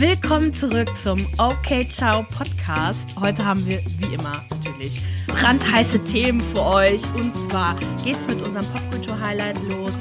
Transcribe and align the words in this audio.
Willkommen 0.00 0.50
zurück 0.50 0.88
zum 0.96 1.26
Okay 1.36 1.86
Ciao 1.86 2.22
Podcast. 2.22 3.14
Heute 3.20 3.44
haben 3.44 3.66
wir 3.66 3.82
wie 3.98 4.14
immer 4.14 4.42
natürlich 4.48 5.02
brandheiße 5.26 6.02
Themen 6.04 6.40
für 6.40 6.62
euch. 6.62 7.02
Und 7.16 7.34
zwar 7.50 7.76
geht's 8.02 8.26
mit 8.26 8.40
unserem 8.40 8.64
Popkultur-Highlight 8.68 9.62
los. 9.64 9.92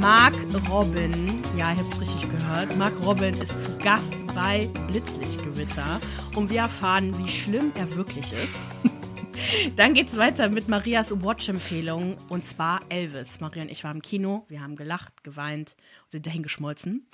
Mark 0.00 0.32
Robin, 0.70 1.42
ja, 1.54 1.70
ihr 1.72 1.76
habt 1.76 2.00
richtig 2.00 2.30
gehört, 2.30 2.74
Mark 2.78 2.94
Robin 3.04 3.34
ist 3.34 3.62
zu 3.62 3.76
Gast 3.76 4.14
bei 4.34 4.70
Blitzlichtgewitter 4.88 6.00
und 6.34 6.48
wir 6.48 6.60
erfahren, 6.60 7.14
wie 7.18 7.28
schlimm 7.28 7.72
er 7.74 7.94
wirklich 7.94 8.32
ist. 8.32 8.95
Dann 9.76 9.94
geht's 9.94 10.16
weiter 10.16 10.48
mit 10.48 10.68
Marias 10.68 11.10
Watch-Empfehlung 11.22 12.16
und 12.28 12.44
zwar 12.44 12.80
Elvis. 12.88 13.40
Maria 13.40 13.62
und 13.62 13.70
ich 13.70 13.84
waren 13.84 13.96
im 13.96 14.02
Kino, 14.02 14.44
wir 14.48 14.60
haben 14.60 14.76
gelacht, 14.76 15.24
geweint 15.24 15.76
und 16.04 16.12
sind 16.12 16.26
dahin 16.26 16.42
geschmolzen. 16.42 17.08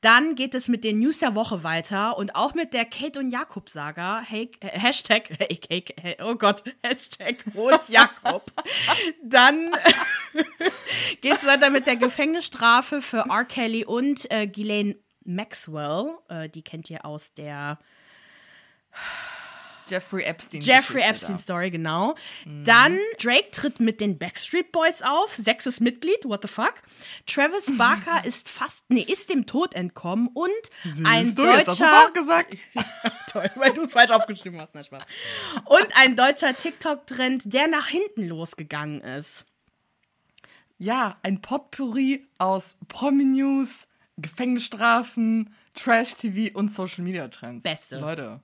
Dann 0.00 0.34
geht 0.34 0.54
es 0.54 0.68
mit 0.68 0.84
den 0.84 0.98
News 0.98 1.18
der 1.18 1.34
Woche 1.34 1.62
weiter 1.62 2.16
und 2.18 2.34
auch 2.34 2.54
mit 2.54 2.74
der 2.74 2.84
Kate 2.84 3.18
und 3.18 3.30
Jakob 3.30 3.70
Saga. 3.70 4.22
Hey, 4.22 4.50
äh, 4.60 4.78
Hashtag, 4.78 5.28
hey, 5.38 5.60
hey, 5.68 5.84
hey, 6.00 6.16
oh 6.22 6.34
Gott, 6.34 6.64
Hashtag, 6.82 7.36
wo 7.52 7.70
ist 7.70 7.88
Jakob? 7.88 8.50
Dann 9.22 9.70
geht's 11.20 11.46
weiter 11.46 11.70
mit 11.70 11.86
der 11.86 11.96
Gefängnisstrafe 11.96 13.02
für 13.02 13.28
R. 13.28 13.44
Kelly 13.44 13.84
und 13.84 14.30
äh, 14.30 14.46
Ghislaine 14.46 14.96
Maxwell. 15.24 16.18
Äh, 16.28 16.48
die 16.48 16.62
kennt 16.62 16.90
ihr 16.90 17.04
aus 17.04 17.32
der 17.34 17.78
Jeffrey 19.88 20.24
Epstein. 20.24 20.60
Jeffrey 20.60 21.02
Epstein 21.02 21.38
Story, 21.38 21.70
genau. 21.70 22.14
Mhm. 22.44 22.64
Dann 22.64 22.98
Drake 23.18 23.50
tritt 23.50 23.80
mit 23.80 24.00
den 24.00 24.18
Backstreet 24.18 24.72
Boys 24.72 25.02
auf, 25.02 25.34
sechstes 25.36 25.80
Mitglied, 25.80 26.24
what 26.24 26.42
the 26.42 26.48
fuck. 26.48 26.74
Travis 27.26 27.64
Barker 27.78 28.24
ist 28.24 28.48
fast, 28.48 28.82
nee, 28.88 29.02
ist 29.02 29.30
dem 29.30 29.46
Tod 29.46 29.74
entkommen 29.74 30.28
und 30.32 30.50
Siehst 30.84 31.06
ein 31.06 31.34
du, 31.34 31.42
deutscher. 31.42 31.58
Jetzt 31.58 31.80
hast 31.80 32.06
auch 32.08 32.12
gesagt. 32.12 32.56
Toll, 33.30 33.50
weil 33.56 33.72
du 33.72 33.82
es 33.82 33.92
falsch 33.92 34.10
aufgeschrieben 34.10 34.60
hast, 34.60 34.74
na 34.74 34.82
Spaß. 34.82 35.02
Und 35.64 35.88
ein 35.94 36.16
deutscher 36.16 36.56
TikTok-Trend, 36.56 37.42
der 37.52 37.68
nach 37.68 37.88
hinten 37.88 38.28
losgegangen 38.28 39.00
ist. 39.00 39.44
Ja, 40.78 41.18
ein 41.22 41.40
Potpourri 41.40 42.26
aus 42.38 42.76
Promi-News, 42.88 43.86
Gefängnisstrafen, 44.16 45.54
Trash-TV 45.74 46.56
und 46.58 46.70
Social-Media-Trends. 46.70 47.62
Beste. 47.62 47.98
Leute. 47.98 48.40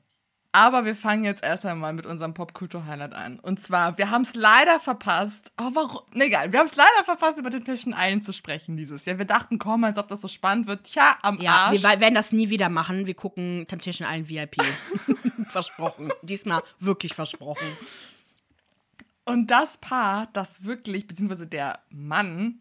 Aber 0.53 0.85
wir 0.85 0.97
fangen 0.97 1.23
jetzt 1.23 1.45
erst 1.45 1.65
einmal 1.65 1.93
mit 1.93 2.07
unserem 2.07 2.35
Popkultur-Highlight 2.35 3.15
an. 3.15 3.39
Und 3.39 3.61
zwar, 3.61 3.99
wir 3.99 4.11
haben 4.11 4.23
es 4.23 4.35
leider 4.35 4.81
verpasst. 4.81 5.53
Oh, 5.61 5.71
warum? 5.75 6.03
Nee, 6.13 6.25
egal. 6.25 6.53
Wir 6.53 6.59
haben 6.59 6.67
es 6.67 6.75
leider 6.75 7.05
verpasst, 7.05 7.39
über 7.39 7.51
den 7.51 7.63
Passion 7.63 7.95
Island 7.97 8.25
zu 8.25 8.33
sprechen 8.33 8.77
dieses 8.77 9.05
Jahr. 9.05 9.19
Wir 9.19 9.27
dachten, 9.27 9.59
komm, 9.59 9.85
als 9.85 9.97
ob 9.97 10.09
das 10.09 10.21
so 10.21 10.29
spannend 10.29 10.67
wird. 10.67 10.85
Tja, 10.85 11.17
am 11.23 11.41
ja, 11.41 11.53
Arsch. 11.53 11.83
wir 11.83 12.01
werden 12.01 12.17
das 12.17 12.33
nie 12.33 12.51
wieder 12.51 12.69
machen. 12.69 13.07
Wir 13.07 13.15
gucken 13.15 13.67
Temptation 13.69 14.09
Island 14.09 14.29
VIP. 14.29 14.57
versprochen. 15.51 16.11
Diesmal 16.23 16.63
wirklich 16.79 17.15
versprochen. 17.15 17.67
Und 19.25 19.49
das 19.49 19.77
Paar, 19.77 20.29
das 20.33 20.65
wirklich, 20.65 21.07
beziehungsweise 21.07 21.47
der 21.47 21.81
Mann, 21.91 22.61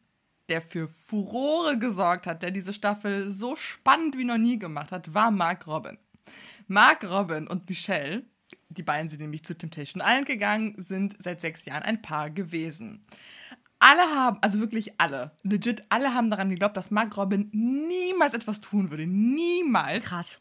der 0.50 0.62
für 0.62 0.88
Furore 0.88 1.78
gesorgt 1.78 2.28
hat, 2.28 2.44
der 2.44 2.52
diese 2.52 2.74
Staffel 2.74 3.32
so 3.32 3.56
spannend 3.56 4.18
wie 4.18 4.26
noch 4.26 4.38
nie 4.38 4.60
gemacht 4.60 4.92
hat, 4.92 5.14
war 5.14 5.32
Mark 5.32 5.68
Robin. 5.68 5.98
Mark 6.70 7.04
Robin 7.10 7.48
und 7.48 7.68
Michelle, 7.68 8.24
die 8.70 8.84
beiden 8.84 9.10
sind 9.10 9.22
nämlich 9.22 9.44
zu 9.44 9.58
Temptation 9.58 10.04
Island 10.06 10.28
gegangen, 10.28 10.76
sind 10.78 11.16
seit 11.18 11.42
sechs 11.42 11.66
Jahren 11.66 11.82
ein 11.82 12.02
Paar 12.04 12.30
gewesen. 12.30 13.02
Alle 13.80 14.04
haben, 14.04 14.38
also 14.42 14.60
wirklich 14.60 14.94
alle, 15.00 15.32
legit 15.42 15.84
alle 15.90 16.14
haben 16.14 16.30
daran 16.30 16.50
geglaubt, 16.50 16.78
dass 16.78 16.92
Mark 16.92 17.18
Robin 17.18 17.50
niemals 17.54 18.36
etwas 18.36 18.62
tun 18.62 18.92
würde. 18.92 19.08
Niemals. 19.08 20.06
Krass. 20.06 20.40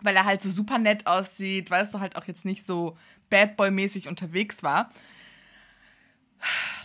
Weil 0.00 0.14
er 0.14 0.24
halt 0.24 0.42
so 0.42 0.50
super 0.50 0.78
nett 0.78 1.08
aussieht, 1.08 1.72
weißt 1.72 1.94
du, 1.94 2.00
halt 2.00 2.16
auch 2.16 2.26
jetzt 2.26 2.44
nicht 2.44 2.64
so 2.64 2.96
Bad 3.28 3.56
Boy-mäßig 3.56 4.06
unterwegs 4.06 4.62
war. 4.62 4.92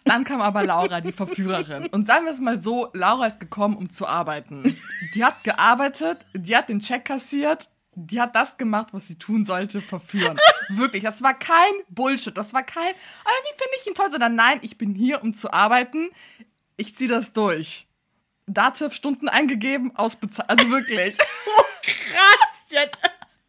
Dann 0.04 0.24
kam 0.24 0.42
aber 0.42 0.64
Laura, 0.64 1.00
die 1.00 1.12
Verführerin. 1.12 1.88
Und 1.88 2.06
sagen 2.06 2.26
wir 2.26 2.32
es 2.32 2.40
mal 2.40 2.58
so, 2.58 2.90
Laura 2.94 3.28
ist 3.28 3.40
gekommen, 3.40 3.76
um 3.76 3.92
zu 3.92 4.08
arbeiten. 4.08 4.76
Die 5.14 5.24
hat 5.24 5.44
gearbeitet, 5.44 6.26
die 6.34 6.56
hat 6.58 6.70
den 6.70 6.80
Check 6.80 7.06
kassiert 7.06 7.70
die 8.06 8.22
hat 8.22 8.36
das 8.36 8.58
gemacht, 8.58 8.90
was 8.92 9.08
sie 9.08 9.18
tun 9.18 9.44
sollte, 9.44 9.82
verführen. 9.82 10.40
Wirklich, 10.70 11.04
das 11.04 11.22
war 11.22 11.34
kein 11.34 11.74
Bullshit. 11.90 12.38
Das 12.38 12.54
war 12.54 12.64
kein, 12.64 12.94
ah, 13.26 13.30
wie 13.30 13.58
finde 13.58 13.78
ich 13.80 13.88
ihn 13.88 13.94
toll, 13.94 14.10
sondern 14.10 14.36
nein, 14.36 14.60
ich 14.62 14.78
bin 14.78 14.96
hier, 14.96 15.22
um 15.24 15.34
zu 15.34 15.52
arbeiten. 15.52 16.10
Ich 16.78 16.96
ziehe 16.96 17.10
das 17.10 17.34
durch. 17.34 17.88
Dativ 18.48 18.94
Stunden 18.94 19.28
eingegeben, 19.28 19.96
ausbezahlt. 19.96 20.50
Also 20.50 20.70
wirklich. 20.70 21.18
oh, 21.58 21.64
krass. 21.84 22.88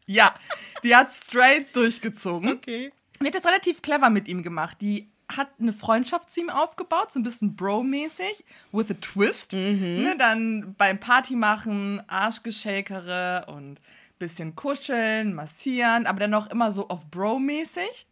ja, 0.07 0.35
die 0.83 0.95
hat 0.95 1.11
straight 1.11 1.75
durchgezogen. 1.75 2.55
Okay. 2.55 2.93
Und 3.19 3.25
die 3.25 3.27
hat 3.29 3.35
das 3.35 3.47
relativ 3.47 3.83
clever 3.83 4.11
mit 4.11 4.29
ihm 4.29 4.43
gemacht. 4.43 4.79
Die 4.81 5.11
hat 5.37 5.49
eine 5.61 5.73
Freundschaft 5.73 6.31
zu 6.31 6.41
ihm 6.41 6.51
aufgebaut, 6.51 7.13
so 7.13 7.21
ein 7.21 7.23
bisschen 7.23 7.55
Bro-mäßig, 7.55 8.45
with 8.73 8.91
a 8.91 8.95
twist. 8.95 9.53
Mhm. 9.53 10.03
Ne, 10.03 10.17
dann 10.19 10.75
beim 10.77 10.99
Party 10.99 11.37
machen, 11.37 12.03
Arschgeschäkere 12.09 13.47
und 13.47 13.81
bisschen 14.21 14.55
kuscheln, 14.55 15.35
massieren, 15.35 16.07
aber 16.07 16.21
dann 16.21 16.35
auch 16.35 16.47
immer 16.47 16.71
so 16.71 16.89
auf 16.89 17.11
Bro-mäßig. 17.11 18.07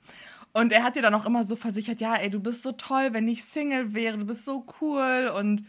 Und 0.53 0.73
er 0.73 0.83
hat 0.83 0.97
dir 0.97 1.03
dann 1.03 1.15
auch 1.15 1.27
immer 1.27 1.45
so 1.45 1.55
versichert, 1.55 2.01
ja, 2.01 2.17
ey, 2.17 2.31
du 2.31 2.41
bist 2.41 2.65
so 2.65 2.73
toll, 2.73 3.11
wenn 3.13 3.29
ich 3.29 3.45
Single 3.45 3.95
wäre, 3.95 4.19
du 4.19 4.25
bist 4.25 4.45
so 4.45 4.67
cool 4.81 5.31
und 5.37 5.65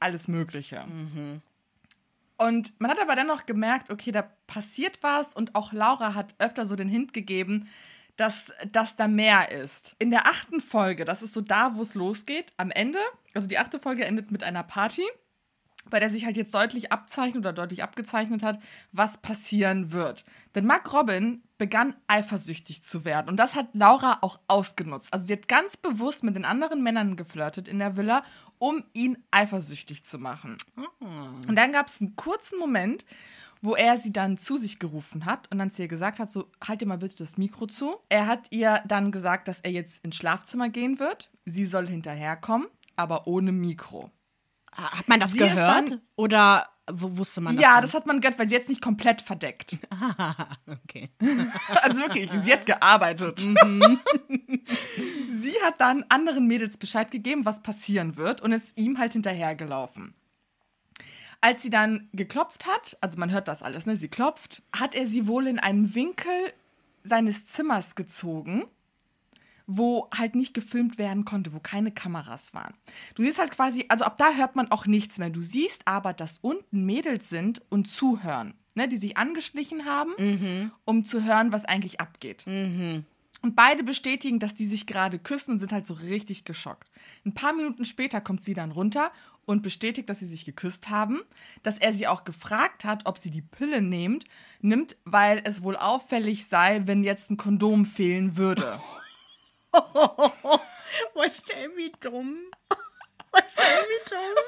alles 0.00 0.28
Mögliche. 0.28 0.84
Mhm. 0.86 1.42
Und 2.38 2.72
man 2.80 2.90
hat 2.90 3.00
aber 3.00 3.14
dann 3.14 3.26
noch 3.26 3.46
gemerkt, 3.46 3.90
okay, 3.90 4.10
da 4.10 4.22
passiert 4.46 4.98
was 5.02 5.34
und 5.34 5.54
auch 5.54 5.72
Laura 5.72 6.14
hat 6.14 6.34
öfter 6.38 6.66
so 6.66 6.76
den 6.76 6.88
Hint 6.88 7.12
gegeben, 7.12 7.68
dass, 8.16 8.52
dass 8.70 8.96
da 8.96 9.08
mehr 9.08 9.52
ist. 9.52 9.94
In 9.98 10.10
der 10.10 10.26
achten 10.26 10.60
Folge, 10.60 11.04
das 11.04 11.22
ist 11.22 11.34
so 11.34 11.40
da, 11.40 11.76
wo 11.76 11.82
es 11.82 11.94
losgeht, 11.94 12.52
am 12.56 12.70
Ende, 12.70 12.98
also 13.34 13.48
die 13.48 13.58
achte 13.58 13.78
Folge 13.78 14.04
endet 14.04 14.30
mit 14.30 14.42
einer 14.42 14.62
Party 14.62 15.04
bei 15.90 16.00
der 16.00 16.10
sich 16.10 16.24
halt 16.24 16.36
jetzt 16.36 16.54
deutlich 16.54 16.92
abzeichnet 16.92 17.38
oder 17.38 17.52
deutlich 17.52 17.82
abgezeichnet 17.82 18.42
hat, 18.42 18.58
was 18.92 19.18
passieren 19.18 19.92
wird. 19.92 20.24
Denn 20.54 20.66
Mark 20.66 20.92
Robin 20.92 21.42
begann 21.58 21.94
eifersüchtig 22.08 22.82
zu 22.82 23.04
werden 23.04 23.28
und 23.28 23.36
das 23.36 23.54
hat 23.54 23.68
Laura 23.72 24.18
auch 24.22 24.40
ausgenutzt. 24.48 25.12
Also 25.12 25.26
sie 25.26 25.34
hat 25.34 25.48
ganz 25.48 25.76
bewusst 25.76 26.24
mit 26.24 26.34
den 26.34 26.44
anderen 26.44 26.82
Männern 26.82 27.16
geflirtet 27.16 27.68
in 27.68 27.78
der 27.78 27.96
Villa, 27.96 28.24
um 28.58 28.84
ihn 28.92 29.18
eifersüchtig 29.30 30.04
zu 30.04 30.18
machen. 30.18 30.56
Mhm. 30.76 31.48
Und 31.48 31.56
dann 31.56 31.72
gab 31.72 31.88
es 31.88 32.00
einen 32.00 32.16
kurzen 32.16 32.58
Moment, 32.58 33.04
wo 33.62 33.76
er 33.76 33.96
sie 33.96 34.12
dann 34.12 34.38
zu 34.38 34.56
sich 34.56 34.80
gerufen 34.80 35.24
hat 35.24 35.50
und 35.50 35.58
dann 35.58 35.70
zu 35.70 35.82
ihr 35.82 35.88
gesagt 35.88 36.18
hat, 36.18 36.30
so 36.30 36.50
halt 36.62 36.80
dir 36.80 36.86
mal 36.86 36.98
bitte 36.98 37.18
das 37.18 37.36
Mikro 37.36 37.66
zu. 37.66 37.96
Er 38.08 38.26
hat 38.26 38.46
ihr 38.50 38.82
dann 38.86 39.12
gesagt, 39.12 39.46
dass 39.46 39.60
er 39.60 39.70
jetzt 39.70 40.04
ins 40.04 40.16
Schlafzimmer 40.16 40.68
gehen 40.68 40.98
wird. 40.98 41.30
Sie 41.44 41.64
soll 41.64 41.86
hinterherkommen, 41.86 42.66
aber 42.96 43.28
ohne 43.28 43.52
Mikro. 43.52 44.10
Hat 44.72 45.08
man 45.08 45.20
das 45.20 45.32
sie 45.32 45.38
gehört? 45.38 46.00
Oder 46.16 46.66
wusste 46.90 47.40
man 47.40 47.54
das? 47.54 47.62
Ja, 47.62 47.80
das 47.80 47.94
hat 47.94 48.06
man 48.06 48.20
gehört, 48.20 48.38
weil 48.38 48.48
sie 48.48 48.54
jetzt 48.54 48.68
nicht 48.68 48.82
komplett 48.82 49.20
verdeckt. 49.20 49.78
Ah, 49.90 50.56
okay. 50.66 51.10
also 51.82 52.02
wirklich, 52.02 52.28
sie 52.42 52.52
hat 52.52 52.66
gearbeitet. 52.66 53.44
Mhm. 53.44 54.00
sie 55.30 55.54
hat 55.64 55.80
dann 55.80 56.04
anderen 56.08 56.46
Mädels 56.46 56.76
Bescheid 56.76 57.10
gegeben, 57.10 57.44
was 57.44 57.62
passieren 57.62 58.16
wird 58.16 58.40
und 58.40 58.52
ist 58.52 58.76
ihm 58.76 58.98
halt 58.98 59.12
hinterhergelaufen. 59.12 60.14
Als 61.40 61.62
sie 61.62 61.70
dann 61.70 62.08
geklopft 62.12 62.66
hat, 62.66 62.96
also 63.00 63.18
man 63.18 63.30
hört 63.30 63.48
das 63.48 63.62
alles, 63.62 63.86
ne? 63.86 63.96
Sie 63.96 64.08
klopft, 64.08 64.62
hat 64.76 64.94
er 64.94 65.06
sie 65.06 65.26
wohl 65.26 65.46
in 65.46 65.58
einen 65.58 65.94
Winkel 65.94 66.52
seines 67.04 67.46
Zimmers 67.46 67.94
gezogen 67.94 68.64
wo 69.66 70.08
halt 70.14 70.34
nicht 70.34 70.54
gefilmt 70.54 70.98
werden 70.98 71.24
konnte, 71.24 71.52
wo 71.52 71.60
keine 71.60 71.92
Kameras 71.92 72.54
waren. 72.54 72.74
Du 73.14 73.22
siehst 73.22 73.38
halt 73.38 73.50
quasi, 73.50 73.84
also 73.88 74.04
ab 74.04 74.18
da 74.18 74.32
hört 74.34 74.56
man 74.56 74.70
auch 74.70 74.86
nichts 74.86 75.18
mehr. 75.18 75.30
Du 75.30 75.42
siehst 75.42 75.82
aber, 75.86 76.12
dass 76.12 76.38
unten 76.38 76.84
Mädels 76.84 77.28
sind 77.28 77.62
und 77.70 77.88
zuhören, 77.88 78.54
ne, 78.74 78.88
die 78.88 78.96
sich 78.96 79.16
angeschlichen 79.16 79.84
haben, 79.84 80.12
mhm. 80.18 80.72
um 80.84 81.04
zu 81.04 81.24
hören, 81.24 81.52
was 81.52 81.64
eigentlich 81.64 82.00
abgeht. 82.00 82.46
Mhm. 82.46 83.04
Und 83.42 83.56
beide 83.56 83.82
bestätigen, 83.82 84.38
dass 84.38 84.54
die 84.54 84.66
sich 84.66 84.86
gerade 84.86 85.18
küssen 85.18 85.52
und 85.52 85.58
sind 85.58 85.72
halt 85.72 85.84
so 85.84 85.94
richtig 85.94 86.44
geschockt. 86.44 86.88
Ein 87.26 87.34
paar 87.34 87.52
Minuten 87.52 87.84
später 87.84 88.20
kommt 88.20 88.44
sie 88.44 88.54
dann 88.54 88.70
runter 88.70 89.10
und 89.44 89.62
bestätigt, 89.62 90.08
dass 90.08 90.20
sie 90.20 90.26
sich 90.26 90.44
geküsst 90.44 90.90
haben, 90.90 91.20
dass 91.64 91.78
er 91.78 91.92
sie 91.92 92.06
auch 92.06 92.22
gefragt 92.22 92.84
hat, 92.84 93.06
ob 93.06 93.18
sie 93.18 93.32
die 93.32 93.42
Pille 93.42 93.82
nimmt, 93.82 94.26
nimmt, 94.60 94.96
weil 95.04 95.40
es 95.44 95.64
wohl 95.64 95.76
auffällig 95.76 96.46
sei, 96.46 96.82
wenn 96.84 97.02
jetzt 97.02 97.30
ein 97.30 97.36
Kondom 97.36 97.84
fehlen 97.84 98.36
würde. 98.36 98.80
Was 101.14 101.38
ist 101.38 101.48
der 101.48 101.62
irgendwie 101.62 101.92
dumm? 102.00 102.36
Was 103.30 103.44
ist 103.46 103.58
der 103.58 103.80
irgendwie 103.80 104.10
dumm? 104.10 104.44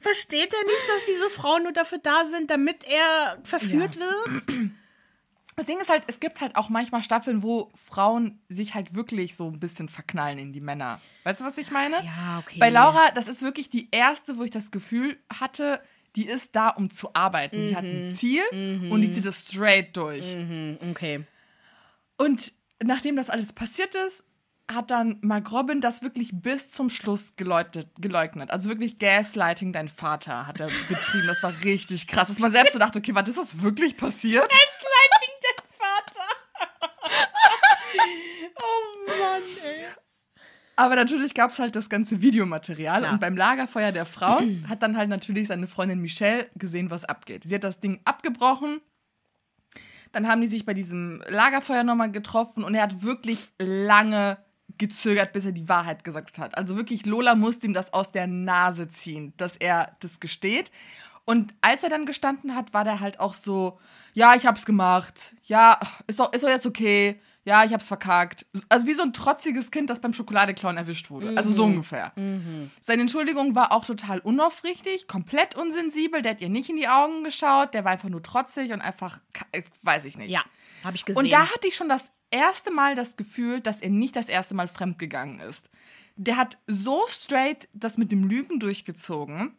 Versteht 0.00 0.52
er 0.52 0.64
nicht, 0.64 0.88
dass 0.88 1.06
diese 1.06 1.30
Frauen 1.30 1.62
nur 1.62 1.72
dafür 1.72 1.98
da 1.98 2.26
sind, 2.26 2.50
damit 2.50 2.84
er 2.84 3.38
verführt 3.44 3.96
ja. 3.96 4.00
wird? 4.00 4.72
Das 5.54 5.66
Ding 5.66 5.78
ist 5.78 5.90
halt, 5.90 6.04
es 6.06 6.18
gibt 6.18 6.40
halt 6.40 6.56
auch 6.56 6.70
manchmal 6.70 7.02
Staffeln, 7.02 7.42
wo 7.42 7.70
Frauen 7.74 8.40
sich 8.48 8.74
halt 8.74 8.94
wirklich 8.94 9.36
so 9.36 9.50
ein 9.50 9.60
bisschen 9.60 9.88
verknallen 9.88 10.38
in 10.38 10.52
die 10.54 10.62
Männer. 10.62 10.98
Weißt 11.24 11.40
du, 11.40 11.44
was 11.44 11.58
ich 11.58 11.70
meine? 11.70 11.96
Ja, 11.96 12.38
okay. 12.42 12.58
Bei 12.58 12.70
Laura, 12.70 13.10
das 13.14 13.28
ist 13.28 13.42
wirklich 13.42 13.68
die 13.68 13.88
erste, 13.90 14.38
wo 14.38 14.44
ich 14.44 14.50
das 14.50 14.70
Gefühl 14.70 15.18
hatte, 15.30 15.82
die 16.16 16.26
ist 16.26 16.56
da, 16.56 16.70
um 16.70 16.88
zu 16.88 17.14
arbeiten. 17.14 17.68
Die 17.68 17.76
hat 17.76 17.84
ein 17.84 18.08
Ziel 18.08 18.42
und 18.90 19.02
die 19.02 19.10
zieht 19.10 19.26
es 19.26 19.40
straight 19.40 19.96
durch. 19.96 20.34
Mhm, 20.34 20.78
okay. 20.90 21.24
Und 22.16 22.52
nachdem 22.84 23.16
das 23.16 23.30
alles 23.30 23.52
passiert 23.52 23.94
ist, 23.94 24.24
hat 24.70 24.90
dann 24.90 25.18
Mark 25.22 25.50
Robin 25.52 25.80
das 25.80 26.02
wirklich 26.02 26.30
bis 26.32 26.70
zum 26.70 26.88
Schluss 26.88 27.36
geleugnet. 27.36 27.88
geleugnet. 27.98 28.50
Also 28.50 28.68
wirklich 28.68 28.98
Gaslighting 28.98 29.72
dein 29.72 29.88
Vater 29.88 30.46
hat 30.46 30.60
er 30.60 30.68
betrieben. 30.88 31.26
Das 31.26 31.42
war 31.42 31.52
richtig 31.64 32.06
krass. 32.06 32.28
Dass 32.28 32.38
man 32.38 32.52
selbst 32.52 32.72
so 32.72 32.78
dachte, 32.78 32.98
okay, 32.98 33.14
was 33.14 33.28
ist 33.28 33.38
das 33.38 33.62
wirklich 33.62 33.96
passiert? 33.96 34.48
Gaslighting 34.48 35.34
dein 35.42 35.64
Vater. 35.78 36.28
oh 38.56 39.08
Mann, 39.08 39.42
ey. 39.64 39.86
Aber 40.76 40.96
natürlich 40.96 41.34
gab 41.34 41.50
es 41.50 41.58
halt 41.58 41.76
das 41.76 41.90
ganze 41.90 42.22
Videomaterial 42.22 43.00
Klar. 43.00 43.12
und 43.12 43.20
beim 43.20 43.36
Lagerfeuer 43.36 43.92
der 43.92 44.06
Frauen 44.06 44.66
hat 44.68 44.82
dann 44.82 44.96
halt 44.96 45.10
natürlich 45.10 45.48
seine 45.48 45.66
Freundin 45.66 46.00
Michelle 46.00 46.48
gesehen, 46.56 46.90
was 46.90 47.04
abgeht. 47.04 47.44
Sie 47.44 47.54
hat 47.54 47.64
das 47.64 47.80
Ding 47.80 48.00
abgebrochen. 48.04 48.80
Dann 50.12 50.28
haben 50.28 50.40
die 50.40 50.46
sich 50.46 50.64
bei 50.64 50.74
diesem 50.74 51.22
Lagerfeuer 51.28 51.84
nochmal 51.84 52.12
getroffen 52.12 52.64
und 52.64 52.74
er 52.74 52.82
hat 52.82 53.02
wirklich 53.02 53.50
lange 53.58 54.38
gezögert, 54.78 55.32
bis 55.32 55.44
er 55.44 55.52
die 55.52 55.68
Wahrheit 55.68 56.04
gesagt 56.04 56.38
hat. 56.38 56.56
Also 56.56 56.76
wirklich, 56.76 57.06
Lola 57.06 57.34
musste 57.34 57.66
ihm 57.66 57.72
das 57.72 57.92
aus 57.92 58.12
der 58.12 58.26
Nase 58.26 58.88
ziehen, 58.88 59.32
dass 59.36 59.56
er 59.56 59.96
das 60.00 60.20
gesteht. 60.20 60.70
Und 61.24 61.54
als 61.60 61.82
er 61.82 61.90
dann 61.90 62.06
gestanden 62.06 62.56
hat, 62.56 62.74
war 62.74 62.84
der 62.84 63.00
halt 63.00 63.20
auch 63.20 63.34
so, 63.34 63.78
ja, 64.12 64.34
ich 64.34 64.46
hab's 64.46 64.66
gemacht. 64.66 65.36
Ja, 65.44 65.78
ist 66.06 66.18
doch, 66.18 66.32
ist 66.32 66.42
doch 66.42 66.48
jetzt 66.48 66.66
okay. 66.66 67.20
Ja, 67.44 67.64
ich 67.64 67.72
hab's 67.72 67.88
verkackt. 67.88 68.46
Also 68.68 68.86
wie 68.86 68.92
so 68.92 69.02
ein 69.02 69.12
trotziges 69.12 69.70
Kind, 69.72 69.90
das 69.90 70.00
beim 70.00 70.12
Schokoladeklauen 70.12 70.76
erwischt 70.76 71.10
wurde. 71.10 71.36
Also 71.36 71.50
so 71.50 71.64
ungefähr. 71.64 72.12
Seine 72.80 73.02
Entschuldigung 73.02 73.54
war 73.54 73.72
auch 73.72 73.84
total 73.84 74.20
unaufrichtig, 74.20 75.08
komplett 75.08 75.56
unsensibel. 75.56 76.22
Der 76.22 76.32
hat 76.32 76.40
ihr 76.40 76.48
nicht 76.48 76.70
in 76.70 76.76
die 76.76 76.88
Augen 76.88 77.24
geschaut. 77.24 77.74
Der 77.74 77.84
war 77.84 77.92
einfach 77.92 78.08
nur 78.08 78.22
trotzig 78.22 78.72
und 78.72 78.80
einfach, 78.80 79.20
äh, 79.50 79.62
weiß 79.82 80.04
ich 80.04 80.16
nicht. 80.18 80.30
Ja, 80.30 80.44
habe 80.84 80.96
ich 80.96 81.04
gesehen. 81.04 81.22
Und 81.24 81.32
da 81.32 81.50
hatte 81.52 81.66
ich 81.66 81.74
schon 81.74 81.88
das 81.88 82.12
erste 82.30 82.70
Mal 82.70 82.94
das 82.94 83.16
Gefühl, 83.16 83.60
dass 83.60 83.80
er 83.80 83.90
nicht 83.90 84.14
das 84.14 84.28
erste 84.28 84.54
Mal 84.54 84.68
fremdgegangen 84.68 85.40
ist. 85.40 85.68
Der 86.16 86.36
hat 86.36 86.58
so 86.68 87.04
straight 87.08 87.68
das 87.72 87.98
mit 87.98 88.12
dem 88.12 88.24
Lügen 88.24 88.60
durchgezogen. 88.60 89.56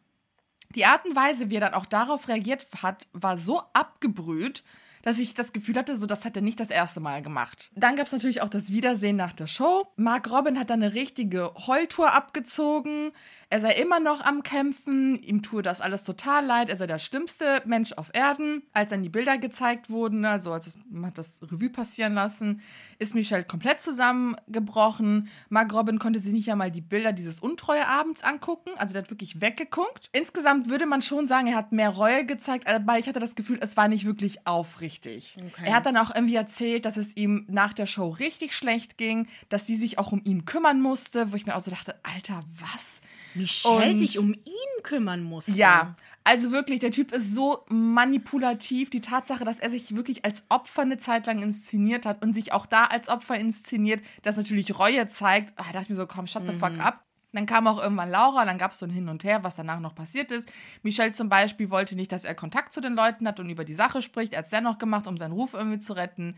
Die 0.76 0.86
Art 0.86 1.06
und 1.06 1.16
Weise, 1.16 1.50
wie 1.50 1.56
er 1.56 1.62
dann 1.62 1.74
auch 1.74 1.86
darauf 1.86 2.28
reagiert 2.28 2.66
hat, 2.82 3.08
war 3.14 3.38
so 3.38 3.62
abgebrüht, 3.74 4.64
dass 5.04 5.20
ich 5.20 5.36
das 5.36 5.54
Gefühl 5.54 5.76
hatte, 5.76 5.96
so 5.96 6.08
das 6.08 6.26
hat 6.26 6.36
er 6.36 6.42
nicht 6.42 6.60
das 6.60 6.70
erste 6.70 7.00
Mal 7.00 7.22
gemacht. 7.22 7.70
Dann 7.76 7.96
gab 7.96 8.08
es 8.08 8.12
natürlich 8.12 8.42
auch 8.42 8.50
das 8.50 8.72
Wiedersehen 8.72 9.18
nach 9.18 9.34
der 9.34 9.48
Show. 9.48 9.88
Mark 9.98 10.32
Robin 10.32 10.58
hat 10.58 10.70
dann 10.70 10.82
eine 10.82 10.96
richtige 10.96 11.54
Heultour 11.68 12.14
abgezogen. 12.14 13.12
Er 13.50 13.60
sei 13.60 13.74
immer 13.74 14.00
noch 14.00 14.22
am 14.22 14.42
Kämpfen, 14.42 15.22
ihm 15.22 15.44
tue 15.44 15.62
das 15.62 15.80
alles 15.80 16.04
total 16.04 16.44
leid, 16.44 16.70
er 16.70 16.78
sei 16.78 16.88
der 16.88 16.98
schlimmste 16.98 17.62
Mensch 17.66 17.94
auf 17.94 18.10
Erden. 18.14 18.64
Als 18.72 18.90
dann 18.90 19.04
die 19.04 19.10
Bilder 19.10 19.38
gezeigt 19.38 19.92
wurden, 19.92 20.26
also 20.26 20.52
als 20.52 20.66
es, 20.66 20.80
man 20.90 21.08
hat 21.08 21.20
das 21.20 21.40
Revue 21.44 21.70
passieren 21.70 22.16
lassen, 22.16 22.62
ist 22.98 23.14
Michelle 23.14 23.44
komplett 23.44 23.80
zusammengebrochen. 23.82 25.30
Mark 25.50 25.72
Robin 25.72 26.00
konnte 26.00 26.20
sich 26.20 26.34
nicht 26.34 26.50
einmal 26.50 26.72
die 26.72 26.82
Bilder 26.82 27.14
dieses 27.14 27.42
Untreue 27.42 27.88
Abends 27.88 28.24
angucken, 28.24 28.72
also 28.78 28.94
der 28.94 29.04
hat 29.04 29.12
wirklich 29.12 29.40
weggeguckt. 29.40 30.10
Insgesamt 30.14 30.70
würde 30.70 30.88
man 30.88 31.04
schon 31.04 31.28
sagen, 31.28 31.48
er 31.48 31.58
hat 31.58 31.74
mehr 31.74 31.90
Reue 31.90 32.26
gezeigt, 32.26 32.68
aber 32.68 32.98
ich 32.98 33.08
hatte 33.08 33.20
das 33.20 33.36
Gefühl, 33.36 33.60
es 33.62 33.78
war 33.78 33.88
nicht 33.88 34.06
wirklich 34.06 34.48
aufrichtig. 34.48 34.93
Okay. 35.02 35.64
Er 35.66 35.76
hat 35.76 35.86
dann 35.86 35.98
auch 35.98 36.14
irgendwie 36.14 36.36
erzählt, 36.36 36.86
dass 36.86 36.98
es 36.98 37.16
ihm 37.18 37.46
nach 37.50 37.74
der 37.74 37.86
Show 37.86 38.10
richtig 38.10 38.56
schlecht 38.56 38.98
ging, 38.98 39.28
dass 39.50 39.66
sie 39.68 39.76
sich 39.76 40.00
auch 40.00 40.12
um 40.12 40.22
ihn 40.24 40.46
kümmern 40.46 40.82
musste, 40.82 41.32
wo 41.32 41.36
ich 41.36 41.46
mir 41.46 41.56
auch 41.56 41.62
so 41.62 41.72
dachte, 41.72 41.96
Alter, 42.04 42.40
was? 42.60 43.02
Michelle 43.34 43.92
Und- 43.92 43.98
sich 43.98 44.20
um 44.20 44.34
ihn 44.34 44.84
kümmern 44.84 45.24
muss. 45.24 45.48
Ja, 45.48 45.96
also 46.26 46.52
wirklich, 46.52 46.80
der 46.80 46.92
Typ 46.92 47.12
ist 47.12 47.34
so 47.34 47.66
manipulativ. 47.70 48.90
Die 48.90 49.02
Tatsache, 49.02 49.44
dass 49.44 49.60
er 49.60 49.70
sich 49.70 49.96
wirklich 49.96 50.24
als 50.26 50.44
Opfer 50.50 50.84
eine 50.84 50.98
Zeit 50.98 51.26
lang 51.26 51.42
inszeniert 51.42 52.06
hat 52.06 52.24
und 52.24 52.34
sich 52.34 52.54
auch 52.54 52.66
da 52.66 52.86
als 52.86 53.10
Opfer 53.10 53.38
inszeniert, 53.40 54.02
das 54.22 54.38
natürlich 54.38 54.78
Reue 54.80 55.08
zeigt. 55.08 55.54
Ah, 55.58 55.64
Da 55.68 55.72
dachte 55.74 55.84
ich 55.84 55.90
mir 55.90 55.96
so, 55.96 56.08
komm, 56.08 56.28
shut 56.28 56.44
the 56.48 56.56
fuck 56.56 56.80
up. 56.80 57.04
Dann 57.34 57.48
kam 57.48 57.68
auch 57.68 57.82
irgendwann 57.82 58.12
Laura, 58.12 58.46
dann 58.46 58.58
gab 58.58 58.72
es 58.72 58.80
so 58.80 58.86
ein 58.86 58.92
Hin 58.92 59.10
und 59.10 59.24
Her, 59.24 59.44
was 59.44 59.56
danach 59.56 59.80
noch 59.80 59.96
passiert 59.96 60.32
ist. 60.32 60.48
Michelle 60.84 61.12
zum 61.12 61.30
Beispiel 61.30 61.72
wollte 61.72 61.96
nicht, 61.96 62.12
dass 62.12 62.24
er 62.24 62.36
Kontakt 62.36 62.72
zu 62.72 62.80
den 62.80 62.94
Leuten 62.94 63.28
hat 63.28 63.40
und 63.40 63.50
über 63.50 63.66
die 63.66 63.74
Sache 63.74 64.02
spricht. 64.02 64.34
Er 64.34 64.40
hat 64.40 64.46
es 64.46 64.52
dennoch 64.52 64.78
gemacht, 64.78 65.08
um 65.08 65.18
seinen 65.18 65.32
Ruf 65.32 65.54
irgendwie 65.54 65.80
zu 65.80 65.94
retten. 65.94 66.36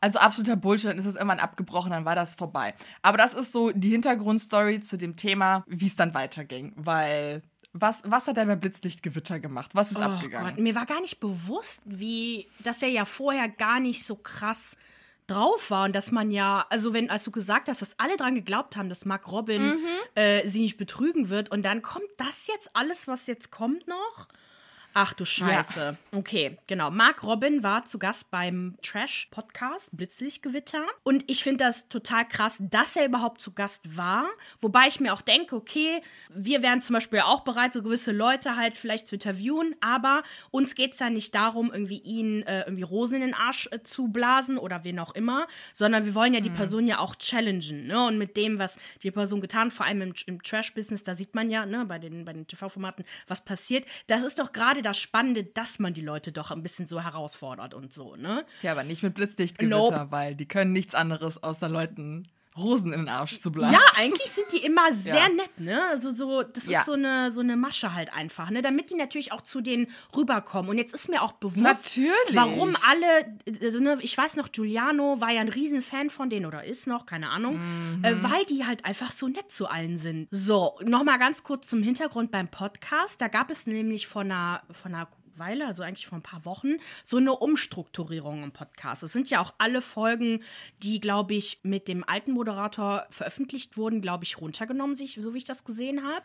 Also 0.00 0.18
absoluter 0.18 0.56
Bullshit, 0.56 0.90
dann 0.90 0.98
ist 0.98 1.06
es 1.06 1.16
irgendwann 1.16 1.40
abgebrochen, 1.40 1.90
dann 1.90 2.04
war 2.04 2.14
das 2.14 2.34
vorbei. 2.34 2.74
Aber 3.02 3.18
das 3.18 3.34
ist 3.34 3.52
so 3.52 3.70
die 3.72 3.90
Hintergrundstory 3.90 4.80
zu 4.80 4.96
dem 4.96 5.16
Thema, 5.16 5.64
wie 5.66 5.86
es 5.86 5.96
dann 5.96 6.14
weiterging. 6.14 6.72
Weil, 6.76 7.42
was, 7.72 8.02
was 8.06 8.26
hat 8.26 8.38
er 8.38 8.46
bei 8.46 8.56
Blitzlichtgewitter 8.56 9.40
gemacht? 9.40 9.72
Was 9.74 9.90
ist 9.90 9.98
Oh 9.98 10.02
abgegangen? 10.02 10.54
Gott, 10.54 10.60
mir 10.60 10.74
war 10.74 10.86
gar 10.86 11.00
nicht 11.00 11.20
bewusst, 11.20 11.82
wie, 11.84 12.48
dass 12.60 12.80
er 12.82 12.88
ja 12.88 13.04
vorher 13.04 13.48
gar 13.48 13.80
nicht 13.80 14.04
so 14.04 14.16
krass 14.16 14.76
drauf 15.30 15.70
war 15.70 15.84
und 15.84 15.94
dass 15.94 16.10
man 16.10 16.30
ja, 16.30 16.66
also 16.70 16.92
wenn, 16.92 17.10
als 17.10 17.24
du 17.24 17.30
gesagt 17.30 17.68
hast, 17.68 17.82
dass 17.82 17.98
alle 17.98 18.16
dran 18.16 18.34
geglaubt 18.34 18.76
haben, 18.76 18.88
dass 18.88 19.04
Mark 19.04 19.30
Robin 19.30 19.62
Mhm. 19.62 19.86
äh, 20.14 20.46
sie 20.48 20.60
nicht 20.62 20.76
betrügen 20.78 21.28
wird 21.28 21.50
und 21.50 21.62
dann 21.62 21.82
kommt 21.82 22.08
das 22.16 22.46
jetzt 22.48 22.70
alles, 22.74 23.06
was 23.06 23.26
jetzt 23.26 23.50
kommt 23.50 23.86
noch? 23.86 24.26
Ach 25.00 25.12
du 25.12 25.24
Scheiße. 25.24 25.96
Okay, 26.10 26.58
genau. 26.66 26.90
Mark 26.90 27.22
Robin 27.22 27.62
war 27.62 27.86
zu 27.86 28.00
Gast 28.00 28.32
beim 28.32 28.76
Trash-Podcast 28.82 29.90
Blitzlichtgewitter. 29.92 30.84
Und 31.04 31.22
ich 31.30 31.44
finde 31.44 31.62
das 31.62 31.88
total 31.88 32.26
krass, 32.26 32.56
dass 32.58 32.96
er 32.96 33.06
überhaupt 33.06 33.40
zu 33.40 33.52
Gast 33.52 33.96
war. 33.96 34.26
Wobei 34.58 34.88
ich 34.88 34.98
mir 34.98 35.12
auch 35.12 35.20
denke, 35.20 35.54
okay, 35.54 36.02
wir 36.30 36.64
wären 36.64 36.82
zum 36.82 36.94
Beispiel 36.94 37.20
auch 37.20 37.42
bereit, 37.42 37.74
so 37.74 37.82
gewisse 37.84 38.10
Leute 38.10 38.56
halt 38.56 38.76
vielleicht 38.76 39.06
zu 39.06 39.14
interviewen. 39.14 39.76
Aber 39.80 40.24
uns 40.50 40.74
geht 40.74 40.94
es 40.94 40.98
ja 40.98 41.10
nicht 41.10 41.32
darum, 41.32 41.70
irgendwie 41.72 42.00
ihn 42.00 42.42
äh, 42.42 42.62
irgendwie 42.62 42.82
Rosen 42.82 43.16
in 43.16 43.20
den 43.20 43.34
Arsch 43.34 43.68
äh, 43.70 43.80
zu 43.84 44.08
blasen 44.08 44.58
oder 44.58 44.82
wen 44.82 44.98
auch 44.98 45.14
immer, 45.14 45.46
sondern 45.74 46.06
wir 46.06 46.16
wollen 46.16 46.34
ja 46.34 46.40
die 46.40 46.50
Person 46.50 46.88
ja 46.88 46.98
auch 46.98 47.14
challengen. 47.14 47.86
Ne? 47.86 48.04
Und 48.04 48.18
mit 48.18 48.36
dem, 48.36 48.58
was 48.58 48.76
die 49.04 49.12
Person 49.12 49.40
getan, 49.40 49.70
vor 49.70 49.86
allem 49.86 50.02
im, 50.02 50.14
im 50.26 50.42
Trash-Business, 50.42 51.04
da 51.04 51.14
sieht 51.14 51.36
man 51.36 51.50
ja 51.50 51.66
ne, 51.66 51.84
bei 51.84 52.00
den, 52.00 52.24
bei 52.24 52.32
den 52.32 52.48
TV-Formaten, 52.48 53.04
was 53.28 53.44
passiert. 53.44 53.86
Das 54.08 54.24
ist 54.24 54.40
doch 54.40 54.50
gerade 54.50 54.82
das 54.88 54.98
Spannende, 54.98 55.44
dass 55.44 55.78
man 55.78 55.94
die 55.94 56.00
Leute 56.00 56.32
doch 56.32 56.50
ein 56.50 56.62
bisschen 56.62 56.86
so 56.86 57.02
herausfordert 57.02 57.74
und 57.74 57.92
so, 57.92 58.16
ne? 58.16 58.44
Ja, 58.62 58.72
aber 58.72 58.84
nicht 58.84 59.02
mit 59.02 59.14
Blitzlichtgewitter, 59.14 59.76
Nope. 59.76 60.06
weil 60.10 60.34
die 60.34 60.46
können 60.46 60.72
nichts 60.72 60.94
anderes, 60.94 61.42
außer 61.42 61.68
Leuten 61.68 62.26
Rosen 62.56 62.92
in 62.92 63.00
den 63.00 63.08
Arsch 63.08 63.38
zu 63.38 63.52
blasen. 63.52 63.74
Ja, 63.74 63.80
eigentlich 64.02 64.30
sind 64.30 64.46
die 64.52 64.64
immer 64.64 64.92
sehr 64.92 65.14
Ja. 65.14 65.28
nett, 65.28 65.60
ne? 65.60 65.80
Also 65.90 66.12
so, 66.12 66.42
das 66.42 66.66
Ja. 66.66 66.80
ist 66.80 66.86
so 66.86 66.92
eine, 66.94 67.30
so 67.30 67.40
eine 67.40 67.56
Masche 67.56 67.94
halt 67.94 68.12
einfach, 68.12 68.50
ne? 68.50 68.62
Damit 68.62 68.90
die 68.90 68.94
natürlich 68.94 69.30
auch 69.32 69.42
zu 69.42 69.60
denen 69.60 69.86
rüberkommen. 70.16 70.70
Und 70.70 70.78
jetzt 70.78 70.92
ist 70.92 71.08
mir 71.08 71.22
auch 71.22 71.32
bewusst, 71.32 71.58
Natürlich. 71.96 72.10
warum 72.34 72.74
alle, 72.90 73.38
also, 73.64 73.78
ne, 73.78 73.98
ich 74.00 74.16
weiß 74.18 74.36
noch, 74.36 74.50
Giuliano 74.50 75.20
war 75.20 75.30
ja 75.30 75.40
ein 75.40 75.48
Riesenfan 75.48 76.10
von 76.10 76.30
denen 76.30 76.46
oder 76.46 76.64
ist 76.64 76.86
noch, 76.86 77.06
keine 77.06 77.30
Ahnung, 77.30 77.58
Mhm. 77.98 78.04
äh, 78.04 78.22
weil 78.22 78.44
die 78.46 78.64
halt 78.66 78.84
einfach 78.84 79.12
so 79.12 79.28
nett 79.28 79.52
zu 79.52 79.68
allen 79.68 79.98
sind. 79.98 80.26
So, 80.30 80.78
nochmal 80.84 81.18
ganz 81.18 81.42
kurz 81.44 81.68
zum 81.68 81.82
Hintergrund 81.82 82.30
beim 82.30 82.48
Podcast. 82.48 83.20
Da 83.20 83.28
gab 83.28 83.50
es 83.50 83.66
nämlich 83.66 84.06
von 84.08 84.32
einer, 84.32 84.62
von 84.72 84.94
einer 84.94 85.08
Weile, 85.38 85.66
also 85.66 85.82
eigentlich 85.82 86.06
vor 86.06 86.18
ein 86.18 86.22
paar 86.22 86.44
Wochen, 86.44 86.76
so 87.04 87.16
eine 87.18 87.32
Umstrukturierung 87.36 88.42
im 88.42 88.52
Podcast. 88.52 89.02
Es 89.02 89.12
sind 89.12 89.30
ja 89.30 89.40
auch 89.40 89.54
alle 89.58 89.80
Folgen, 89.80 90.42
die, 90.82 91.00
glaube 91.00 91.34
ich, 91.34 91.60
mit 91.62 91.88
dem 91.88 92.04
alten 92.08 92.32
Moderator 92.32 93.06
veröffentlicht 93.10 93.76
wurden, 93.76 94.00
glaube 94.00 94.24
ich, 94.24 94.40
runtergenommen, 94.40 94.96
sich, 94.96 95.14
so 95.20 95.34
wie 95.34 95.38
ich 95.38 95.44
das 95.44 95.64
gesehen 95.64 96.02
habe. 96.04 96.24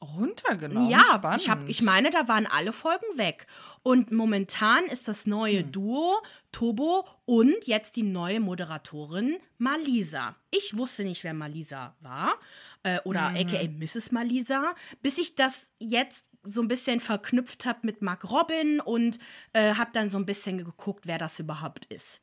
Runtergenommen. 0.00 0.88
Ja, 0.90 1.02
Spannend. 1.02 1.40
ich, 1.42 1.50
hab, 1.50 1.68
ich 1.68 1.82
meine, 1.82 2.10
da 2.10 2.28
waren 2.28 2.46
alle 2.46 2.72
Folgen 2.72 3.06
weg. 3.18 3.48
Und 3.82 4.12
momentan 4.12 4.84
ist 4.84 5.08
das 5.08 5.26
neue 5.26 5.60
Hm. 5.60 5.72
Duo 5.72 6.14
Tobo 6.52 7.04
und 7.24 7.66
jetzt 7.66 7.96
die 7.96 8.04
neue 8.04 8.38
Moderatorin 8.38 9.38
Malisa. 9.58 10.36
Ich 10.52 10.76
wusste 10.76 11.02
nicht, 11.02 11.24
wer 11.24 11.34
Malisa 11.34 11.96
war 12.00 12.36
äh, 12.84 13.00
oder 13.04 13.30
Mhm. 13.30 13.36
aka 13.38 13.64
Mrs. 13.68 14.12
Malisa, 14.12 14.74
bis 15.02 15.18
ich 15.18 15.34
das 15.34 15.72
jetzt 15.80 16.24
so 16.48 16.62
ein 16.62 16.68
bisschen 16.68 17.00
verknüpft 17.00 17.66
habe 17.66 17.80
mit 17.82 18.02
Mark 18.02 18.30
Robin 18.30 18.80
und 18.80 19.18
äh, 19.52 19.74
habe 19.74 19.90
dann 19.92 20.08
so 20.08 20.18
ein 20.18 20.26
bisschen 20.26 20.58
geguckt, 20.58 21.06
wer 21.06 21.18
das 21.18 21.38
überhaupt 21.38 21.84
ist. 21.86 22.20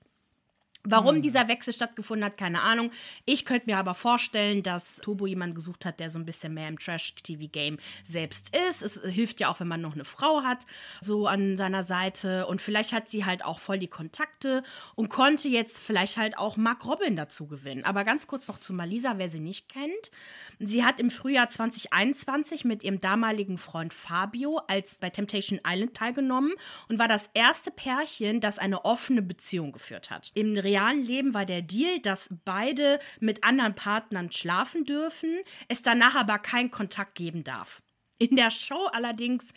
Warum 0.85 1.21
dieser 1.21 1.47
Wechsel 1.47 1.73
stattgefunden 1.73 2.25
hat, 2.25 2.37
keine 2.37 2.61
Ahnung. 2.61 2.91
Ich 3.25 3.45
könnte 3.45 3.69
mir 3.69 3.77
aber 3.77 3.93
vorstellen, 3.93 4.63
dass 4.63 4.97
Turbo 4.97 5.25
jemanden 5.25 5.55
gesucht 5.55 5.85
hat, 5.85 5.99
der 5.99 6.09
so 6.09 6.19
ein 6.19 6.25
bisschen 6.25 6.53
mehr 6.53 6.67
im 6.67 6.77
Trash-TV-Game 6.77 7.77
selbst 8.03 8.55
ist. 8.55 8.81
Es 8.83 9.01
hilft 9.01 9.39
ja 9.39 9.49
auch, 9.49 9.59
wenn 9.59 9.67
man 9.67 9.81
noch 9.81 9.93
eine 9.93 10.05
Frau 10.05 10.43
hat, 10.43 10.65
so 11.01 11.27
an 11.27 11.57
seiner 11.57 11.83
Seite. 11.83 12.47
Und 12.47 12.61
vielleicht 12.61 12.93
hat 12.93 13.09
sie 13.09 13.25
halt 13.25 13.43
auch 13.43 13.59
voll 13.59 13.79
die 13.79 13.87
Kontakte 13.87 14.63
und 14.95 15.09
konnte 15.09 15.47
jetzt 15.47 15.79
vielleicht 15.79 16.17
halt 16.17 16.37
auch 16.37 16.57
Mark 16.57 16.85
Robin 16.85 17.15
dazu 17.15 17.47
gewinnen. 17.47 17.83
Aber 17.83 18.03
ganz 18.03 18.27
kurz 18.27 18.47
noch 18.47 18.59
zu 18.59 18.73
Malisa, 18.73 19.17
wer 19.17 19.29
sie 19.29 19.39
nicht 19.39 19.69
kennt. 19.69 20.11
Sie 20.59 20.85
hat 20.85 20.99
im 20.99 21.09
Frühjahr 21.09 21.49
2021 21.49 22.63
mit 22.63 22.83
ihrem 22.83 23.01
damaligen 23.01 23.57
Freund 23.57 23.93
Fabio 23.93 24.61
als 24.67 24.95
bei 24.95 25.09
Temptation 25.09 25.59
Island 25.65 25.95
teilgenommen 25.95 26.53
und 26.87 26.99
war 26.99 27.07
das 27.07 27.29
erste 27.33 27.71
Pärchen, 27.71 28.39
das 28.39 28.59
eine 28.59 28.85
offene 28.85 29.21
Beziehung 29.21 29.71
geführt 29.71 30.11
hat. 30.11 30.31
Im 30.33 30.57
realen 30.75 31.01
Leben 31.01 31.33
war 31.33 31.45
der 31.45 31.61
Deal, 31.61 31.99
dass 31.99 32.29
beide 32.43 32.99
mit 33.19 33.43
anderen 33.43 33.75
Partnern 33.75 34.31
schlafen 34.31 34.85
dürfen, 34.85 35.39
es 35.67 35.81
danach 35.81 36.15
aber 36.15 36.39
keinen 36.39 36.71
Kontakt 36.71 37.15
geben 37.15 37.43
darf. 37.43 37.81
In 38.17 38.35
der 38.35 38.49
Show 38.49 38.87
allerdings 38.93 39.51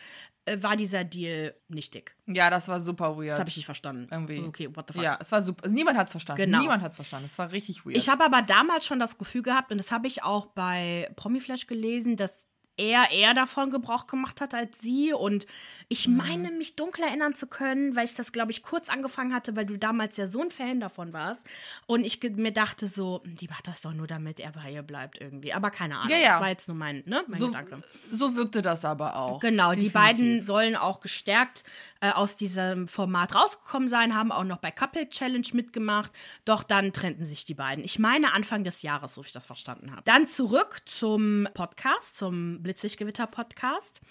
äh, 0.46 0.62
war 0.62 0.76
dieser 0.76 1.04
Deal 1.04 1.54
nichtig. 1.68 2.16
Ja, 2.26 2.50
das 2.50 2.68
war 2.68 2.80
super 2.80 3.16
weird. 3.16 3.30
Das 3.30 3.38
habe 3.38 3.50
ich 3.50 3.56
nicht 3.56 3.66
verstanden. 3.66 4.08
Irgendwie. 4.10 4.40
Okay, 4.40 4.68
what 4.74 4.86
the 4.88 4.94
fuck. 4.94 5.02
Ja, 5.02 5.18
es 5.20 5.30
war 5.30 5.42
super. 5.42 5.68
Niemand 5.68 5.96
hat 5.96 6.08
es 6.08 6.12
verstanden. 6.12 6.42
Genau. 6.42 6.60
Niemand 6.60 6.82
hat 6.82 6.92
es 6.92 6.96
verstanden. 6.96 7.26
Es 7.26 7.38
war 7.38 7.52
richtig 7.52 7.84
weird. 7.86 7.96
Ich 7.96 8.08
habe 8.08 8.24
aber 8.24 8.42
damals 8.42 8.86
schon 8.86 8.98
das 8.98 9.16
Gefühl 9.16 9.42
gehabt, 9.42 9.70
und 9.70 9.78
das 9.78 9.92
habe 9.92 10.08
ich 10.08 10.24
auch 10.24 10.46
bei 10.46 11.10
Promiflash 11.14 11.66
gelesen, 11.66 12.16
dass 12.16 12.47
er 12.78 13.10
eher 13.10 13.34
davon 13.34 13.70
Gebrauch 13.70 14.06
gemacht 14.06 14.40
hat 14.40 14.54
als 14.54 14.80
sie. 14.80 15.12
Und 15.12 15.46
ich 15.88 16.08
Mhm. 16.08 16.16
meine, 16.16 16.50
mich 16.52 16.76
dunkel 16.76 17.04
erinnern 17.04 17.34
zu 17.34 17.46
können, 17.46 17.96
weil 17.96 18.04
ich 18.06 18.14
das, 18.14 18.32
glaube 18.32 18.50
ich, 18.52 18.62
kurz 18.62 18.88
angefangen 18.88 19.34
hatte, 19.34 19.56
weil 19.56 19.66
du 19.66 19.76
damals 19.76 20.16
ja 20.16 20.26
so 20.28 20.40
ein 20.42 20.50
Fan 20.50 20.80
davon 20.80 21.12
warst. 21.12 21.44
Und 21.86 22.04
ich 22.04 22.20
mir 22.36 22.52
dachte 22.52 22.86
so, 22.86 23.22
die 23.24 23.48
macht 23.48 23.66
das 23.66 23.80
doch 23.82 23.92
nur, 23.92 24.06
damit 24.06 24.40
er 24.40 24.52
bei 24.52 24.70
ihr 24.70 24.82
bleibt 24.82 25.20
irgendwie. 25.20 25.52
Aber 25.52 25.70
keine 25.70 25.96
Ahnung. 25.98 26.10
Ja, 26.10 26.16
ja. 26.18 26.28
Das 26.30 26.40
war 26.40 26.48
jetzt 26.48 26.68
nur 26.68 26.76
mein, 26.76 27.02
ne, 27.06 27.22
mein 27.26 27.40
so, 27.40 27.46
Gedanke. 27.48 27.82
so 28.10 28.36
wirkte 28.36 28.62
das 28.62 28.84
aber 28.84 29.16
auch. 29.16 29.40
Genau, 29.40 29.70
die 29.72 29.88
Definitiv. 29.88 29.92
beiden 29.94 30.46
sollen 30.46 30.76
auch 30.76 31.00
gestärkt 31.00 31.64
äh, 32.00 32.10
aus 32.12 32.36
diesem 32.36 32.86
Format 32.86 33.34
rausgekommen 33.34 33.88
sein, 33.88 34.14
haben 34.14 34.30
auch 34.30 34.44
noch 34.44 34.58
bei 34.58 34.70
Couple 34.70 35.08
Challenge 35.08 35.46
mitgemacht, 35.52 36.12
doch 36.44 36.62
dann 36.62 36.92
trennten 36.92 37.26
sich 37.26 37.44
die 37.44 37.54
beiden. 37.54 37.82
Ich 37.82 37.98
meine 37.98 38.32
Anfang 38.34 38.62
des 38.62 38.82
Jahres, 38.82 39.14
so 39.14 39.22
wie 39.22 39.26
ich 39.26 39.32
das 39.32 39.46
verstanden 39.46 39.90
habe. 39.90 40.02
Dann 40.04 40.26
zurück 40.28 40.82
zum 40.86 41.48
Podcast, 41.54 42.16
zum 42.16 42.62
Blitzlichtgewitter-Podcast. 42.68 44.02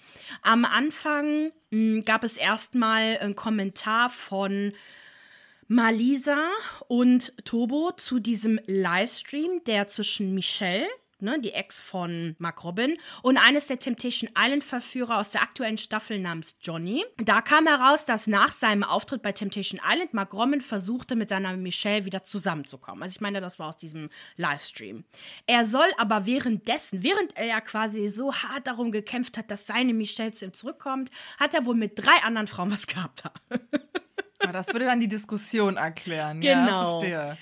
Am 0.42 0.64
Anfang 0.64 1.52
mh, 1.70 2.02
gab 2.02 2.24
es 2.24 2.36
erstmal 2.36 3.18
einen 3.18 3.36
Kommentar 3.36 4.10
von 4.10 4.72
Malisa 5.68 6.48
und 6.88 7.32
Tobo 7.44 7.92
zu 7.96 8.18
diesem 8.18 8.58
Livestream, 8.66 9.62
der 9.66 9.86
zwischen 9.86 10.34
Michelle, 10.34 10.88
ne, 11.20 11.40
die 11.40 11.52
Ex 11.52 11.80
von 11.80 12.36
Mark 12.38 12.64
Robin, 12.64 12.96
und 13.22 13.36
eines 13.36 13.66
der 13.66 13.78
Temptation 13.78 14.30
Island-Verführer 14.36 15.18
aus 15.18 15.30
der 15.30 15.42
aktuellen 15.42 15.78
Staffel 15.78 16.18
namens 16.18 16.56
Johnny. 16.60 17.04
Da 17.16 17.42
kam 17.42 17.66
heraus, 17.66 18.04
dass 18.04 18.26
nach 18.26 18.52
seinem 18.52 18.82
Auftritt 18.82 19.22
bei 19.22 19.32
Temptation 19.32 19.80
Island 19.86 20.14
Mark 20.14 20.32
Robin 20.32 20.60
versuchte, 20.60 21.16
mit 21.16 21.30
seiner 21.30 21.56
Michelle 21.56 22.04
wieder 22.04 22.24
zusammenzukommen. 22.24 23.02
Also 23.02 23.16
ich 23.16 23.20
meine, 23.20 23.40
das 23.40 23.58
war 23.58 23.68
aus 23.68 23.76
diesem 23.76 24.10
Livestream. 24.36 25.04
Er 25.46 25.66
soll 25.66 25.88
aber 25.96 26.26
währenddessen, 26.26 27.02
während 27.02 27.36
er 27.36 27.46
ja 27.46 27.60
quasi 27.60 28.08
so 28.08 28.34
hart 28.34 28.66
darum 28.66 28.92
gekämpft 28.92 29.38
hat, 29.38 29.50
dass 29.50 29.66
seine 29.66 29.94
Michelle 29.94 30.32
zu 30.32 30.44
ihm 30.44 30.54
zurückkommt, 30.54 31.10
hat 31.38 31.54
er 31.54 31.66
wohl 31.66 31.74
mit 31.74 31.98
drei 31.98 32.22
anderen 32.24 32.46
Frauen 32.46 32.70
was 32.70 32.86
gehabt. 32.86 33.24
Ja, 34.42 34.52
das 34.52 34.68
würde 34.68 34.86
dann 34.86 35.00
die 35.00 35.08
Diskussion 35.08 35.76
erklären. 35.76 36.40
Genau. 36.40 36.54
Ja, 36.56 36.84
verstehe. 36.84 37.38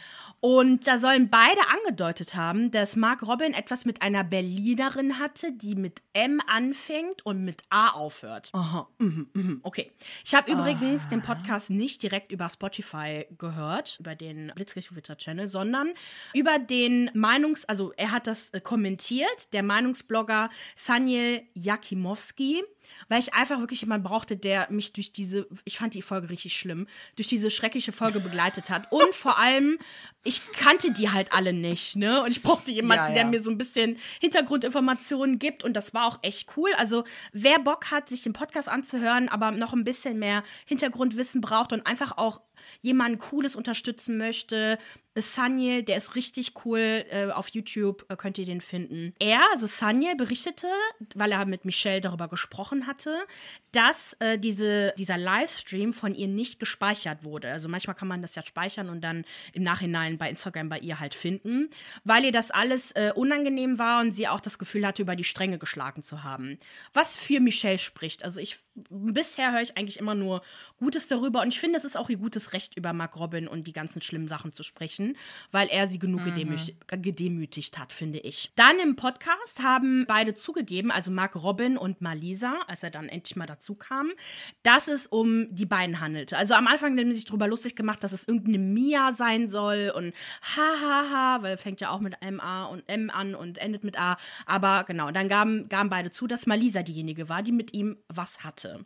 Und 0.48 0.86
da 0.86 0.96
sollen 0.96 1.28
beide 1.28 1.60
angedeutet 1.66 2.36
haben, 2.36 2.70
dass 2.70 2.94
Mark 2.94 3.26
Robin 3.26 3.52
etwas 3.52 3.84
mit 3.84 4.00
einer 4.00 4.22
Berlinerin 4.22 5.18
hatte, 5.18 5.50
die 5.50 5.74
mit 5.74 6.02
M 6.12 6.40
anfängt 6.46 7.26
und 7.26 7.44
mit 7.44 7.64
A 7.68 7.88
aufhört. 7.88 8.50
Aha, 8.52 8.88
mhm, 8.98 9.28
mhm, 9.32 9.58
okay. 9.64 9.90
Ich 10.24 10.36
habe 10.36 10.52
übrigens 10.52 11.08
den 11.08 11.20
Podcast 11.20 11.70
nicht 11.70 12.00
direkt 12.00 12.30
über 12.30 12.48
Spotify 12.48 13.26
gehört, 13.36 13.98
über 13.98 14.14
den 14.14 14.52
Blitzgewitter-Channel, 14.54 15.48
sondern 15.48 15.92
über 16.32 16.60
den 16.60 17.10
Meinungs-, 17.10 17.64
also 17.66 17.92
er 17.96 18.12
hat 18.12 18.28
das 18.28 18.50
äh, 18.50 18.60
kommentiert, 18.60 19.52
der 19.52 19.64
Meinungsblogger 19.64 20.48
Saniel 20.76 21.42
Jakimowski. 21.54 22.62
Weil 23.08 23.20
ich 23.20 23.34
einfach 23.34 23.60
wirklich 23.60 23.80
jemanden 23.82 24.06
brauchte, 24.06 24.36
der 24.36 24.66
mich 24.70 24.92
durch 24.92 25.12
diese, 25.12 25.46
ich 25.64 25.78
fand 25.78 25.94
die 25.94 26.02
Folge 26.02 26.30
richtig 26.30 26.56
schlimm, 26.56 26.86
durch 27.16 27.28
diese 27.28 27.50
schreckliche 27.50 27.92
Folge 27.92 28.20
begleitet 28.20 28.70
hat. 28.70 28.90
Und 28.90 29.14
vor 29.14 29.38
allem, 29.38 29.78
ich 30.24 30.40
kannte 30.52 30.92
die 30.92 31.10
halt 31.10 31.32
alle 31.32 31.52
nicht, 31.52 31.96
ne? 31.96 32.22
Und 32.22 32.30
ich 32.30 32.42
brauchte 32.42 32.70
jemanden, 32.70 33.04
Ja, 33.04 33.08
ja. 33.08 33.14
der 33.14 33.24
mir 33.26 33.42
so 33.42 33.50
ein 33.50 33.58
bisschen 33.58 33.98
Hintergrundinformationen 34.20 35.38
gibt. 35.38 35.64
Und 35.64 35.74
das 35.74 35.94
war 35.94 36.06
auch 36.06 36.18
echt 36.22 36.50
cool. 36.56 36.70
Also, 36.76 37.04
wer 37.32 37.58
Bock 37.58 37.90
hat, 37.90 38.08
sich 38.08 38.22
den 38.22 38.32
Podcast 38.32 38.68
anzuhören, 38.68 39.28
aber 39.28 39.50
noch 39.52 39.72
ein 39.72 39.84
bisschen 39.84 40.18
mehr 40.18 40.42
Hintergrundwissen 40.64 41.40
braucht 41.40 41.72
und 41.72 41.86
einfach 41.86 42.16
auch 42.16 42.40
jemanden 42.80 43.18
Cooles 43.18 43.56
unterstützen 43.56 44.18
möchte, 44.18 44.78
Saniel, 45.22 45.82
der 45.82 45.96
ist 45.96 46.14
richtig 46.14 46.52
cool. 46.64 47.04
Äh, 47.10 47.30
auf 47.30 47.48
YouTube 47.48 48.04
äh, 48.08 48.16
könnt 48.16 48.38
ihr 48.38 48.44
den 48.44 48.60
finden. 48.60 49.14
Er, 49.18 49.40
also 49.52 49.66
Saniel, 49.66 50.14
berichtete, 50.14 50.68
weil 51.14 51.32
er 51.32 51.46
mit 51.46 51.64
Michelle 51.64 52.00
darüber 52.00 52.28
gesprochen 52.28 52.86
hatte, 52.86 53.16
dass 53.72 54.14
äh, 54.20 54.38
diese, 54.38 54.94
dieser 54.98 55.16
Livestream 55.16 55.92
von 55.92 56.14
ihr 56.14 56.28
nicht 56.28 56.58
gespeichert 56.58 57.24
wurde. 57.24 57.50
Also 57.50 57.68
manchmal 57.68 57.96
kann 57.96 58.08
man 58.08 58.22
das 58.22 58.34
ja 58.34 58.44
speichern 58.44 58.90
und 58.90 59.00
dann 59.00 59.24
im 59.52 59.62
Nachhinein 59.62 60.18
bei 60.18 60.28
Instagram 60.28 60.68
bei 60.68 60.78
ihr 60.78 61.00
halt 61.00 61.14
finden, 61.14 61.70
weil 62.04 62.24
ihr 62.24 62.32
das 62.32 62.50
alles 62.50 62.92
äh, 62.92 63.12
unangenehm 63.14 63.78
war 63.78 64.00
und 64.00 64.12
sie 64.12 64.28
auch 64.28 64.40
das 64.40 64.58
Gefühl 64.58 64.86
hatte, 64.86 65.02
über 65.02 65.16
die 65.16 65.24
Stränge 65.24 65.58
geschlagen 65.58 66.02
zu 66.02 66.24
haben. 66.24 66.58
Was 66.92 67.16
für 67.16 67.40
Michelle 67.40 67.78
spricht. 67.78 68.22
Also 68.22 68.40
ich 68.40 68.58
bisher 68.90 69.52
höre 69.52 69.62
ich 69.62 69.76
eigentlich 69.76 69.98
immer 69.98 70.14
nur 70.14 70.42
Gutes 70.78 71.08
darüber 71.08 71.40
und 71.40 71.48
ich 71.48 71.60
finde, 71.60 71.78
es 71.78 71.84
ist 71.84 71.96
auch 71.96 72.10
ihr 72.10 72.18
gutes 72.18 72.52
Recht, 72.52 72.55
über 72.76 72.92
Mark 72.92 73.16
Robin 73.16 73.48
und 73.48 73.66
die 73.66 73.72
ganzen 73.72 74.02
schlimmen 74.02 74.28
Sachen 74.28 74.52
zu 74.52 74.62
sprechen, 74.62 75.16
weil 75.50 75.68
er 75.68 75.88
sie 75.88 75.98
genug 75.98 76.24
gedemütigt, 76.24 76.76
gedemütigt 76.88 77.78
hat, 77.78 77.92
finde 77.92 78.18
ich. 78.18 78.52
Dann 78.56 78.78
im 78.78 78.96
Podcast 78.96 79.62
haben 79.62 80.04
beide 80.06 80.34
zugegeben, 80.34 80.90
also 80.90 81.10
Mark 81.10 81.36
Robin 81.36 81.76
und 81.76 82.00
Malisa, 82.00 82.62
als 82.66 82.82
er 82.82 82.90
dann 82.90 83.08
endlich 83.08 83.36
mal 83.36 83.46
dazu 83.46 83.74
kam, 83.74 84.10
dass 84.62 84.88
es 84.88 85.06
um 85.06 85.54
die 85.54 85.66
beiden 85.66 86.00
handelte. 86.00 86.36
Also 86.36 86.54
am 86.54 86.66
Anfang 86.66 86.98
haben 86.98 87.08
sie 87.08 87.14
sich 87.14 87.24
darüber 87.24 87.48
lustig 87.48 87.76
gemacht, 87.76 88.02
dass 88.02 88.12
es 88.12 88.26
irgendeine 88.26 88.58
Mia 88.58 89.12
sein 89.12 89.48
soll 89.48 89.92
und 89.94 90.14
hahaha, 90.42 91.10
ha, 91.10 91.10
ha, 91.10 91.42
weil 91.42 91.56
fängt 91.56 91.80
ja 91.80 91.90
auch 91.90 92.00
mit 92.00 92.14
M, 92.20 92.40
A 92.40 92.64
und 92.64 92.88
M 92.88 93.10
an 93.10 93.34
und 93.34 93.58
endet 93.58 93.84
mit 93.84 93.98
A. 93.98 94.16
Aber 94.46 94.84
genau, 94.84 95.10
dann 95.10 95.28
gaben, 95.28 95.68
gaben 95.68 95.90
beide 95.90 96.10
zu, 96.10 96.26
dass 96.26 96.46
Malisa 96.46 96.82
diejenige 96.82 97.28
war, 97.28 97.42
die 97.42 97.52
mit 97.52 97.74
ihm 97.74 97.96
was 98.08 98.44
hatte. 98.44 98.84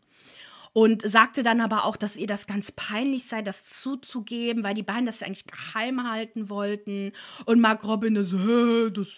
Und 0.72 1.02
sagte 1.02 1.42
dann 1.42 1.60
aber 1.60 1.84
auch, 1.84 1.96
dass 1.96 2.14
ihr 2.16 2.28
das 2.28 2.46
ganz 2.46 2.70
peinlich 2.70 3.24
sei, 3.26 3.42
das 3.42 3.64
zuzugeben, 3.64 4.62
weil 4.62 4.74
die 4.74 4.84
beiden 4.84 5.04
das 5.06 5.18
ja 5.20 5.26
eigentlich 5.26 5.46
geheim 5.46 6.08
halten 6.08 6.48
wollten. 6.48 7.12
Und 7.44 7.60
Mark 7.60 7.82
Robin 7.84 8.24
so, 8.24 8.38
hä, 8.38 8.90
das, 8.90 9.08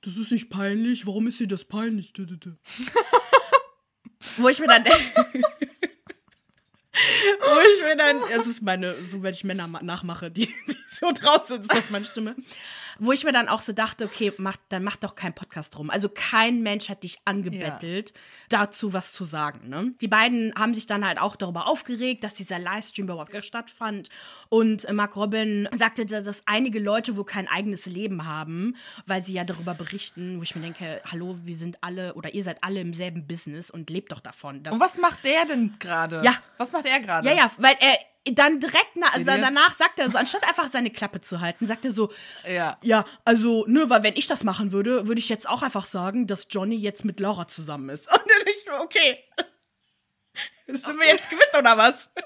das 0.00 0.16
ist 0.16 0.30
nicht 0.32 0.48
peinlich, 0.48 1.06
warum 1.06 1.26
ist 1.26 1.38
ihr 1.40 1.48
das 1.48 1.64
peinlich? 1.64 2.14
Wo 4.38 4.48
ich 4.48 4.58
mir 4.58 4.68
dann 4.68 4.84
denke. 4.84 5.00
Wo 7.40 7.60
ich 7.60 7.82
mir 7.84 7.96
dann, 7.96 8.20
das 8.34 8.46
ist 8.46 8.62
meine, 8.62 8.94
so 9.10 9.22
wenn 9.22 9.34
ich 9.34 9.44
Männer 9.44 9.66
ma- 9.66 9.82
nachmache, 9.82 10.30
die, 10.30 10.46
die 10.46 10.76
so 10.98 11.10
draußen 11.12 11.56
sind, 11.62 11.72
ist 11.72 11.74
das 11.82 11.90
meine 11.90 12.04
Stimme. 12.04 12.36
Wo 13.04 13.10
ich 13.10 13.24
mir 13.24 13.32
dann 13.32 13.48
auch 13.48 13.62
so 13.62 13.72
dachte, 13.72 14.04
okay, 14.04 14.32
mach, 14.38 14.56
dann 14.68 14.84
mach 14.84 14.94
doch 14.94 15.16
keinen 15.16 15.34
Podcast 15.34 15.74
drum. 15.74 15.90
Also 15.90 16.08
kein 16.08 16.62
Mensch 16.62 16.88
hat 16.88 17.02
dich 17.02 17.18
angebettelt, 17.24 18.12
dazu 18.48 18.92
was 18.92 19.12
zu 19.12 19.24
sagen. 19.24 19.68
Ne? 19.68 19.92
Die 20.00 20.06
beiden 20.08 20.54
haben 20.56 20.72
sich 20.74 20.86
dann 20.86 21.04
halt 21.04 21.18
auch 21.18 21.34
darüber 21.34 21.66
aufgeregt, 21.66 22.22
dass 22.22 22.34
dieser 22.34 22.58
Livestream 22.60 23.06
überhaupt 23.08 23.44
stattfand. 23.44 24.08
Und 24.48 24.84
äh, 24.84 24.92
Mark 24.92 25.16
Robin 25.16 25.68
sagte, 25.74 26.06
da- 26.06 26.20
dass 26.20 26.42
einige 26.46 26.78
Leute 26.78 27.16
wohl 27.16 27.24
kein 27.24 27.48
eigenes 27.48 27.86
Leben 27.86 28.24
haben, 28.26 28.76
weil 29.06 29.24
sie 29.24 29.32
ja 29.32 29.42
darüber 29.44 29.74
berichten, 29.74 30.38
wo 30.38 30.42
ich 30.44 30.54
mir 30.54 30.62
denke, 30.62 31.02
hallo, 31.10 31.36
wir 31.42 31.56
sind 31.56 31.78
alle 31.82 32.14
oder 32.14 32.32
ihr 32.34 32.42
seid 32.44 32.62
alle 32.62 32.80
im 32.80 32.94
selben 32.94 33.26
Business 33.26 33.70
und 33.70 33.90
lebt 33.90 34.12
doch 34.12 34.20
davon. 34.20 34.58
Und 34.58 34.78
was 34.80 34.96
macht 34.98 35.24
der 35.24 35.44
denn 35.46 35.74
gerade? 35.80 36.22
Ja. 36.24 36.34
Was 36.58 36.70
macht 36.70 36.86
er 36.86 37.00
gerade? 37.00 37.26
ja, 37.28 37.34
ja, 37.34 37.50
weil 37.58 37.74
er 37.80 37.98
dann 38.24 38.60
direkt 38.60 38.94
na, 38.94 39.08
also 39.08 39.24
danach 39.24 39.76
sagt 39.76 39.98
er 39.98 40.08
so, 40.10 40.16
anstatt 40.16 40.46
einfach 40.46 40.70
seine 40.70 40.90
Klappe 40.90 41.20
zu 41.20 41.40
halten, 41.40 41.66
sagt 41.66 41.84
er 41.84 41.92
so, 41.92 42.12
Ja. 42.48 42.78
ja, 42.82 43.04
also, 43.24 43.64
ne, 43.66 43.90
weil 43.90 44.02
wenn 44.04 44.14
ich 44.16 44.28
das 44.28 44.44
machen 44.44 44.70
würde, 44.72 45.08
würde 45.08 45.18
ich 45.18 45.28
jetzt 45.28 45.48
auch 45.48 45.62
einfach 45.62 45.86
sagen, 45.86 46.26
dass 46.26 46.46
Johnny 46.50 46.76
jetzt 46.76 47.04
mit 47.04 47.18
Laura 47.18 47.48
zusammen 47.48 47.88
ist. 47.88 48.08
Und 48.12 48.20
dann 48.20 48.46
ich 48.46 48.64
so, 48.64 48.72
okay. 48.80 49.18
Sind 50.66 50.98
wir 50.98 51.06
jetzt 51.06 51.28
gewinnt 51.28 51.50
oder 51.58 51.76
was? 51.76 52.08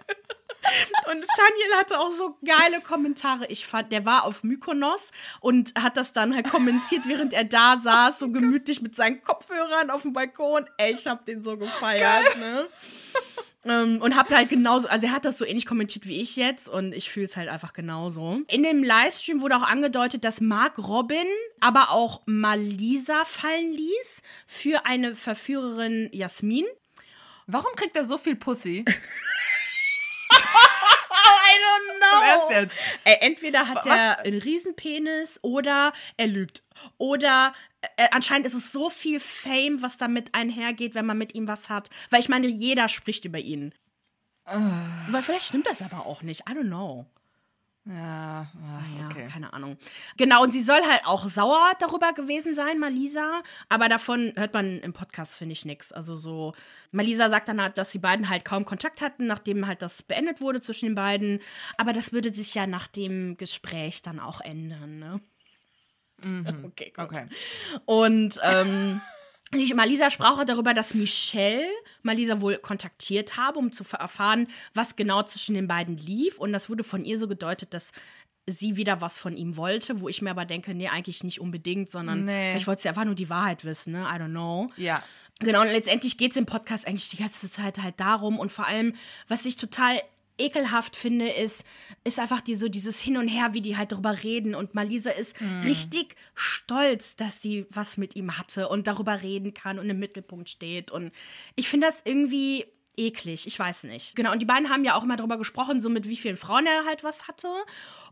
Und 1.10 1.24
Saniel 1.36 1.74
hatte 1.78 2.00
auch 2.00 2.10
so 2.10 2.36
geile 2.44 2.80
Kommentare. 2.80 3.46
Ich 3.46 3.66
fand, 3.66 3.92
der 3.92 4.04
war 4.04 4.24
auf 4.24 4.42
Mykonos 4.42 5.10
und 5.40 5.72
hat 5.80 5.96
das 5.96 6.12
dann 6.12 6.34
halt 6.34 6.50
kommentiert, 6.50 7.02
während 7.06 7.32
er 7.32 7.44
da 7.44 7.78
saß, 7.78 8.18
so 8.18 8.26
gemütlich 8.26 8.82
mit 8.82 8.96
seinen 8.96 9.22
Kopfhörern 9.22 9.90
auf 9.90 10.02
dem 10.02 10.12
Balkon. 10.12 10.68
Ey, 10.76 10.92
ich 10.92 11.06
hab 11.06 11.24
den 11.24 11.44
so 11.44 11.56
gefeiert, 11.56 12.36
ne? 12.38 12.66
Ähm, 13.66 14.00
und 14.00 14.16
hab 14.16 14.30
halt 14.30 14.49
genauso, 14.49 14.88
also 14.88 15.06
er 15.06 15.12
hat 15.12 15.25
das 15.25 15.38
so 15.38 15.44
ähnlich 15.44 15.66
kommentiert 15.66 16.06
wie 16.06 16.20
ich 16.20 16.37
jetzt 16.37 16.68
und 16.68 16.92
ich 16.92 17.11
fühle 17.11 17.26
es 17.26 17.37
halt 17.37 17.49
einfach 17.49 17.73
genauso. 17.73 18.40
In 18.49 18.62
dem 18.62 18.85
Livestream 18.85 19.40
wurde 19.40 19.56
auch 19.56 19.62
angedeutet, 19.62 20.25
dass 20.25 20.40
Mark 20.40 20.78
Robin 20.78 21.26
aber 21.61 21.90
auch 21.90 22.23
Malisa 22.26 23.25
fallen 23.25 23.73
ließ 23.73 24.23
für 24.46 24.87
eine 24.87 25.14
Verführerin 25.14 26.08
Jasmin. 26.12 26.64
Warum 27.46 27.73
kriegt 27.76 27.96
er 27.96 28.04
so 28.04 28.18
viel 28.18 28.37
Pussy? 28.37 28.85
I 31.16 31.58
don't 31.61 31.99
know. 31.99 32.18
Im 32.18 32.28
Ernst 32.28 32.50
jetzt? 32.50 32.76
Ey, 33.04 33.16
entweder 33.20 33.68
hat 33.68 33.76
Was? 33.78 33.87
er 33.87 34.18
einen 34.20 34.40
Riesenpenis 34.40 35.38
oder 35.42 35.92
er 36.16 36.26
lügt. 36.26 36.62
Oder 36.99 37.54
äh, 37.96 38.08
anscheinend 38.11 38.46
ist 38.46 38.54
es 38.54 38.73
so 38.73 38.90
viel 38.90 39.20
Fame, 39.20 39.82
was 39.82 39.96
damit 39.96 40.35
einhergeht, 40.35 40.94
wenn 40.94 41.06
man 41.06 41.18
mit 41.18 41.35
ihm 41.35 41.49
was 41.49 41.68
hat. 41.68 41.90
Weil 42.11 42.20
ich 42.20 42.28
meine, 42.28 42.46
jeder 42.46 42.88
spricht 42.88 43.25
über 43.25 43.38
ihn. 43.38 43.75
Ah. 44.44 44.61
Weil 45.08 45.23
vielleicht 45.23 45.46
stimmt 45.46 45.66
das 45.66 45.82
aber 45.82 46.06
auch 46.06 46.23
nicht. 46.23 46.42
I 46.49 46.52
don't 46.52 46.68
know. 46.68 47.06
Ja, 47.88 48.49
Ja, 48.99 49.07
okay. 49.09 49.28
keine 49.33 49.52
Ahnung. 49.52 49.78
Genau, 50.16 50.43
und 50.43 50.52
sie 50.52 50.61
soll 50.61 50.83
halt 50.83 51.02
auch 51.05 51.28
sauer 51.28 51.73
darüber 51.78 52.12
gewesen 52.12 52.55
sein, 52.55 52.81
Malisa. 52.81 53.43
Aber 53.69 53.88
davon 53.88 54.33
hört 54.37 54.55
man 54.55 54.81
im 54.81 54.93
Podcast, 54.93 55.37
finde 55.37 55.52
ich, 55.52 55.64
nichts. 55.64 55.93
Also 55.93 56.16
so, 56.16 56.55
Malisa 56.90 57.31
sagt 57.31 57.49
dann 57.49 57.62
halt, 57.62 57.78
dass 57.78 57.93
die 57.93 58.00
beiden 58.00 58.28
halt 58.28 58.45
kaum 58.45 58.64
Kontakt 58.64 59.00
hatten, 59.00 59.26
nachdem 59.26 59.69
halt 59.69 59.83
das 59.83 60.02
beendet 60.02 60.40
wurde 60.40 60.61
zwischen 60.61 60.87
den 60.87 60.95
beiden. 60.97 61.40
Aber 61.78 61.93
das 61.93 62.12
würde 62.12 62.33
sich 62.33 62.55
ja 62.55 62.66
nach 62.66 62.88
dem 62.88 63.37
Gespräch 63.37 64.02
dann 64.02 64.19
auch 64.19 64.40
ändern, 64.40 64.99
ne? 64.99 65.21
Okay, 66.64 66.93
gut. 66.97 67.05
Okay. 67.05 67.28
Und 67.85 68.40
ähm, 68.43 69.00
Malisa 69.74 70.10
sprach 70.10 70.38
auch 70.38 70.44
darüber, 70.44 70.74
dass 70.74 70.94
Michelle 70.94 71.66
Malisa 72.02 72.40
wohl 72.40 72.56
kontaktiert 72.58 73.36
habe, 73.36 73.58
um 73.58 73.72
zu 73.72 73.84
erfahren, 73.98 74.48
was 74.74 74.96
genau 74.96 75.22
zwischen 75.22 75.54
den 75.54 75.68
beiden 75.68 75.96
lief. 75.96 76.38
Und 76.38 76.52
das 76.52 76.68
wurde 76.68 76.84
von 76.84 77.04
ihr 77.04 77.18
so 77.18 77.28
gedeutet, 77.28 77.72
dass 77.72 77.92
sie 78.48 78.76
wieder 78.76 79.00
was 79.00 79.18
von 79.18 79.36
ihm 79.36 79.56
wollte, 79.56 80.00
wo 80.00 80.08
ich 80.08 80.22
mir 80.22 80.30
aber 80.30 80.44
denke, 80.44 80.74
nee, 80.74 80.88
eigentlich 80.88 81.24
nicht 81.24 81.40
unbedingt, 81.40 81.90
sondern 81.90 82.24
Nee. 82.24 82.50
vielleicht 82.50 82.66
wollte 82.66 82.82
sie 82.82 82.88
einfach 82.88 83.04
nur 83.04 83.14
die 83.16 83.28
Wahrheit 83.30 83.64
wissen, 83.64 83.92
ne? 83.92 84.02
I 84.02 84.18
don't 84.20 84.30
know. 84.30 84.70
Ja. 84.76 85.02
Genau, 85.40 85.60
und 85.62 85.66
letztendlich 85.68 86.16
geht 86.16 86.30
es 86.30 86.36
im 86.36 86.46
Podcast 86.46 86.86
eigentlich 86.86 87.10
die 87.10 87.16
ganze 87.18 87.50
Zeit 87.50 87.78
halt 87.82 88.00
darum 88.00 88.38
und 88.38 88.50
vor 88.50 88.66
allem, 88.66 88.94
was 89.28 89.44
ich 89.46 89.56
total 89.56 90.00
ekelhaft 90.38 90.97
finde, 90.97 91.28
ist, 91.28 91.64
ist 92.05 92.19
einfach 92.19 92.40
die, 92.40 92.55
so 92.55 92.69
dieses 92.69 93.00
Hin 93.00 93.16
und 93.16 93.28
Her, 93.28 93.55
wie 93.55 93.61
die 93.61 93.76
halt 93.76 93.93
darüber 93.93 94.23
reden. 94.23 94.55
Und 94.55 94.75
Malisa 94.75 95.11
ist 95.11 95.35
richtig 95.64 96.16
stolz, 96.35 97.16
dass 97.16 97.40
sie 97.40 97.66
was 97.71 97.97
mit 97.97 98.16
ihm 98.16 98.38
hatte 98.38 98.69
und 98.69 98.87
darüber 98.87 99.23
reden 99.23 99.55
kann 99.55 99.78
und 99.78 99.88
im 99.88 99.99
Mittelpunkt 99.99 100.49
steht. 100.49 100.90
Und 100.90 101.12
ich 101.55 101.69
finde 101.69 101.87
das 101.87 102.02
irgendwie 102.05 102.66
eklig, 102.96 103.46
ich 103.46 103.58
weiß 103.58 103.84
nicht. 103.84 104.16
Genau, 104.16 104.32
und 104.32 104.40
die 104.40 104.46
beiden 104.46 104.70
haben 104.70 104.84
ja 104.84 104.94
auch 104.94 105.04
immer 105.04 105.16
darüber 105.16 105.38
gesprochen, 105.38 105.80
so 105.80 105.90
mit 105.90 106.08
wie 106.08 106.16
vielen 106.16 106.36
Frauen 106.36 106.66
er 106.66 106.84
halt 106.84 107.04
was 107.04 107.28
hatte. 107.28 107.48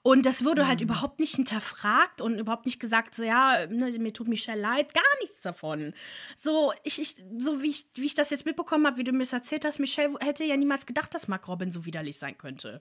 Und 0.02 0.26
das 0.26 0.44
wurde 0.44 0.68
halt 0.68 0.80
überhaupt 0.80 1.18
nicht 1.20 1.36
hinterfragt 1.36 2.20
und 2.20 2.38
überhaupt 2.38 2.66
nicht 2.66 2.78
gesagt, 2.78 3.14
so 3.14 3.22
ja, 3.22 3.66
ne, 3.66 3.90
mir 3.98 4.12
tut 4.12 4.28
Michelle 4.28 4.60
leid, 4.60 4.92
gar 4.92 5.02
nichts 5.22 5.40
davon. 5.40 5.94
So, 6.36 6.72
ich, 6.82 7.00
ich, 7.00 7.16
so 7.38 7.62
wie 7.62 7.70
ich, 7.70 7.86
wie 7.94 8.04
ich 8.04 8.14
das 8.14 8.30
jetzt 8.30 8.44
mitbekommen 8.44 8.86
habe, 8.86 8.98
wie 8.98 9.04
du 9.04 9.12
mir 9.12 9.20
das 9.20 9.32
erzählt 9.32 9.64
hast, 9.64 9.78
Michelle 9.78 10.14
hätte 10.20 10.44
ja 10.44 10.56
niemals 10.56 10.84
gedacht, 10.84 11.14
dass 11.14 11.28
Mark 11.28 11.48
Robin 11.48 11.72
so 11.72 11.86
widerlich 11.86 12.18
sein 12.18 12.36
könnte. 12.36 12.80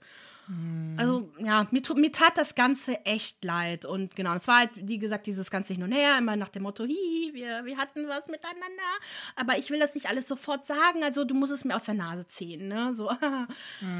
Also, 0.98 1.12
ja, 1.46 1.68
mir, 1.72 1.82
tut- 1.82 1.98
mir 1.98 2.12
tat 2.12 2.38
das 2.38 2.56
Ganze 2.56 3.06
echt 3.06 3.44
leid. 3.44 3.86
Und 3.86 4.16
genau, 4.16 4.34
es 4.36 4.48
war 4.48 4.60
halt, 4.60 4.70
wie 4.76 4.98
gesagt, 4.98 5.28
dieses 5.28 5.50
ganze 5.52 5.74
Hin 5.74 5.84
und 5.84 5.92
Her, 5.92 6.18
immer 6.18 6.36
nach 6.36 6.50
dem 6.50 6.64
Motto, 6.64 6.84
hi, 6.84 7.30
wir, 7.34 7.66
wir 7.66 7.78
hatten 7.78 8.08
was 8.08 8.28
miteinander. 8.28 8.84
Aber 9.36 9.58
ich 9.58 9.70
will 9.70 9.80
das 9.80 9.94
nicht 9.96 10.08
alles 10.08 10.28
sofort 10.28 10.66
sagen, 10.66 11.04
also 11.04 11.24
du 11.26 11.36
musst 11.36 11.52
es 11.52 11.66
mir 11.66 11.76
aus 11.76 11.84
der 11.84 11.96
Nase 11.96 12.28
ziehen, 12.28 12.68
ne? 12.68 12.94
So. 12.96 13.12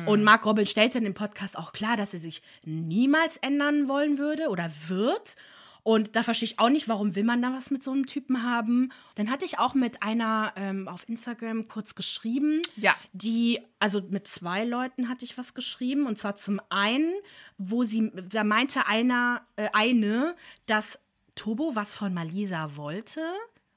Und 0.06 0.24
Mark 0.24 0.46
Robin 0.46 0.66
stellte 0.66 0.98
in 0.98 1.04
dem 1.04 1.14
Podcast 1.14 1.58
auch 1.58 1.72
klar, 1.74 1.98
dass 1.98 2.14
er 2.14 2.20
sich 2.20 2.42
niemals 2.64 3.38
ändern 3.38 3.88
wollen 3.88 4.18
würde 4.18 4.50
oder 4.50 4.70
wird. 4.88 5.36
Und 5.84 6.16
da 6.16 6.24
verstehe 6.24 6.48
ich 6.48 6.60
auch 6.60 6.70
nicht, 6.70 6.88
warum 6.88 7.16
will 7.16 7.26
man 7.26 7.42
da 7.42 7.52
was 7.54 7.70
mit 7.70 7.84
so 7.84 7.92
einem 7.92 8.06
Typen 8.06 8.42
haben. 8.42 8.92
Dann 9.16 9.30
hatte 9.30 9.44
ich 9.44 9.60
auch 9.60 9.74
mit 9.74 10.02
einer 10.02 10.54
ähm, 10.56 10.88
auf 10.88 11.08
Instagram 11.10 11.68
kurz 11.68 11.94
geschrieben, 11.94 12.62
Ja. 12.78 12.96
die, 13.12 13.60
also 13.80 14.02
mit 14.02 14.28
zwei 14.28 14.64
Leuten 14.64 15.10
hatte 15.10 15.26
ich 15.26 15.38
was 15.38 15.54
geschrieben. 15.54 16.08
Und 16.08 16.18
zwar 16.20 16.38
zum 16.38 16.62
einen, 16.70 17.14
wo 17.58 17.84
sie, 17.84 18.12
da 18.30 18.46
meinte 18.46 18.88
einer, 18.88 19.46
äh, 19.58 19.68
eine, 19.74 20.36
dass 20.68 21.00
Turbo 21.36 21.76
was 21.76 21.94
von 21.94 22.14
Malisa 22.14 22.78
wollte. 22.78 23.22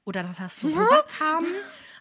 Oder 0.04 0.22
dass 0.22 0.36
das 0.36 0.60
so 0.60 0.68
rüberkam. 0.68 1.44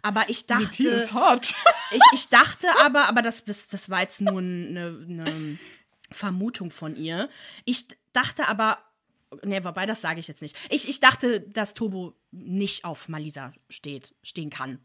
Aber 0.03 0.29
ich 0.29 0.45
dachte. 0.45 0.87
Ist 0.87 1.13
hot. 1.13 1.55
Ich, 1.91 2.01
ich 2.13 2.29
dachte 2.29 2.67
aber, 2.83 3.07
aber 3.07 3.21
das, 3.21 3.45
das, 3.45 3.67
das 3.67 3.91
war 3.91 4.01
jetzt 4.01 4.19
nur 4.19 4.39
eine, 4.39 5.05
eine 5.07 5.59
Vermutung 6.11 6.71
von 6.71 6.95
ihr. 6.95 7.29
Ich 7.63 7.85
dachte 8.11 8.47
aber, 8.47 8.79
ne, 9.43 9.63
wobei, 9.65 9.85
das 9.85 10.01
sage 10.01 10.19
ich 10.19 10.27
jetzt 10.27 10.41
nicht. 10.41 10.55
Ich, 10.69 10.87
ich 10.87 10.99
dachte, 10.99 11.41
dass 11.41 11.73
Turbo 11.73 12.15
nicht 12.31 12.85
auf 12.85 13.09
Malisa 13.09 13.53
steht, 13.69 14.13
stehen 14.23 14.49
kann. 14.49 14.79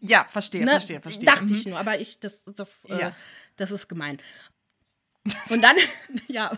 Ja, 0.00 0.24
verstehe, 0.28 0.64
Ne? 0.64 0.72
verstehe, 0.72 1.00
verstehe. 1.00 1.24
Dachte 1.24 1.44
Mhm. 1.46 1.54
ich 1.54 1.66
nur, 1.66 1.78
aber 1.78 1.98
ich, 2.00 2.20
das, 2.20 2.42
das, 2.44 2.84
äh, 2.86 2.98
Ja. 3.00 3.16
das 3.56 3.70
ist 3.70 3.88
gemein. 3.88 4.20
Und 5.50 5.62
dann, 5.62 5.76
ja. 6.28 6.56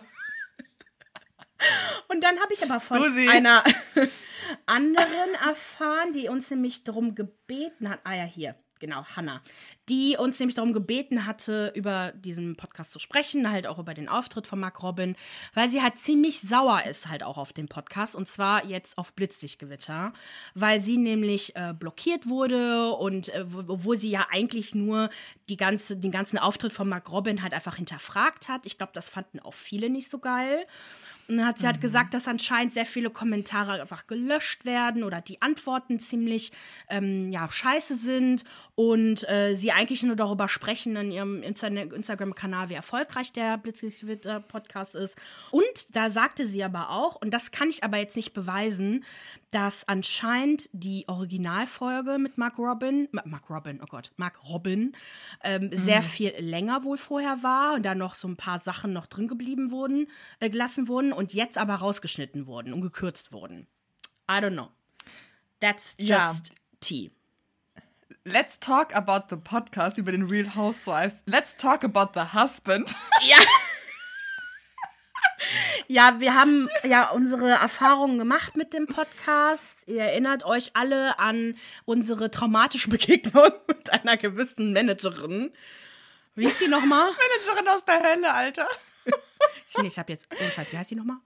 Und 2.09 2.21
dann 2.23 2.39
habe 2.39 2.53
ich 2.53 2.61
aber 2.63 2.79
von 2.79 2.99
Susi. 3.03 3.29
einer 3.29 3.63
anderen 4.65 5.33
erfahren, 5.45 6.13
die 6.13 6.27
uns 6.27 6.49
nämlich 6.49 6.83
darum 6.83 7.15
gebeten 7.15 7.87
hat. 7.89 8.01
Ah 8.03 8.15
ja, 8.15 8.25
hier, 8.25 8.55
genau, 8.83 9.05
Hannah. 9.15 9.41
Die 9.87 10.17
uns 10.19 10.39
nämlich 10.39 10.55
darum 10.55 10.73
gebeten 10.73 11.25
hatte, 11.25 11.71
über 11.73 12.11
diesen 12.11 12.57
Podcast 12.57 12.91
zu 12.91 12.99
sprechen, 12.99 13.49
halt 13.49 13.65
auch 13.65 13.79
über 13.79 13.93
den 13.93 14.09
Auftritt 14.09 14.45
von 14.45 14.59
Mark 14.59 14.83
Robin, 14.83 15.15
weil 15.53 15.69
sie 15.69 15.81
halt 15.81 15.97
ziemlich 15.97 16.41
sauer 16.41 16.83
ist 16.83 17.07
halt 17.07 17.23
auch 17.23 17.37
auf 17.37 17.53
den 17.53 17.69
Podcast 17.69 18.13
und 18.13 18.27
zwar 18.27 18.65
jetzt 18.65 18.97
auf 18.97 19.13
Blitzlichtgewitter, 19.13 20.11
weil 20.53 20.81
sie 20.81 20.97
nämlich 20.97 21.55
äh, 21.55 21.73
blockiert 21.73 22.27
wurde 22.27 22.91
und 22.91 23.29
äh, 23.29 23.43
wo- 23.45 23.93
sie 23.95 24.09
ja 24.09 24.27
eigentlich 24.31 24.75
nur 24.75 25.09
die 25.47 25.57
ganze, 25.57 25.95
den 25.95 26.11
ganzen 26.11 26.37
Auftritt 26.37 26.73
von 26.73 26.89
Mark 26.89 27.09
Robin 27.11 27.41
halt 27.41 27.53
einfach 27.53 27.77
hinterfragt 27.77 28.49
hat. 28.49 28.65
Ich 28.65 28.77
glaube, 28.77 28.91
das 28.93 29.07
fanden 29.07 29.39
auch 29.39 29.53
viele 29.53 29.89
nicht 29.89 30.09
so 30.11 30.19
geil. 30.19 30.65
Und 31.27 31.37
dann 31.37 31.45
hat 31.45 31.59
sie 31.59 31.67
halt 31.67 31.79
gesagt, 31.79 32.13
dass 32.13 32.27
anscheinend 32.27 32.73
sehr 32.73 32.85
viele 32.85 33.09
Kommentare 33.09 33.81
einfach 33.81 34.07
gelöscht 34.07 34.65
werden 34.65 35.03
oder 35.03 35.21
die 35.21 35.41
Antworten 35.41 35.99
ziemlich 35.99 36.51
ähm, 36.89 37.31
ja, 37.31 37.49
scheiße 37.49 37.95
sind 37.95 38.43
und 38.75 39.27
äh, 39.29 39.53
sie 39.53 39.71
eigentlich 39.71 40.03
nur 40.03 40.15
darüber 40.15 40.49
sprechen 40.49 40.95
in 40.95 41.11
ihrem 41.11 41.41
Insta 41.41 41.67
Instagram-Kanal, 41.67 42.69
wie 42.69 42.73
erfolgreich 42.73 43.31
der 43.31 43.57
Blitzlicht-Podcast 43.57 44.95
ist. 44.95 45.17
Und 45.51 45.63
da 45.95 46.09
sagte 46.09 46.45
sie 46.45 46.63
aber 46.63 46.89
auch, 46.89 47.15
und 47.15 47.33
das 47.33 47.51
kann 47.51 47.69
ich 47.69 47.83
aber 47.83 47.97
jetzt 47.97 48.15
nicht 48.15 48.33
beweisen, 48.33 49.05
dass 49.53 49.87
anscheinend 49.87 50.69
die 50.73 51.07
Originalfolge 51.07 52.17
mit 52.17 52.37
Mark 52.37 52.57
Robin, 52.57 53.07
Ma- 53.11 53.23
Mark 53.25 53.49
Robin, 53.49 53.79
oh 53.81 53.85
Gott, 53.87 54.11
Mark 54.17 54.39
Robin, 54.49 54.95
ähm, 55.43 55.69
sehr 55.73 56.01
viel 56.01 56.33
länger 56.39 56.83
wohl 56.83 56.97
vorher 56.97 57.43
war 57.43 57.73
und 57.75 57.83
da 57.83 57.95
noch 57.95 58.15
so 58.15 58.27
ein 58.27 58.35
paar 58.35 58.59
Sachen 58.59 58.93
noch 58.93 59.05
drin 59.05 59.27
geblieben 59.27 59.71
wurden, 59.71 60.07
äh, 60.39 60.49
gelassen 60.49 60.87
wurden 60.87 61.13
und 61.13 61.33
jetzt 61.33 61.57
aber 61.57 61.75
rausgeschnitten 61.75 62.47
wurden 62.47 62.73
und 62.73 62.81
gekürzt 62.81 63.31
wurden. 63.31 63.67
I 64.29 64.35
don't 64.35 64.53
know. 64.53 64.69
That's 65.59 65.95
just 65.99 66.09
Ja. 66.09 66.33
tea. 66.79 67.11
Let's 68.25 68.59
talk 68.59 68.95
about 68.95 69.25
the 69.29 69.35
podcast 69.35 69.97
über 69.97 70.11
den 70.13 70.23
Real 70.23 70.55
Housewives. 70.55 71.21
Let's 71.25 71.55
talk 71.57 71.83
about 71.83 72.11
the 72.19 72.33
husband. 72.33 72.95
Ja. 73.25 73.37
Ja, 75.87 76.19
wir 76.19 76.35
haben 76.35 76.69
ja 76.83 77.09
unsere 77.09 77.49
Erfahrungen 77.51 78.17
gemacht 78.17 78.55
mit 78.55 78.73
dem 78.73 78.87
Podcast. 78.87 79.87
Ihr 79.87 80.03
erinnert 80.03 80.43
euch 80.43 80.71
alle 80.75 81.19
an 81.19 81.55
unsere 81.85 82.31
traumatische 82.31 82.89
Begegnung 82.89 83.51
mit 83.67 83.91
einer 83.91 84.17
gewissen 84.17 84.73
Managerin. 84.73 85.51
Wie 86.35 86.45
ist 86.45 86.59
sie 86.59 86.67
nochmal? 86.67 87.09
Managerin 87.11 87.67
aus 87.67 87.85
der 87.85 88.01
Hölle, 88.01 88.33
Alter. 88.33 88.67
Ich, 89.67 89.77
nee, 89.77 89.87
ich 89.87 89.99
hab 89.99 90.09
jetzt. 90.09 90.27
Oh 90.31 90.49
Scheiß, 90.49 90.71
wie 90.71 90.77
heißt 90.77 90.89
sie 90.89 90.95
nochmal? 90.95 91.17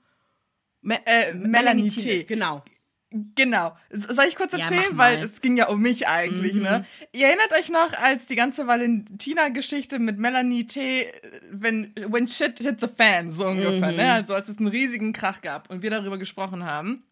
Me 0.81 1.05
Äh, 1.05 1.33
Melanie 1.33 1.89
T. 1.89 2.23
Genau. 2.23 2.63
Genau. 3.09 3.75
Soll 3.89 4.25
ich 4.27 4.35
kurz 4.35 4.51
Ja, 4.51 4.59
erzählen? 4.59 4.93
Mhm. 4.93 4.97
Weil 4.97 5.19
es 5.19 5.39
ging 5.41 5.55
ja 5.55 5.67
um 5.69 5.81
mich 5.81 6.07
eigentlich, 6.07 6.55
ne? 6.55 6.85
Ihr 7.13 7.27
erinnert 7.27 7.53
euch 7.57 7.69
noch, 7.69 7.93
als 7.93 8.27
die 8.27 8.35
ganze 8.35 8.67
Valentina-Geschichte 8.67 9.99
mit 9.99 10.17
Melanie 10.17 10.67
T., 10.67 11.07
wenn 11.51 11.93
when 12.09 12.27
shit 12.27 12.59
hit 12.59 12.81
the 12.81 12.87
fan, 12.87 13.31
so 13.31 13.45
ungefähr, 13.47 13.91
Mhm. 13.91 13.97
ne? 13.97 14.11
Also 14.13 14.33
als 14.35 14.49
es 14.49 14.57
einen 14.57 14.67
riesigen 14.67 15.13
Krach 15.13 15.41
gab 15.41 15.69
und 15.69 15.81
wir 15.81 15.89
darüber 15.89 16.17
gesprochen 16.17 16.65
haben, 16.65 17.03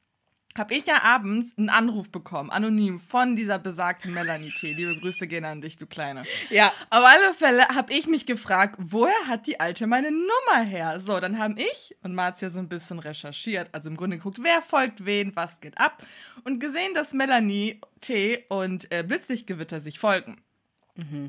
habe 0.58 0.74
ich 0.74 0.86
ja 0.86 1.04
abends 1.04 1.58
einen 1.58 1.70
Anruf 1.70 2.10
bekommen, 2.10 2.50
anonym, 2.50 3.00
von 3.00 3.36
dieser 3.36 3.60
besagten 3.60 4.14
Melanie 4.14 4.52
T. 4.52 4.74
Liebe 4.74 4.98
Grüße 5.00 5.28
gehen 5.28 5.46
an 5.46 5.62
dich, 5.62 5.78
du 5.78 5.86
Kleine. 5.86 6.24
Ja. 6.50 6.72
Auf 6.90 7.04
alle 7.04 7.34
Fälle 7.34 7.68
habe 7.70 7.94
ich 7.94 8.08
mich 8.08 8.26
gefragt, 8.26 8.76
woher 8.80 9.28
hat 9.28 9.48
die 9.48 9.60
Alte 9.60 9.86
meine 9.86 10.12
Nummer 10.12 10.64
her? 10.64 11.00
So, 11.00 11.20
dann 11.20 11.38
haben 11.38 11.58
ich 11.58 11.96
und 12.04 12.16
Marzia 12.16 12.50
so 12.50 12.60
ein 12.60 12.70
bisschen 12.70 13.00
recherchiert, 13.00 13.70
also 13.74 13.90
im 13.90 13.98
Grunde 13.98 14.18
geguckt, 14.18 14.40
wer 14.42 14.62
folgt 14.62 15.06
wen, 15.06 15.36
was 15.36 15.60
geht 15.60 15.78
ab 15.78 16.04
und 16.46 16.60
gesehen, 16.60 16.94
dass 16.94 17.14
Melanie 17.14 17.82
T. 18.00 18.46
und 18.50 18.92
äh, 18.92 19.04
Blitzlichtgewitter 19.04 19.80
sich 19.80 20.00
folgen. 20.00 20.42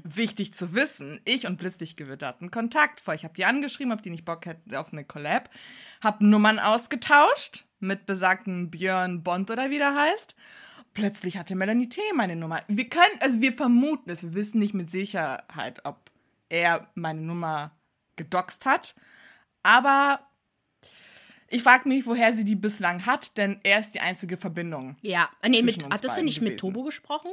Wichtig 0.04 0.54
zu 0.54 0.74
wissen, 0.74 1.20
ich 1.24 1.44
und 1.44 1.56
Blitzlichtgewitter 1.56 2.28
hatten 2.28 2.52
Kontakt 2.52 3.00
vor. 3.00 3.14
Ich 3.14 3.24
habe 3.24 3.34
die 3.34 3.44
angeschrieben, 3.44 3.92
ob 3.92 4.00
die 4.00 4.10
nicht 4.10 4.24
Bock 4.24 4.46
hätten 4.46 4.72
auf 4.76 4.92
eine 4.92 5.04
Collab, 5.04 5.50
habe 6.00 6.24
Nummern 6.24 6.60
ausgetauscht 6.60 7.65
mit 7.86 8.06
besagten 8.06 8.70
Björn 8.70 9.22
Bond 9.22 9.50
oder 9.50 9.70
wie 9.70 9.78
der 9.78 9.94
heißt. 9.94 10.34
Plötzlich 10.94 11.36
hatte 11.36 11.54
Melanie 11.54 11.88
T. 11.88 12.00
meine 12.14 12.36
Nummer. 12.36 12.62
Wir 12.68 12.88
können, 12.88 13.20
also 13.20 13.40
wir 13.40 13.52
vermuten 13.52 14.10
es, 14.10 14.22
wir 14.22 14.34
wissen 14.34 14.58
nicht 14.58 14.74
mit 14.74 14.90
Sicherheit, 14.90 15.84
ob 15.84 16.10
er 16.48 16.88
meine 16.94 17.20
Nummer 17.20 17.72
gedoxt 18.16 18.64
hat. 18.64 18.94
Aber 19.62 20.20
ich 21.48 21.62
frage 21.62 21.88
mich, 21.88 22.06
woher 22.06 22.32
sie 22.32 22.44
die 22.44 22.56
bislang 22.56 23.04
hat, 23.06 23.36
denn 23.36 23.60
er 23.62 23.78
ist 23.78 23.92
die 23.92 24.00
einzige 24.00 24.36
Verbindung. 24.36 24.96
Ja. 25.02 25.28
Nee, 25.46 25.62
mit, 25.62 25.84
hattest 25.90 26.16
du 26.16 26.22
nicht 26.22 26.40
mit 26.40 26.52
gewesen. 26.52 26.74
Tobo 26.74 26.82
gesprochen? 26.82 27.30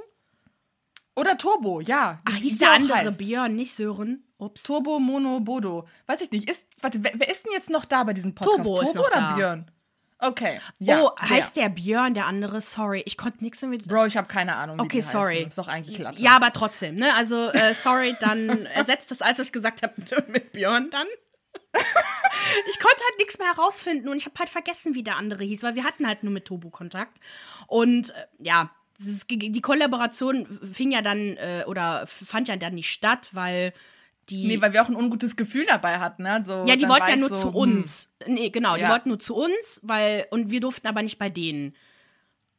Oder 1.15 1.37
Turbo, 1.37 1.79
ja. 1.79 2.19
Ach, 2.25 2.35
hieß 2.35 2.57
der 2.57 2.71
andere 2.71 2.97
heißt. 2.97 3.19
Björn, 3.19 3.55
nicht 3.55 3.75
Sören? 3.75 4.23
Ups. 4.39 4.63
Turbo, 4.63 4.99
Mono, 4.99 5.39
Bodo. 5.39 5.87
Weiß 6.07 6.21
ich 6.21 6.31
nicht. 6.31 6.49
Ist, 6.49 6.65
warte, 6.81 7.03
wer, 7.03 7.11
wer 7.15 7.29
ist 7.29 7.45
denn 7.45 7.53
jetzt 7.53 7.69
noch 7.69 7.85
da 7.85 8.03
bei 8.03 8.13
diesem 8.13 8.33
Podcast? 8.33 8.67
Turbo 8.67 8.81
noch 8.81 9.07
oder 9.07 9.19
da. 9.19 9.35
Björn? 9.35 9.71
Okay. 10.19 10.59
Ja, 10.79 11.01
oh, 11.01 11.11
der. 11.21 11.29
heißt 11.29 11.55
der 11.55 11.69
Björn, 11.69 12.13
der 12.13 12.27
andere? 12.27 12.61
Sorry, 12.61 13.03
ich 13.05 13.17
konnte 13.17 13.43
nichts 13.43 13.59
damit. 13.59 13.87
Bro, 13.87 14.05
ich 14.05 14.17
habe 14.17 14.27
keine 14.27 14.55
Ahnung. 14.55 14.79
Okay, 14.79 15.01
sorry. 15.01 15.35
Heißen. 15.35 15.47
Ist 15.47 15.57
doch 15.57 15.67
eigentlich 15.67 15.97
Latte. 15.99 16.21
Ja, 16.21 16.35
aber 16.35 16.53
trotzdem, 16.53 16.95
ne? 16.95 17.13
Also, 17.15 17.49
äh, 17.49 17.73
sorry, 17.73 18.15
dann 18.19 18.65
ersetzt 18.67 19.11
das 19.11 19.21
alles, 19.21 19.39
was 19.39 19.47
ich 19.47 19.53
gesagt 19.53 19.81
habe, 19.83 19.93
mit 20.27 20.53
Björn 20.53 20.89
dann. 20.91 21.07
ich 22.69 22.79
konnte 22.79 23.03
halt 23.03 23.17
nichts 23.19 23.39
mehr 23.39 23.47
herausfinden 23.47 24.07
und 24.09 24.17
ich 24.17 24.25
habe 24.25 24.37
halt 24.37 24.49
vergessen, 24.49 24.95
wie 24.95 25.03
der 25.03 25.17
andere 25.17 25.43
hieß, 25.43 25.63
weil 25.63 25.75
wir 25.75 25.83
hatten 25.83 26.07
halt 26.07 26.23
nur 26.23 26.31
mit 26.31 26.45
Tobu 26.45 26.69
Kontakt. 26.69 27.19
Und 27.67 28.11
äh, 28.11 28.25
ja, 28.39 28.71
die 28.99 29.61
Kollaboration 29.61 30.45
fing 30.45 30.91
ja 30.91 31.01
dann 31.01 31.35
äh, 31.37 31.63
oder 31.67 32.05
fand 32.07 32.47
ja 32.47 32.55
dann 32.55 32.75
nicht 32.75 32.91
statt, 32.91 33.29
weil 33.31 33.73
die. 34.29 34.47
Nee, 34.47 34.61
weil 34.61 34.73
wir 34.73 34.81
auch 34.81 34.89
ein 34.89 34.95
ungutes 34.95 35.35
Gefühl 35.35 35.65
dabei 35.67 35.99
hatten. 35.99 36.23
Ne? 36.23 36.41
So, 36.43 36.63
ja, 36.65 36.75
die 36.75 36.87
wollten 36.87 37.09
ja 37.09 37.15
nur 37.15 37.29
so, 37.29 37.35
zu 37.35 37.47
hm. 37.49 37.55
uns. 37.55 38.09
Nee, 38.27 38.49
genau, 38.49 38.75
die 38.75 38.81
Ja. 38.81 38.89
wollten 38.89 39.09
nur 39.09 39.19
zu 39.19 39.35
uns, 39.35 39.79
weil, 39.81 40.25
und 40.31 40.51
wir 40.51 40.59
durften 40.59 40.87
aber 40.87 41.01
nicht 41.01 41.19
bei 41.19 41.29
denen. 41.29 41.75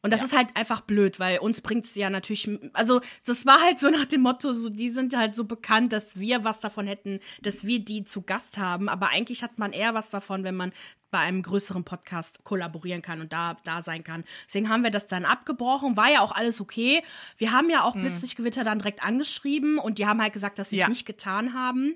Und 0.05 0.11
das 0.13 0.21
Ja. 0.21 0.27
ist 0.27 0.37
halt 0.37 0.49
einfach 0.55 0.83
blöd, 0.83 1.19
weil 1.19 1.39
uns 1.39 1.63
bringt 1.63 1.87
es 1.87 1.95
ja 1.95 2.11
natürlich, 2.11 2.47
also 2.75 3.01
das 3.25 3.47
war 3.47 3.59
halt 3.63 3.81
so 3.81 3.89
nach 3.91 4.05
dem 4.05 4.21
Motto, 4.21 4.53
so, 4.53 4.69
die 4.69 4.91
sind 4.91 5.17
halt 5.17 5.35
so 5.35 5.45
bekannt, 5.45 5.95
dass 5.95 6.21
wir 6.21 6.45
was 6.45 6.61
davon 6.61 6.87
hätten, 6.87 7.21
dass 7.41 7.65
wir 7.65 7.79
die 7.79 8.05
zu 8.05 8.21
Gast 8.21 8.59
haben. 8.59 8.91
Aber 8.91 9.09
eigentlich 9.09 9.43
hat 9.43 9.59
man 9.59 9.73
eher 9.73 9.95
was 9.95 10.11
davon, 10.11 10.45
wenn 10.45 10.57
man 10.57 10.73
bei 11.11 11.21
einem 11.21 11.43
größeren 11.43 11.85
Podcast 11.85 12.45
kollaborieren 12.45 13.01
kann 13.01 13.23
und 13.23 13.33
da, 13.33 13.57
da 13.65 13.81
sein 13.81 14.05
kann. 14.05 14.25
Deswegen 14.47 14.69
haben 14.69 14.83
wir 14.83 14.91
das 14.91 15.07
dann 15.07 15.25
abgebrochen, 15.25 15.97
war 15.97 16.11
ja 16.11 16.21
auch 16.21 16.33
alles 16.33 16.61
okay. 16.61 17.03
Wir 17.39 17.53
haben 17.53 17.71
ja 17.71 17.85
auch 17.85 17.95
Blitzlich 17.95 18.37
Gewitter 18.37 18.63
dann 18.63 18.81
direkt 18.81 19.03
angeschrieben 19.03 19.79
und 19.79 19.97
die 19.99 20.07
haben 20.07 20.21
halt 20.21 20.35
gesagt, 20.35 20.59
dass 20.59 20.69
sie 20.71 20.77
es 20.77 20.81
Ja. 20.83 20.89
nicht 20.89 21.07
getan 21.07 21.55
haben. 21.55 21.95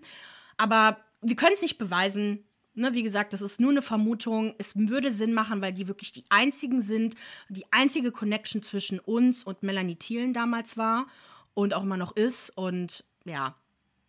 Aber 0.56 0.96
wir 1.20 1.36
können 1.36 1.52
es 1.54 1.62
nicht 1.62 1.76
beweisen. 1.78 2.44
Ne, 2.78 2.94
wie 2.94 3.02
gesagt, 3.02 3.32
das 3.32 3.42
ist 3.42 3.58
nur 3.58 3.72
eine 3.72 3.82
Vermutung. 3.82 4.54
Es 4.58 4.76
würde 4.76 5.10
Sinn 5.10 5.34
machen, 5.34 5.60
weil 5.60 5.72
die 5.72 5.88
wirklich 5.88 6.12
die 6.12 6.24
einzigen 6.28 6.80
sind, 6.80 7.16
die 7.48 7.64
einzige 7.72 8.12
Connection 8.12 8.62
zwischen 8.62 9.00
uns 9.00 9.42
und 9.42 9.64
Melanie 9.64 9.96
Thielen 9.96 10.32
damals 10.32 10.76
war 10.76 11.08
und 11.54 11.74
auch 11.74 11.82
immer 11.82 11.96
noch 11.96 12.14
ist. 12.14 12.50
Und 12.50 13.04
ja, 13.24 13.56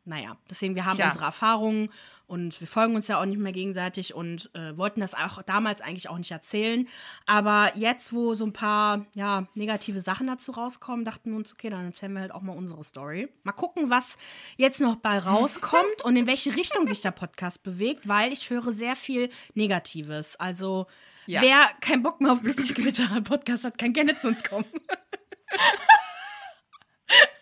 naja, 0.09 0.35
deswegen, 0.49 0.73
wir 0.75 0.85
haben 0.85 0.97
Tja. 0.97 1.07
unsere 1.07 1.25
Erfahrungen 1.25 1.91
und 2.25 2.59
wir 2.59 2.67
folgen 2.67 2.95
uns 2.95 3.07
ja 3.07 3.19
auch 3.21 3.25
nicht 3.25 3.39
mehr 3.39 3.51
gegenseitig 3.51 4.13
und 4.15 4.49
äh, 4.55 4.75
wollten 4.75 5.01
das 5.01 5.13
auch 5.13 5.41
damals 5.43 5.81
eigentlich 5.81 6.09
auch 6.09 6.17
nicht 6.17 6.31
erzählen. 6.31 6.87
Aber 7.27 7.71
jetzt, 7.75 8.11
wo 8.11 8.33
so 8.33 8.43
ein 8.45 8.53
paar 8.53 9.05
ja, 9.13 9.45
negative 9.53 9.99
Sachen 10.01 10.25
dazu 10.27 10.51
rauskommen, 10.51 11.05
dachten 11.05 11.29
wir 11.31 11.37
uns, 11.37 11.53
okay, 11.53 11.69
dann 11.69 11.85
erzählen 11.85 12.11
wir 12.13 12.21
halt 12.21 12.31
auch 12.31 12.41
mal 12.41 12.57
unsere 12.57 12.83
Story. 12.83 13.29
Mal 13.43 13.51
gucken, 13.51 13.89
was 13.91 14.17
jetzt 14.57 14.81
noch 14.81 14.95
bei 14.95 15.19
rauskommt 15.19 16.01
und 16.03 16.15
in 16.17 16.25
welche 16.27 16.55
Richtung 16.55 16.87
sich 16.87 17.01
der 17.01 17.11
Podcast 17.11 17.61
bewegt, 17.61 18.07
weil 18.07 18.31
ich 18.33 18.49
höre 18.49 18.73
sehr 18.73 18.95
viel 18.95 19.29
Negatives. 19.53 20.35
Also, 20.37 20.87
Ja. 21.27 21.41
wer 21.41 21.69
keinen 21.81 22.01
Bock 22.03 22.19
mehr 22.19 22.31
auf 22.31 22.41
Blitzig 22.41 22.73
Gewitter 22.73 23.07
Podcast 23.21 23.63
hat, 23.63 23.77
kann 23.77 23.93
gerne 23.93 24.17
zu 24.17 24.27
uns 24.27 24.43
kommen. 24.43 24.65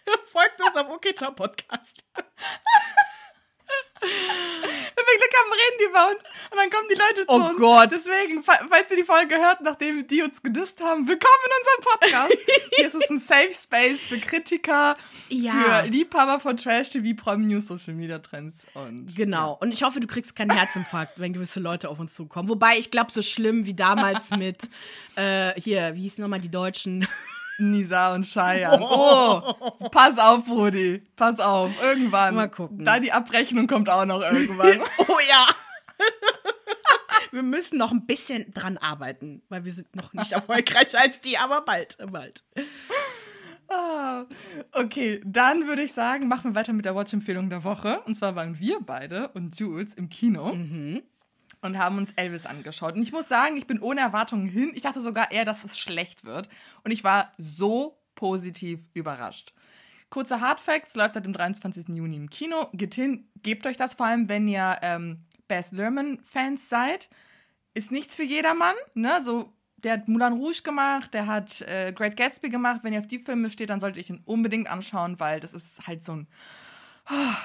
Folgt 0.32 0.62
uns 0.62 0.76
auf 0.76 0.90
OK 0.90 1.06
Ciao 1.16 1.32
Podcast. 1.32 1.98
Wenn 4.00 4.10
wir 4.10 5.18
Glück 5.18 5.34
haben, 5.42 5.52
reden 5.52 5.78
die 5.80 5.92
bei 5.92 6.12
uns 6.12 6.24
und 6.52 6.58
dann 6.58 6.70
kommen 6.70 6.88
die 6.90 6.96
Leute 6.96 7.26
zu 7.26 7.34
Oh 7.34 7.50
uns. 7.50 7.58
Gott. 7.58 7.92
Deswegen, 7.92 8.44
fa- 8.44 8.66
falls 8.70 8.92
ihr 8.92 8.98
die 8.98 9.04
Folge 9.04 9.36
hört, 9.38 9.62
nachdem 9.62 10.06
die 10.08 10.22
uns 10.22 10.42
gedisst 10.42 10.82
haben, 10.82 11.08
willkommen 11.08 11.34
in 11.46 11.52
unserem 11.58 12.00
Podcast. 12.00 12.38
Hier 12.76 12.88
ist 12.88 12.94
es 12.96 13.10
ein 13.10 13.18
Safe 13.18 13.54
Space 13.54 14.02
für 14.08 14.20
Kritiker, 14.20 14.96
Ja. 15.30 15.54
für 15.82 15.88
Liebhaber 15.88 16.40
von 16.40 16.58
Trash 16.58 16.92
TV, 16.92 17.16
Prom 17.22 17.48
News, 17.48 17.68
Social 17.68 17.96
Media 17.96 18.20
Trends 18.20 18.68
und 18.76 19.16
Genau. 19.16 19.58
Und 19.60 19.72
ich 19.74 19.82
hoffe, 19.84 20.00
du 20.00 20.08
kriegst 20.08 20.36
keinen 20.36 20.52
Herzinfarkt, 20.56 21.20
wenn 21.20 21.34
gewisse 21.34 21.60
Leute 21.60 21.90
auf 21.90 22.00
uns 22.00 22.14
zukommen. 22.14 22.50
Wobei, 22.50 22.78
ich 22.78 22.92
glaube, 22.92 23.12
so 23.12 23.22
schlimm 23.24 23.66
wie 23.66 23.74
damals 23.74 24.30
mit, 24.38 24.62
äh, 25.16 25.60
hier, 25.60 25.96
wie 25.96 26.02
hießen 26.02 26.22
nochmal 26.22 26.40
die 26.40 26.52
Deutschen? 26.52 27.08
Nisa 27.60 28.14
und 28.14 28.26
Cheyenne. 28.26 28.80
Oh, 28.82 29.42
pass 29.92 30.18
auf, 30.18 30.50
Rudi. 30.50 31.04
Pass 31.16 31.40
auf. 31.40 31.72
Irgendwann. 31.82 32.36
Mal 32.36 32.50
gucken. 32.50 32.84
Da 32.86 33.00
die 33.00 33.12
Abrechnung 33.12 33.68
kommt 33.68 33.90
auch 33.90 34.06
noch 34.06 34.22
irgendwann. 34.22 34.82
Oh 35.10 35.20
ja. 35.28 35.48
wir 37.32 37.44
müssen 37.44 37.78
noch 37.78 37.92
ein 37.92 38.06
bisschen 38.06 38.54
dran 38.54 38.78
arbeiten, 38.78 39.42
weil 39.50 39.66
wir 39.66 39.72
sind 39.72 39.96
noch 39.96 40.14
nicht 40.14 40.32
erfolgreicher 40.32 41.00
als 41.00 41.22
die, 41.22 41.38
aber 41.38 41.62
bald, 41.62 41.98
bald. 42.12 42.44
Ah, 43.70 44.26
okay, 44.74 45.22
dann 45.26 45.68
würde 45.68 45.84
ich 45.84 45.94
sagen, 45.94 46.28
machen 46.28 46.52
wir 46.52 46.56
weiter 46.56 46.74
mit 46.74 46.86
der 46.86 46.96
Watch-Empfehlung 46.96 47.50
der 47.50 47.64
Woche. 47.64 48.02
Und 48.06 48.16
zwar 48.16 48.36
waren 48.36 48.60
wir 48.60 48.80
beide 48.82 49.30
und 49.30 49.60
Jules 49.60 49.94
im 49.94 50.10
Kino 50.10 50.54
und 51.62 51.78
haben 51.78 51.98
uns 51.98 52.12
Elvis 52.12 52.46
angeschaut. 52.46 52.96
Und 52.96 53.02
ich 53.02 53.12
muss 53.12 53.28
sagen, 53.28 53.58
ich 53.58 53.68
bin 53.68 53.80
ohne 53.80 54.02
Erwartungen 54.02 54.48
hin. 54.48 54.72
Ich 54.76 54.82
dachte 54.82 55.02
sogar 55.02 55.32
eher, 55.32 55.46
dass 55.46 55.64
es 55.64 55.78
schlecht 55.78 56.26
wird. 56.26 56.50
Und 56.84 56.92
ich 56.92 57.04
war 57.04 57.34
so 57.38 57.98
positiv 58.16 58.80
überrascht. 58.94 59.54
Kurze 60.10 60.40
Hardfacts, 60.40 60.96
läuft 60.96 61.16
seit 61.16 61.26
dem 61.26 61.34
23. 61.34 61.90
Juni 61.90 62.16
im 62.16 62.30
Kino. 62.30 62.70
Geht 62.74 62.96
hin, 62.96 63.28
gebt 63.44 63.66
euch 63.66 63.78
das 63.78 63.96
vor 63.96 64.06
allem, 64.06 64.30
wenn 64.30 64.48
ihr 64.48 64.78
ähm, 64.82 65.20
Baz 65.48 65.72
Luhrmann-Fans 65.72 66.70
seid. 66.70 67.10
Ist 67.74 67.92
nichts 67.92 68.16
für 68.16 68.24
jedermann, 68.24 68.76
ne? 68.94 69.22
So, 69.22 69.54
der 69.78 69.94
hat 69.94 70.08
Moulin 70.08 70.34
Rouge 70.34 70.64
gemacht, 70.64 71.14
der 71.14 71.28
hat 71.28 71.62
äh, 71.62 71.92
Great 71.94 72.18
Gatsby 72.18 72.50
gemacht. 72.50 72.82
Wenn 72.84 72.94
ihr 72.94 73.00
auf 73.00 73.08
die 73.08 73.20
Filme 73.20 73.50
steht, 73.50 73.70
dann 73.70 73.80
solltet 73.80 74.10
ihr 74.10 74.16
ihn 74.16 74.24
unbedingt 74.26 74.68
anschauen, 74.70 75.20
weil 75.20 75.40
das 75.40 75.54
ist 75.54 75.86
halt 75.86 76.04
so 76.04 76.14
ein 76.14 76.28
ah, 77.06 77.36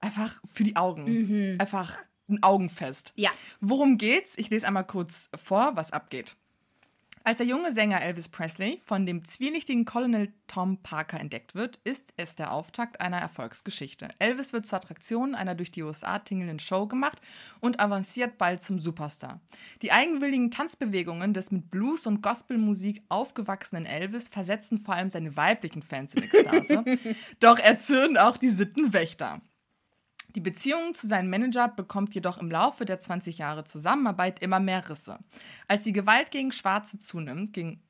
einfach 0.00 0.40
für 0.50 0.64
die 0.64 0.76
Augen. 0.76 1.06
Einfach 1.60 1.98
ein 2.30 2.42
Augenfest. 2.42 3.12
Ja. 3.16 3.30
Worum 3.60 3.98
geht's? 3.98 4.36
Ich 4.38 4.50
lese 4.50 4.66
einmal 4.66 4.86
kurz 4.86 5.28
vor, 5.36 5.72
was 5.74 5.92
abgeht. 5.92 6.36
Als 7.22 7.36
der 7.36 7.46
junge 7.46 7.70
Sänger 7.70 8.00
Elvis 8.00 8.28
Presley 8.28 8.80
von 8.82 9.04
dem 9.04 9.24
zwielichtigen 9.24 9.84
Colonel 9.84 10.32
Tom 10.46 10.78
Parker 10.78 11.20
entdeckt 11.20 11.54
wird, 11.54 11.78
ist 11.84 12.14
es 12.16 12.34
der 12.34 12.50
Auftakt 12.50 13.02
einer 13.02 13.18
Erfolgsgeschichte. 13.18 14.08
Elvis 14.18 14.54
wird 14.54 14.66
zur 14.66 14.78
Attraktion 14.78 15.34
einer 15.34 15.54
durch 15.54 15.70
die 15.70 15.82
USA 15.82 16.18
tingelnden 16.18 16.58
Show 16.58 16.86
gemacht 16.86 17.20
und 17.60 17.78
avanciert 17.78 18.38
bald 18.38 18.62
zum 18.62 18.80
Superstar. 18.80 19.40
Die 19.82 19.92
eigenwilligen 19.92 20.50
Tanzbewegungen 20.50 21.34
des 21.34 21.50
mit 21.50 21.70
Blues 21.70 22.06
und 22.06 22.22
Gospelmusik 22.22 23.02
aufgewachsenen 23.10 23.84
Elvis 23.84 24.28
versetzen 24.28 24.78
vor 24.78 24.94
allem 24.94 25.10
seine 25.10 25.36
weiblichen 25.36 25.82
Fans 25.82 26.14
in 26.14 26.22
Ekstase. 26.22 26.84
Doch 27.40 27.58
erzürnen 27.58 28.16
auch 28.16 28.38
die 28.38 28.48
Sittenwächter. 28.48 29.42
Die 30.34 30.40
Beziehung 30.40 30.94
zu 30.94 31.06
seinem 31.06 31.30
Manager 31.30 31.68
bekommt 31.68 32.14
jedoch 32.14 32.38
im 32.38 32.50
Laufe 32.50 32.84
der 32.84 33.00
20 33.00 33.38
Jahre 33.38 33.64
Zusammenarbeit 33.64 34.40
immer 34.40 34.60
mehr 34.60 34.88
Risse. 34.88 35.18
Als 35.66 35.82
die 35.82 35.92
Gewalt 35.92 36.30
gegen 36.30 36.52
Schwarze 36.52 36.98
zunimmt, 36.98 37.52
gegen 37.52 37.82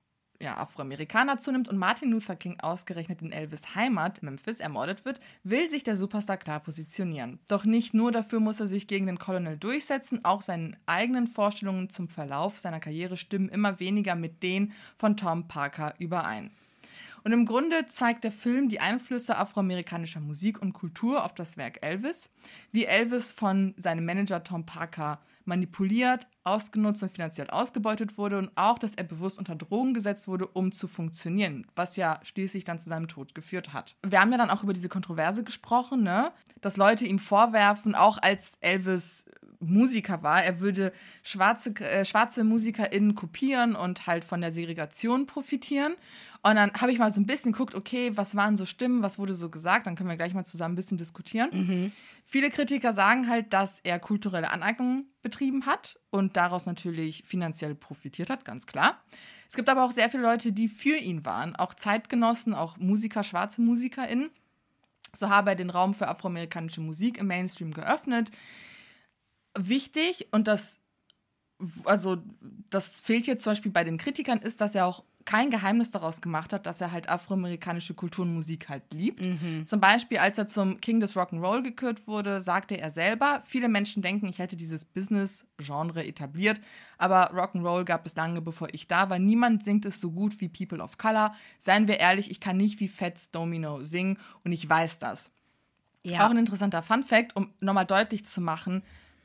ja, 0.43 0.57
Afroamerikaner 0.57 1.39
zunimmt 1.39 1.69
und 1.69 1.77
Martin 1.77 2.11
Luther 2.11 2.35
King 2.35 2.59
ausgerechnet 2.61 3.21
in 3.21 3.31
Elvis 3.31 3.75
Heimat, 3.75 4.23
Memphis, 4.23 4.61
ermordet 4.61 5.05
wird, 5.05 5.21
will 5.45 5.69
sich 5.69 5.85
der 5.85 5.97
Superstar 5.97 6.39
klar 6.39 6.61
positionieren. 6.61 7.41
Doch 7.47 7.65
nicht 7.65 7.93
nur 7.93 8.11
dafür 8.11 8.41
muss 8.41 8.59
er 8.59 8.67
sich 8.67 8.87
gegen 8.87 9.07
den 9.07 9.19
Colonel 9.19 9.59
durchsetzen, 9.59 10.25
auch 10.25 10.41
seine 10.41 10.73
eigenen 10.87 11.27
Vorstellungen 11.27 11.91
zum 11.91 12.09
Verlauf 12.09 12.59
seiner 12.59 12.81
Karriere 12.81 13.19
stimmen 13.19 13.51
immer 13.51 13.81
weniger 13.81 14.15
mit 14.15 14.43
denen 14.43 14.73
von 14.97 15.17
Tom 15.17 15.47
Parker 15.47 15.95
überein. 15.99 16.51
Und 17.25 17.33
im 17.33 17.47
Grunde 17.47 17.87
zeigt 17.87 18.25
der 18.25 18.33
Film 18.33 18.69
die 18.69 18.81
Einflüsse 18.81 19.37
afroamerikanischer 19.37 20.21
Musik 20.21 20.61
und 20.61 20.73
Kultur 20.73 21.25
auf 21.25 21.35
das 21.35 21.57
Werk 21.57 21.85
Elvis, 21.85 22.31
wie 22.73 22.85
Elvis 22.85 23.33
von 23.33 23.75
seinem 23.77 24.05
Manager 24.05 24.43
Tom 24.43 24.67
Parker 24.67 25.21
manipuliert, 25.45 26.27
ausgenutzt 26.45 27.03
und 27.03 27.13
finanziell 27.13 27.51
ausgebeutet 27.51 28.17
wurde 28.17 28.39
und 28.39 28.51
auch, 28.55 28.79
dass 28.79 28.95
er 28.95 29.05
bewusst 29.05 29.39
unter 29.39 29.57
Drogen 29.57 29.95
gesetzt 29.95 30.29
wurde, 30.29 30.47
um 30.47 30.73
zu 30.73 30.89
funktionieren, 30.89 31.67
was 31.75 31.97
ja 31.97 32.21
schließlich 32.23 32.65
dann 32.65 32.79
zu 32.79 32.89
seinem 32.89 33.09
Tod 33.09 33.35
geführt 33.35 33.73
hat. 33.73 33.97
Wir 34.07 34.21
haben 34.21 34.33
ja 34.33 34.39
dann 34.39 34.51
auch 34.51 34.63
über 34.63 34.73
diese 34.73 34.89
Kontroverse 34.89 35.45
gesprochen, 35.45 36.03
ne? 36.03 36.33
dass 36.61 36.77
Leute 36.77 37.05
ihm 37.05 37.19
vorwerfen, 37.19 37.95
auch 37.95 38.19
als 38.23 38.57
Elvis 38.61 39.27
Musiker 39.61 40.23
war, 40.23 40.43
er 40.43 40.61
würde 40.61 40.93
schwarze, 41.23 41.75
äh, 41.77 42.05
schwarze 42.05 42.45
MusikerInnen 42.45 43.15
kopieren 43.15 43.77
und 43.77 44.07
halt 44.07 44.25
von 44.25 44.41
der 44.41 44.53
Segregation 44.53 45.27
profitieren. 45.27 45.95
Und 46.43 46.57
dann 46.57 46.73
habe 46.73 46.91
ich 46.93 46.99
mal 46.99 47.13
so 47.13 47.21
ein 47.21 47.27
bisschen 47.27 47.53
geguckt, 47.53 47.75
okay, 47.75 48.13
was 48.15 48.35
waren 48.35 48.57
so 48.57 48.65
Stimmen, 48.65 49.03
was 49.03 49.19
wurde 49.19 49.35
so 49.35 49.51
gesagt, 49.51 49.87
dann 49.87 49.95
können 49.95 50.09
wir 50.09 50.17
gleich 50.17 50.33
mal 50.33 50.47
zusammen 50.47 50.73
ein 50.73 50.77
bisschen 50.77 50.97
diskutieren. 50.97 51.51
Viele 52.25 52.49
Kritiker 52.49 52.95
sagen 52.95 53.29
halt, 53.29 53.53
dass 53.53 53.81
er 53.81 53.99
kulturelle 53.99 54.51
Aneignung 54.51 55.05
betrieben 55.23 55.67
hat 55.67 55.99
und 56.09 56.37
daraus 56.37 56.65
natürlich 56.65 57.25
finanziell 57.27 57.75
profitiert 57.75 58.31
hat, 58.31 58.47
ganz 58.47 58.67
klar. 58.67 59.03
Es 59.49 59.57
gibt 59.57 59.69
aber 59.69 59.85
auch 59.85 59.93
sehr 59.93 60.09
viele 60.09 60.23
Leute, 60.23 60.53
die 60.53 60.69
für 60.69 60.97
ihn 60.97 61.27
waren, 61.27 61.57
auch 61.57 61.75
Zeitgenossen, 61.75 62.55
auch 62.55 62.79
Musiker, 62.79 63.23
schwarze 63.23 63.61
MusikerInnen. 63.61 64.31
So 65.13 65.29
habe 65.29 65.51
er 65.51 65.57
den 65.57 65.71
Raum 65.71 65.93
für 65.93 66.09
afroamerikanische 66.09 66.81
Musik 66.81 67.19
im 67.19 67.27
Mainstream 67.27 67.73
geöffnet. 67.73 68.31
Wichtig 69.59 70.29
und 70.31 70.49
das, 70.49 70.79
also 71.85 72.19
das 72.71 73.01
fehlt 73.01 73.27
jetzt 73.27 73.45
zum 73.45 73.53
Beispiel 73.53 73.73
bei 73.73 73.85
den 73.85 73.99
Kritikern, 73.99 74.39
ist, 74.39 74.61
dass 74.61 74.75
er 74.75 74.87
auch 74.87 75.05
kein 75.27 75.51
Geheimnis 75.51 75.91
daraus 75.91 76.23
gemacht 76.23 76.53
hat, 76.53 76.67
dass 76.67 76.81
er 76.81 76.93
halt 76.93 77.09
afroamerikanische 77.09 77.95
Kultur 77.95 78.25
und 78.25 78.35
Musik 78.35 78.69
halt 78.69 78.83
liebt. 78.93 79.23
Zum 79.67 79.79
Beispiel, 79.79 80.19
als 80.19 80.39
er 80.39 80.49
zum 80.49 80.81
King 80.81 80.99
des 80.99 81.15
Rock'n'Roll 81.15 81.63
gekürt 81.63 82.09
wurde, 82.09 82.41
sagte 82.41 82.79
er 82.79 82.91
selber, 82.91 83.43
viele 83.47 83.69
Menschen 83.69 84.03
denken, 84.03 84.29
ich 84.29 84.39
hätte 84.39 84.57
dieses 84.57 84.85
Business-Genre 84.87 86.05
etabliert, 86.05 86.61
aber 86.97 87.33
Rock'n'Roll 87.35 87.85
gab 87.85 88.07
es 88.07 88.15
lange 88.17 88.41
bevor 88.41 88.69
ich 88.73 88.89
da 88.89 89.11
war. 89.11 89.19
Niemand 89.19 89.63
singt 89.63 89.85
es 89.85 90.01
so 90.01 90.11
gut 90.11 90.41
wie 90.41 90.49
People 90.49 90.83
of 90.83 90.97
Color. 90.97 91.35
Seien 91.59 91.87
wir 91.87 92.01
ehrlich, 92.01 92.31
ich 92.31 92.41
kann 92.41 92.57
nicht 92.57 92.81
wie 92.81 92.89
Fats 92.89 93.31
Domino 93.31 93.85
singen 93.85 94.19
und 94.43 94.53
ich 94.53 94.69
weiß 94.69 95.01
das. 95.01 95.31
Ja. 96.03 96.27
Auch 96.27 96.31
ein 96.31 96.39
interessanter 96.39 96.83
Fun-Fact, 96.83 97.37
um 97.37 97.53
nochmal 97.61 97.87
deutlich 97.87 98.25
zu 98.25 98.41
machen, 98.41 98.83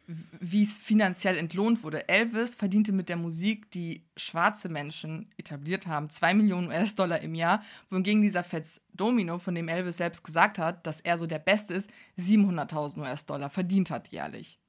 wie 0.07 0.63
es 0.63 0.77
finanziell 0.77 1.37
entlohnt 1.37 1.83
wurde. 1.83 2.07
Elvis 2.07 2.55
verdiente 2.55 2.91
mit 2.91 3.09
der 3.09 3.17
Musik, 3.17 3.71
die 3.71 4.03
schwarze 4.15 4.69
Menschen 4.69 5.29
etabliert 5.37 5.87
haben, 5.87 6.09
2 6.09 6.35
Millionen 6.35 6.67
US-Dollar 6.67 7.21
im 7.21 7.33
Jahr, 7.35 7.63
wohingegen 7.89 8.21
dieser 8.21 8.43
Fats 8.43 8.81
Domino, 8.93 9.39
von 9.39 9.55
dem 9.55 9.67
Elvis 9.67 9.97
selbst 9.97 10.23
gesagt 10.23 10.59
hat, 10.59 10.85
dass 10.85 11.01
er 11.01 11.17
so 11.17 11.25
der 11.25 11.39
Beste 11.39 11.73
ist, 11.73 11.89
700.000 12.19 12.99
US-Dollar 12.99 13.49
verdient 13.49 13.89
hat 13.89 14.09
jährlich. 14.09 14.59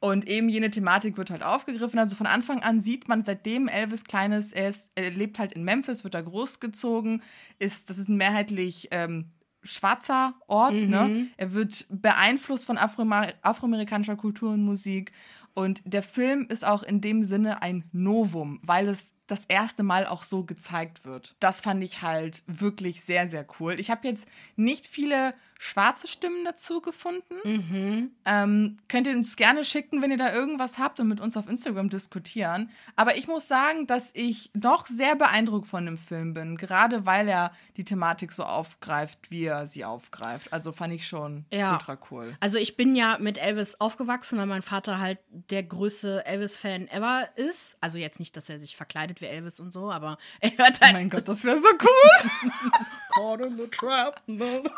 Und 0.00 0.26
eben 0.26 0.48
jene 0.48 0.70
Thematik 0.70 1.18
wird 1.18 1.30
halt 1.30 1.42
aufgegriffen. 1.42 1.98
Also 1.98 2.16
von 2.16 2.26
Anfang 2.26 2.62
an 2.62 2.80
sieht 2.80 3.06
man, 3.06 3.22
seitdem 3.22 3.68
Elvis 3.68 4.04
klein 4.04 4.32
ist, 4.32 4.52
er, 4.52 4.70
ist, 4.70 4.90
er 4.94 5.10
lebt 5.10 5.38
halt 5.38 5.52
in 5.52 5.62
Memphis, 5.62 6.04
wird 6.04 6.14
da 6.14 6.22
großgezogen, 6.22 7.22
ist, 7.58 7.90
das 7.90 7.98
ist 7.98 8.08
ein 8.08 8.16
mehrheitlich 8.16 8.88
ähm, 8.92 9.30
schwarzer 9.62 10.34
Ort. 10.46 10.74
Ne? 10.88 11.28
Er 11.36 11.52
wird 11.52 11.86
beeinflusst 11.90 12.64
von 12.66 12.78
Afroama 12.78 13.28
afroamerikanischer 13.42 14.16
Kultur 14.16 14.52
und 14.52 14.62
Musik. 14.62 15.12
Und 15.54 15.82
der 15.84 16.02
Film 16.02 16.46
ist 16.48 16.64
auch 16.64 16.82
in 16.82 17.00
dem 17.00 17.24
Sinne 17.24 17.62
ein 17.62 17.84
Novum, 17.92 18.60
weil 18.62 18.88
es 18.88 19.12
das 19.30 19.44
erste 19.44 19.82
Mal 19.82 20.06
auch 20.06 20.22
so 20.22 20.44
gezeigt 20.44 21.04
wird. 21.04 21.34
Das 21.40 21.60
fand 21.60 21.82
ich 21.84 22.02
halt 22.02 22.42
wirklich 22.46 23.02
sehr, 23.02 23.26
sehr 23.28 23.46
cool. 23.60 23.78
Ich 23.78 23.90
habe 23.90 24.06
jetzt 24.08 24.26
nicht 24.56 24.86
viele 24.86 25.34
schwarze 25.62 26.08
Stimmen 26.08 26.42
dazu 26.46 26.80
gefunden. 26.80 28.10
Ähm, 28.24 28.78
könnt 28.88 29.06
ihr 29.06 29.12
uns 29.14 29.36
gerne 29.36 29.62
schicken, 29.64 30.00
wenn 30.00 30.10
ihr 30.10 30.16
da 30.16 30.32
irgendwas 30.32 30.78
habt 30.78 31.00
und 31.00 31.08
mit 31.08 31.20
uns 31.20 31.36
auf 31.36 31.48
Instagram 31.48 31.90
diskutieren. 31.90 32.70
Aber 32.96 33.16
ich 33.16 33.26
muss 33.28 33.46
sagen, 33.46 33.86
dass 33.86 34.10
ich 34.14 34.50
noch 34.54 34.86
sehr 34.86 35.16
beeindruckt 35.16 35.66
von 35.66 35.84
dem 35.84 35.98
Film 35.98 36.32
bin, 36.32 36.56
gerade 36.56 37.04
weil 37.04 37.28
er 37.28 37.52
die 37.76 37.84
Thematik 37.84 38.32
so 38.32 38.44
aufgreift, 38.44 39.30
wie 39.30 39.44
er 39.44 39.66
sie 39.66 39.84
aufgreift. 39.84 40.50
Also 40.52 40.72
fand 40.72 40.94
ich 40.94 41.06
schon 41.06 41.44
Ja. 41.52 41.72
ultra 41.74 41.98
cool. 42.10 42.34
Also 42.40 42.56
ich 42.56 42.76
bin 42.78 42.96
ja 42.96 43.18
mit 43.18 43.36
Elvis 43.36 43.74
aufgewachsen, 43.80 44.38
weil 44.38 44.46
mein 44.46 44.62
Vater 44.62 44.98
halt 44.98 45.18
der 45.28 45.62
größte 45.62 46.24
Elvis-Fan 46.24 46.88
ever 46.88 47.28
ist. 47.36 47.76
Also 47.82 47.98
jetzt 47.98 48.18
nicht, 48.18 48.34
dass 48.36 48.48
er 48.48 48.58
sich 48.60 48.76
verkleidet 48.76 49.19
wie 49.20 49.26
Elvis 49.26 49.60
und 49.60 49.72
so, 49.72 49.90
aber 49.90 50.18
er 50.40 50.50
hört 50.56 50.78
Oh 50.80 50.84
halt. 50.84 50.92
mein 50.94 51.10
Gott, 51.10 51.26
das 51.28 51.44
wäre 51.44 51.58
so 51.58 51.68
cool. 51.68 52.50
Caught 53.14 53.40
in 53.46 53.56
the 53.56 53.66
trap. 53.68 54.20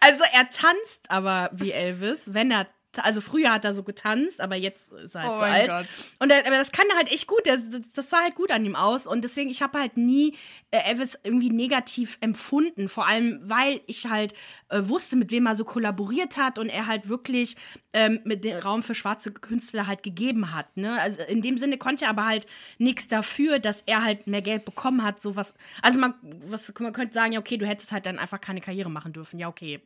Also 0.00 0.24
er 0.32 0.48
tanzt 0.50 1.08
aber 1.10 1.50
wie 1.52 1.70
Elvis, 1.72 2.32
wenn 2.32 2.50
er 2.50 2.66
also 2.96 3.20
früher 3.20 3.52
hat 3.52 3.64
er 3.64 3.72
so 3.72 3.82
getanzt, 3.82 4.40
aber 4.40 4.56
jetzt 4.56 4.90
ist 4.92 5.14
er 5.14 5.22
halt 5.22 5.30
Oh 5.32 5.36
so 5.36 5.42
alt. 5.42 5.70
Gott. 5.70 5.86
Und 6.18 6.30
er, 6.30 6.46
aber 6.46 6.56
das 6.56 6.72
kann 6.72 6.86
er 6.90 6.96
halt 6.96 7.10
echt 7.12 7.26
gut. 7.26 7.40
Das, 7.44 7.60
das 7.94 8.10
sah 8.10 8.18
halt 8.22 8.34
gut 8.34 8.50
an 8.50 8.64
ihm 8.64 8.74
aus. 8.74 9.06
Und 9.06 9.22
deswegen, 9.22 9.50
ich 9.50 9.62
habe 9.62 9.78
halt 9.78 9.96
nie 9.96 10.36
äh, 10.70 10.78
Elvis 10.78 11.18
irgendwie 11.22 11.50
negativ 11.50 12.18
empfunden. 12.20 12.88
Vor 12.88 13.06
allem, 13.06 13.40
weil 13.42 13.80
ich 13.86 14.06
halt 14.06 14.34
äh, 14.68 14.80
wusste, 14.82 15.16
mit 15.16 15.30
wem 15.30 15.46
er 15.46 15.56
so 15.56 15.64
kollaboriert 15.64 16.36
hat 16.36 16.58
und 16.58 16.68
er 16.68 16.86
halt 16.86 17.08
wirklich 17.08 17.56
ähm, 17.92 18.20
mit 18.24 18.44
dem 18.44 18.58
Raum 18.58 18.82
für 18.82 18.94
schwarze 18.94 19.32
Künstler 19.32 19.86
halt 19.86 20.02
gegeben 20.02 20.52
hat. 20.52 20.76
Ne? 20.76 21.00
Also 21.00 21.22
in 21.22 21.42
dem 21.42 21.58
Sinne 21.58 21.78
konnte 21.78 22.04
er 22.04 22.10
aber 22.10 22.26
halt 22.26 22.46
nichts 22.78 23.06
dafür, 23.06 23.58
dass 23.58 23.82
er 23.86 24.04
halt 24.04 24.26
mehr 24.26 24.42
Geld 24.42 24.64
bekommen 24.64 25.04
hat. 25.04 25.20
Sowas. 25.20 25.54
Also 25.82 25.98
man, 25.98 26.14
was, 26.22 26.72
man 26.78 26.92
könnte 26.92 27.14
sagen, 27.14 27.32
ja, 27.32 27.40
okay, 27.40 27.56
du 27.56 27.66
hättest 27.66 27.92
halt 27.92 28.06
dann 28.06 28.18
einfach 28.18 28.40
keine 28.40 28.60
Karriere 28.60 28.90
machen 28.90 29.12
dürfen. 29.12 29.38
Ja, 29.38 29.48
okay. 29.48 29.80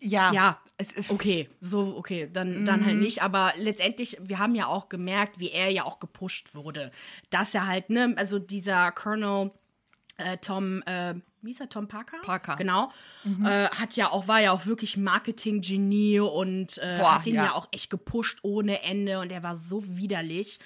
Ja. 0.00 0.32
Ja, 0.32 0.60
Es 0.76 0.92
ist, 0.92 1.10
okay, 1.10 1.48
so, 1.60 1.96
okay, 1.96 2.28
dann, 2.32 2.64
dann 2.64 2.86
halt 2.86 2.96
nicht. 2.96 3.22
Aber 3.22 3.52
letztendlich, 3.56 4.16
wir 4.20 4.38
haben 4.38 4.54
ja 4.54 4.66
auch 4.66 4.88
gemerkt, 4.88 5.38
wie 5.38 5.50
er 5.50 5.70
ja 5.70 5.84
auch 5.84 5.98
gepusht 5.98 6.54
wurde. 6.54 6.92
Dass 7.30 7.54
er 7.54 7.66
halt, 7.66 7.90
ne, 7.90 8.14
also 8.16 8.38
dieser 8.38 8.92
Colonel 8.92 9.50
äh, 10.18 10.36
Tom, 10.38 10.82
äh, 10.82 11.14
wie 11.42 11.52
ist 11.52 11.60
er, 11.60 11.68
Tom 11.68 11.88
Parker? 11.88 12.18
Parker. 12.22 12.56
Genau. 12.56 12.90
Äh, 13.44 13.68
hat 13.70 13.96
ja 13.96 14.10
auch, 14.10 14.28
war 14.28 14.40
ja 14.40 14.52
auch 14.52 14.66
wirklich 14.66 14.96
Marketing-Genie 14.96 16.20
und 16.20 16.78
äh, 16.78 16.98
Boah, 16.98 17.16
hat 17.16 17.26
den 17.26 17.34
ja. 17.34 17.46
ja. 17.46 17.52
auch 17.54 17.68
echt 17.70 17.90
gepusht 17.90 18.38
ohne 18.42 18.82
Ende 18.82 19.20
und 19.20 19.30
er 19.30 19.42
war 19.42 19.56
so 19.56 19.96
widerlich. 19.96 20.58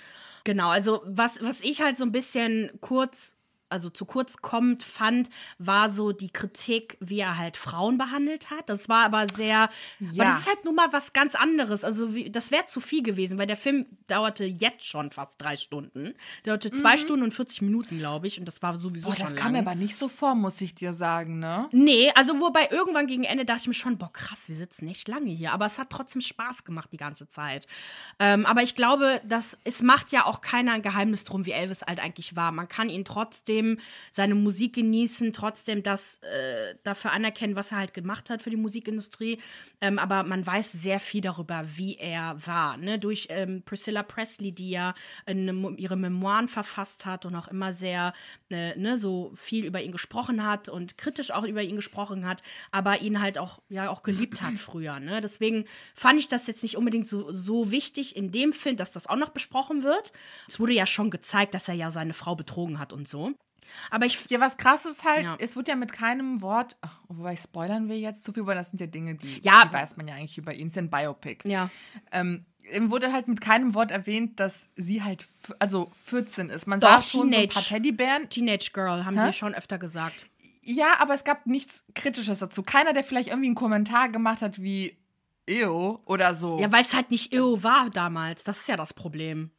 Genau, 0.45 0.71
also 0.71 1.03
was, 1.05 1.43
was 1.43 1.61
ich 1.61 1.83
halt 1.83 1.99
so 1.99 2.05
ein 2.05 2.13
bisschen 2.13 2.71
kurz 2.81 3.35
also 3.73 3.91
zu 3.91 4.05
kurz 4.05 4.37
kommt, 4.37 4.83
fand, 4.83 5.29
war 5.59 5.91
so 5.91 6.13
die 6.13 6.31
Kritik, 6.31 6.97
wie 7.01 7.19
er 7.21 7.37
halt 7.39 7.57
Frauen 7.57 7.99
behandelt 7.99 8.51
hat. 8.51 8.69
Das 8.69 8.89
war 8.89 9.05
aber 9.05 9.27
sehr, 9.35 9.69
Ja. 9.99 10.25
aber 10.25 10.33
das 10.33 10.41
ist 10.43 10.49
halt 10.49 10.65
nun 10.65 10.75
mal 10.77 10.93
was 10.93 11.13
ganz 11.13 11.35
anderes. 11.35 11.83
Also 11.85 12.15
wie, 12.15 12.31
das 12.31 12.51
wäre 12.51 12.67
zu 12.67 12.81
viel 12.81 13.03
gewesen, 13.03 13.39
weil 13.39 13.47
der 13.47 13.57
Film 13.57 13.85
dauerte 14.07 14.45
jetzt 14.45 14.87
schon 14.87 15.11
fast 15.11 15.41
drei 15.41 15.57
Stunden. 15.57 16.15
Dauerte 16.45 16.71
zwei 16.71 16.97
Stunden 16.97 17.25
und 17.25 17.33
40 17.35 17.63
Minuten, 17.63 17.99
glaube 17.99 18.27
ich, 18.27 18.39
und 18.39 18.45
das 18.47 18.63
war 18.63 18.79
sowieso 18.79 19.09
boah, 19.09 19.17
schon 19.17 19.25
das 19.27 19.35
kam 19.35 19.53
lang. 19.53 19.65
mir 19.65 19.71
aber 19.71 19.75
nicht 19.75 19.97
so 19.97 20.09
vor, 20.09 20.35
muss 20.35 20.61
ich 20.61 20.75
dir 20.75 20.95
sagen, 20.95 21.39
ne? 21.39 21.69
Nee, 21.73 22.13
also 22.15 22.39
wobei 22.41 22.69
irgendwann 22.71 23.07
gegen 23.07 23.25
Ende 23.25 23.45
dachte 23.45 23.63
ich 23.63 23.67
mir 23.69 23.75
schon, 23.75 23.97
boah, 23.99 24.13
krass, 24.13 24.49
wir 24.49 24.55
sitzen 24.57 24.87
echt 24.89 25.09
lange 25.09 25.31
hier. 25.31 25.53
Aber 25.53 25.67
es 25.67 25.79
hat 25.79 25.89
trotzdem 25.91 26.21
Spaß 26.21 26.65
gemacht 26.65 26.91
die 26.93 26.97
ganze 26.99 27.29
Zeit. 27.29 27.67
Ähm, 28.19 28.45
aber 28.47 28.63
ich 28.63 28.75
glaube, 28.75 29.21
dass 29.25 29.57
es 29.65 29.81
macht 29.83 30.13
ja 30.13 30.27
auch 30.27 30.41
keiner 30.43 30.73
ein 30.73 30.83
Geheimnis 30.83 31.25
drum, 31.25 31.47
wie 31.47 31.53
Elvis 31.53 31.83
halt 31.83 31.99
eigentlich 32.01 32.37
war. 32.37 32.53
Man 32.53 32.69
kann 32.69 32.89
ihn 32.91 33.05
trotzdem 33.05 33.62
seine 34.11 34.35
Musik 34.35 34.75
genießen, 34.75 35.33
trotzdem 35.33 35.83
das 35.83 36.19
äh, 36.23 36.75
dafür 36.85 37.13
anerkennen, 37.13 37.57
was 37.57 37.73
er 37.73 37.79
halt 37.79 37.95
gemacht 37.95 38.31
hat 38.31 38.43
für 38.43 38.51
die 38.51 38.57
Musikindustrie. 38.57 39.39
Ähm, 39.81 39.99
aber 39.99 40.23
man 40.23 40.47
weiß 40.47 40.73
sehr 40.73 41.01
viel 41.01 41.21
darüber, 41.21 41.65
wie 41.77 41.97
er 41.97 42.37
war. 42.47 42.77
Ne? 42.77 42.99
Durch 42.99 43.27
ähm, 43.31 43.63
Priscilla 43.65 44.03
Presley, 44.03 44.53
die 44.53 44.71
ja 44.71 44.95
eine, 45.27 45.75
ihre 45.77 45.97
Memoiren 45.97 46.49
verfasst 46.49 47.07
hat 47.07 47.27
und 47.27 47.35
auch 47.35 47.49
immer 47.49 47.73
sehr 47.73 48.13
äh, 48.51 48.77
ne, 48.79 48.97
so 48.99 49.33
viel 49.35 49.65
über 49.65 49.83
ihn 49.83 49.93
gesprochen 49.93 50.45
hat 50.45 50.69
und 50.69 50.99
kritisch 50.99 51.31
auch 51.31 51.45
über 51.45 51.63
ihn 51.63 51.77
gesprochen 51.77 52.27
hat, 52.27 52.43
aber 52.71 53.01
ihn 53.01 53.21
halt 53.21 53.39
auch 53.39 53.61
ja 53.69 53.91
auch 53.91 54.03
geliebt 54.03 54.43
hat 54.43 54.55
früher. 54.59 55.01
Ne? 55.01 55.21
Deswegen 55.21 55.65
fand 55.95 56.21
ich 56.21 56.29
das 56.29 56.47
jetzt 56.47 56.63
nicht 56.63 56.77
unbedingt 56.77 57.09
so, 57.09 57.33
so 57.33 57.71
wichtig 57.71 58.17
in 58.17 58.31
dem 58.31 58.53
Film, 58.53 58.77
dass 58.77 58.91
das 58.91 59.07
auch 59.07 59.17
noch 59.17 59.31
besprochen 59.31 59.83
wird. 59.83 60.13
Es 60.49 60.61
wurde 60.61 60.73
ja 60.73 60.87
schon 60.87 61.11
gezeigt, 61.11 61.55
dass 61.55 61.69
er 61.69 61.75
ja 61.75 61.91
seine 61.91 62.15
Frau 62.15 62.35
betrogen 62.35 62.79
hat 62.79 62.93
und 62.93 63.09
so. 63.09 63.33
Aber 63.91 64.07
ich 64.07 64.19
Ja, 64.31 64.41
was 64.41 64.57
krass 64.57 64.85
ist 64.85 65.05
halt, 65.05 65.25
Ja. 65.25 65.37
es 65.41 65.57
wird 65.57 65.69
ja 65.69 65.77
mit 65.77 65.93
keinem 65.93 66.43
Wort, 66.43 66.77
ach, 66.81 66.99
wobei 67.09 67.37
spoilern 67.37 67.89
wir 67.89 67.99
jetzt 67.99 68.25
zu 68.25 68.33
viel, 68.33 68.47
weil 68.47 68.55
das 68.57 68.71
sind 68.71 68.81
ja 68.81 68.87
Dinge, 68.87 69.15
die, 69.15 69.41
Ja. 69.43 69.65
die 69.67 69.73
weiß 69.73 69.97
man 69.97 70.09
ja 70.09 70.15
eigentlich 70.15 70.39
über 70.39 70.53
ihn, 70.55 70.69
es 70.69 70.73
ist 70.73 70.77
ja 70.77 70.83
ein 70.83 70.91
Biopic. 70.91 71.49
ja. 71.49 71.71
Ähm, 72.11 72.45
wurde 72.83 73.13
halt 73.13 73.27
mit 73.27 73.41
keinem 73.41 73.75
Wort 73.75 73.91
erwähnt, 73.91 74.39
dass 74.39 74.69
sie 74.77 75.03
halt, 75.03 75.27
also 75.59 75.91
14 76.05 76.49
ist. 76.49 76.67
Man 76.67 76.79
Doch, 76.79 76.89
sagt 76.91 77.05
schon 77.07 77.21
so 77.23 77.27
ein 77.27 77.31
Teenage. 77.33 77.55
paar 77.55 77.63
Teddybären. 77.65 78.31
Teenage 78.31 78.71
Girl 78.73 79.05
haben 79.05 79.19
Hä? 79.21 79.27
die 79.29 79.33
schon 79.33 79.53
öfter 79.53 79.79
gesagt. 79.79 80.27
Ja, 80.63 81.01
aber 81.01 81.13
es 81.15 81.25
gab 81.25 81.45
nichts 81.47 81.85
Kritisches 81.97 82.39
dazu. 82.39 82.63
Keiner, 82.63 82.93
der 82.93 83.03
vielleicht 83.03 83.31
irgendwie 83.31 83.49
einen 83.49 83.57
Kommentar 83.57 84.11
gemacht 84.11 84.43
hat 84.43 84.63
wie 84.63 84.97
Ew 85.49 85.99
oder 86.05 86.37
so. 86.37 86.61
Ja, 86.61 86.71
weil 86.71 86.83
es 86.85 86.95
halt 86.95 87.11
nicht 87.11 87.33
irre 87.35 87.65
war 87.65 87.91
damals. 87.91 88.45
Das 88.45 88.61
ist 88.61 88.69
ja 88.69 88.77
das 88.77 88.95
Problem. 88.95 89.51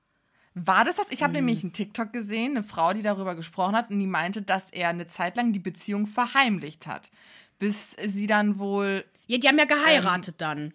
War 0.56 0.86
das 0.86 0.98
das? 0.98 1.12
Ich 1.12 1.20
Mhm. 1.20 1.24
habe 1.24 1.34
nämlich 1.34 1.64
einen 1.64 1.74
TikTok 1.74 2.14
gesehen, 2.14 2.52
eine 2.52 2.64
Frau, 2.64 2.94
die 2.94 3.02
darüber 3.02 3.36
gesprochen 3.36 3.76
hat 3.76 3.90
und 3.90 4.00
die 4.00 4.08
meinte, 4.08 4.42
dass 4.42 4.70
er 4.70 4.90
eine 4.90 5.08
Zeit 5.08 5.36
lang 5.38 5.52
die 5.54 5.60
Beziehung 5.60 6.06
verheimlicht 6.08 6.88
hat. 6.88 7.12
Bis 7.60 7.92
sie 8.06 8.28
dann 8.28 8.60
wohl. 8.60 9.06
Ja, 9.28 9.38
die 9.38 9.48
haben 9.48 9.58
ja 9.58 9.66
geheiratet 9.66 10.36
dann. 10.40 10.74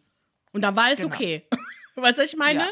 Und 0.53 0.63
da 0.63 0.75
war 0.75 0.85
alles 0.85 1.01
genau. 1.01 1.15
okay. 1.15 1.47
weißt 1.97 2.19
du, 2.19 2.23
was 2.23 2.33
ich 2.33 2.37
meine? 2.39 2.61
Ja. 2.61 2.67
Mhm. 2.67 2.71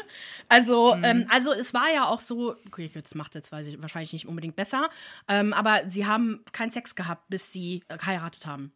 Also, 0.49 0.95
ähm, 1.03 1.27
also 1.29 1.51
es 1.53 1.73
war 1.73 1.93
ja 1.93 2.07
auch 2.07 2.19
so, 2.21 2.55
okay, 2.65 2.89
jetzt 2.93 3.13
macht 3.15 3.35
jetzt 3.35 3.51
weiß 3.51 3.67
ich, 3.67 3.81
wahrscheinlich 3.81 4.13
nicht 4.13 4.27
unbedingt 4.27 4.55
besser, 4.55 4.89
ähm, 5.27 5.53
aber 5.53 5.83
sie 5.89 6.05
haben 6.05 6.43
keinen 6.53 6.71
Sex 6.71 6.95
gehabt, 6.95 7.29
bis 7.29 7.51
sie 7.51 7.83
geheiratet 7.87 8.45
haben. 8.45 8.71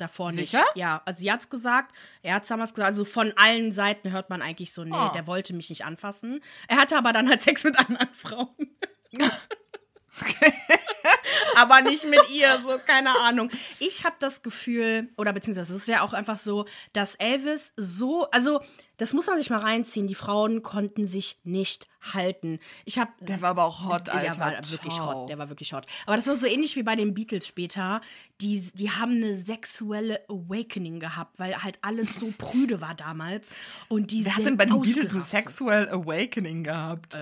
Davor 0.00 0.32
nicht. 0.32 0.50
Sicher? 0.50 0.64
Ja, 0.74 1.02
also 1.04 1.20
sie 1.20 1.30
hat's 1.30 1.48
gesagt, 1.50 1.94
er 2.22 2.34
hat's 2.36 2.48
damals 2.48 2.72
gesagt, 2.72 2.88
also 2.88 3.04
von 3.04 3.32
allen 3.36 3.72
Seiten 3.72 4.10
hört 4.12 4.30
man 4.30 4.40
eigentlich 4.42 4.72
so, 4.72 4.82
nee, 4.84 4.90
Oh. 4.94 5.10
der 5.14 5.26
wollte 5.26 5.52
mich 5.52 5.68
nicht 5.70 5.84
anfassen. 5.84 6.40
Er 6.68 6.78
hatte 6.78 6.96
aber 6.96 7.12
dann 7.12 7.28
halt 7.28 7.40
Sex 7.42 7.64
mit 7.64 7.78
anderen 7.78 8.12
Frauen. 8.14 8.48
aber 11.56 11.80
nicht 11.82 12.04
mit 12.04 12.30
ihr, 12.30 12.60
so 12.62 12.78
keine 12.86 13.18
Ahnung. 13.20 13.50
Ich 13.78 14.04
habe 14.04 14.16
das 14.18 14.42
Gefühl, 14.42 15.08
oder 15.16 15.32
beziehungsweise 15.32 15.72
es 15.74 15.80
ist 15.82 15.88
ja 15.88 16.02
auch 16.02 16.12
einfach 16.12 16.38
so, 16.38 16.66
dass 16.92 17.14
Elvis 17.16 17.72
so, 17.76 18.28
also 18.30 18.60
das 18.96 19.14
muss 19.14 19.26
man 19.26 19.38
sich 19.38 19.48
mal 19.48 19.60
reinziehen, 19.60 20.06
die 20.06 20.14
Frauen 20.14 20.62
konnten 20.62 21.06
sich 21.06 21.38
nicht 21.42 21.88
halten. 22.12 22.58
Ich 22.84 22.98
habe 22.98 23.10
Der 23.20 23.40
war 23.40 23.50
aber 23.50 23.64
auch 23.64 23.84
hot, 23.86 24.10
Alter. 24.10 24.20
der 24.20 24.38
war 24.38 24.52
wirklich 24.70 24.92
Ciao. 24.92 25.22
hot, 25.22 25.28
der 25.30 25.38
war 25.38 25.48
wirklich 25.48 25.72
hot. 25.72 25.86
Aber 26.04 26.16
das 26.16 26.26
war 26.26 26.34
so 26.34 26.46
ähnlich 26.46 26.76
wie 26.76 26.82
bei 26.82 26.96
den 26.96 27.14
Beatles 27.14 27.46
später. 27.46 28.02
Die, 28.42 28.60
die 28.74 28.90
haben 28.90 29.12
eine 29.16 29.34
sexuelle 29.36 30.20
Awakening 30.28 31.00
gehabt, 31.00 31.38
weil 31.38 31.62
halt 31.62 31.78
alles 31.80 32.18
so 32.20 32.30
prüde 32.36 32.82
war 32.82 32.94
damals. 32.94 33.48
Und 33.88 34.10
die 34.10 34.26
Wer 34.26 34.36
hat 34.36 34.44
denn 34.44 34.58
bei 34.58 34.66
den 34.66 34.78
Beatles 34.82 35.14
ein. 35.14 35.22
Sexual 35.22 35.88
Awakening 35.88 36.62
gehabt? 36.64 37.14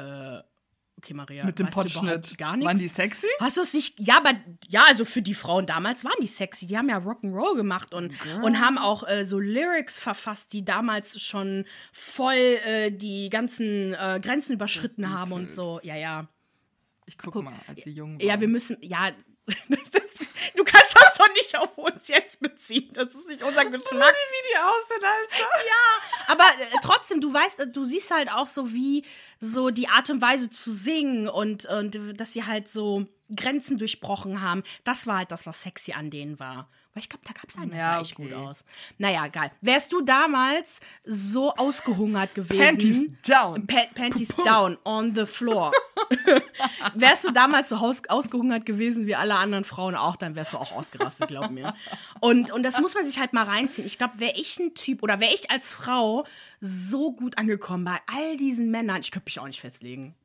Okay, 0.98 1.14
Maria. 1.14 1.44
Mit 1.44 1.61
dem 1.61 1.68
Potschnitt. 1.68 2.37
Gar 2.38 2.56
nichts. 2.56 2.66
Waren 2.66 2.78
die 2.78 2.88
sexy? 2.88 3.26
Hast 3.38 3.56
du 3.56 3.61
es 3.61 3.72
nicht? 3.72 4.00
Ja, 4.00 4.16
aber 4.16 4.32
ja, 4.66 4.84
also 4.88 5.04
für 5.04 5.22
die 5.22 5.34
Frauen 5.34 5.64
damals 5.64 6.04
waren 6.04 6.16
die 6.20 6.26
sexy. 6.26 6.66
Die 6.66 6.76
haben 6.76 6.88
ja 6.88 6.98
Rock'n'Roll 6.98 7.54
gemacht 7.54 7.94
und, 7.94 8.12
und 8.42 8.61
haben 8.61 8.78
auch 8.78 9.06
äh, 9.06 9.24
so 9.24 9.38
Lyrics 9.38 9.96
verfasst, 9.96 10.52
die 10.52 10.64
damals 10.64 11.22
schon 11.22 11.66
voll 11.92 12.34
äh, 12.34 12.90
die 12.90 13.30
ganzen 13.30 13.94
äh, 13.94 14.18
Grenzen 14.20 14.54
überschritten 14.54 15.11
haben 15.11 15.30
und 15.30 15.54
so. 15.54 15.78
Ja, 15.84 15.96
ja. 15.96 16.28
Ich 17.06 17.16
guck, 17.16 17.37
mal, 17.42 17.54
als 17.68 17.84
sie 17.84 17.90
jung 17.90 18.18
waren. 18.18 18.26
Ja, 18.26 18.40
wir 18.40 18.48
müssen. 18.48 18.76
Ja. 18.80 19.12
doch 21.18 21.33
nicht 21.35 21.57
auf 21.59 21.76
uns 21.78 22.09
jetzt 22.09 22.40
beziehen. 22.40 22.90
Das 22.92 23.09
ist 23.09 23.26
nicht 23.26 23.42
unser 23.42 23.64
Geschmack. 23.64 24.14
wie 24.14 24.48
die 24.52 24.59
aussehen, 24.59 25.02
Alter. 25.04 25.66
Ja, 25.66 26.33
aber 26.33 26.44
äh, 26.44 26.76
trotzdem, 26.83 27.20
du 27.20 27.33
weißt, 27.33 27.61
äh, 27.61 27.66
du 27.66 27.85
siehst 27.85 28.11
halt 28.11 28.31
auch 28.33 28.46
so, 28.46 28.72
wie 28.72 29.04
so 29.40 29.70
die 29.70 29.88
Art 29.88 30.11
und 30.11 30.20
Weise 30.22 30.50
zu 30.50 30.70
singen 30.70 31.28
und, 31.28 31.66
und 31.66 31.98
dass 32.18 32.33
sie 32.33 32.44
halt 32.44 32.68
so 32.68 33.07
Grenzen 33.35 33.78
durchbrochen 33.78 34.40
haben. 34.40 34.62
Das 34.85 35.07
war 35.07 35.18
halt 35.18 35.31
das, 35.31 35.46
was 35.46 35.62
sexy 35.62 35.92
an 35.92 36.11
denen 36.11 36.38
war. 36.38 36.70
Weil 36.98 37.02
ich 37.02 37.08
glaube, 37.11 37.24
da 37.28 37.32
gab 37.32 37.48
es 37.48 37.56
einen, 37.56 37.70
der 37.70 37.78
Ja, 37.78 37.94
sah 37.94 38.00
echt 38.00 38.18
okay. 38.18 38.24
gut 38.24 38.32
aus. 38.32 38.64
Naja, 38.98 39.28
geil. 39.28 39.52
Wärst 39.61 39.92
du 39.92 40.00
damals 40.00 40.80
so 41.04 41.54
ausgehungert 41.54 42.34
gewesen? 42.34 42.58
Panties 42.58 43.04
down. 43.24 43.66
Pa 43.68 43.82
Panties 43.94 44.28
down 44.44 44.76
on 44.84 45.14
the 45.14 45.24
floor. 45.24 45.70
wärst 46.94 47.22
du 47.22 47.30
damals 47.30 47.68
so 47.68 47.76
ausgehungert 47.76 48.66
gewesen 48.66 49.06
wie 49.06 49.14
alle 49.14 49.37
anderen 49.37 49.62
Frauen 49.62 49.94
auch, 49.94 50.16
dann 50.16 50.34
wärst 50.34 50.54
du 50.54 50.56
auch 50.56 50.72
ausgerastet, 50.72 51.28
glaub 51.28 51.50
mir. 51.50 51.72
Und, 52.18 52.50
und 52.50 52.64
das 52.64 52.80
muss 52.80 52.94
man 52.94 53.06
sich 53.06 53.20
halt 53.20 53.32
mal 53.32 53.44
reinziehen. 53.44 53.87
Ich 53.87 53.96
glaube, 53.96 54.18
wäre 54.18 54.34
ich 54.34 54.58
ein 54.58 54.74
Typ 54.74 55.04
oder 55.04 55.20
wäre 55.20 55.32
ich 55.32 55.52
als 55.52 55.72
Frau 55.72 56.26
so 56.61 57.12
gut 57.12 57.38
angekommen 57.38 57.84
bei 57.84 57.98
all 58.12 58.37
diesen 58.38 58.72
Männern, 58.72 59.02
ich 59.02 59.12
könnte 59.12 59.26
mich 59.26 59.38
auch 59.38 59.46
nicht 59.46 59.61
festlegen. 59.61 60.16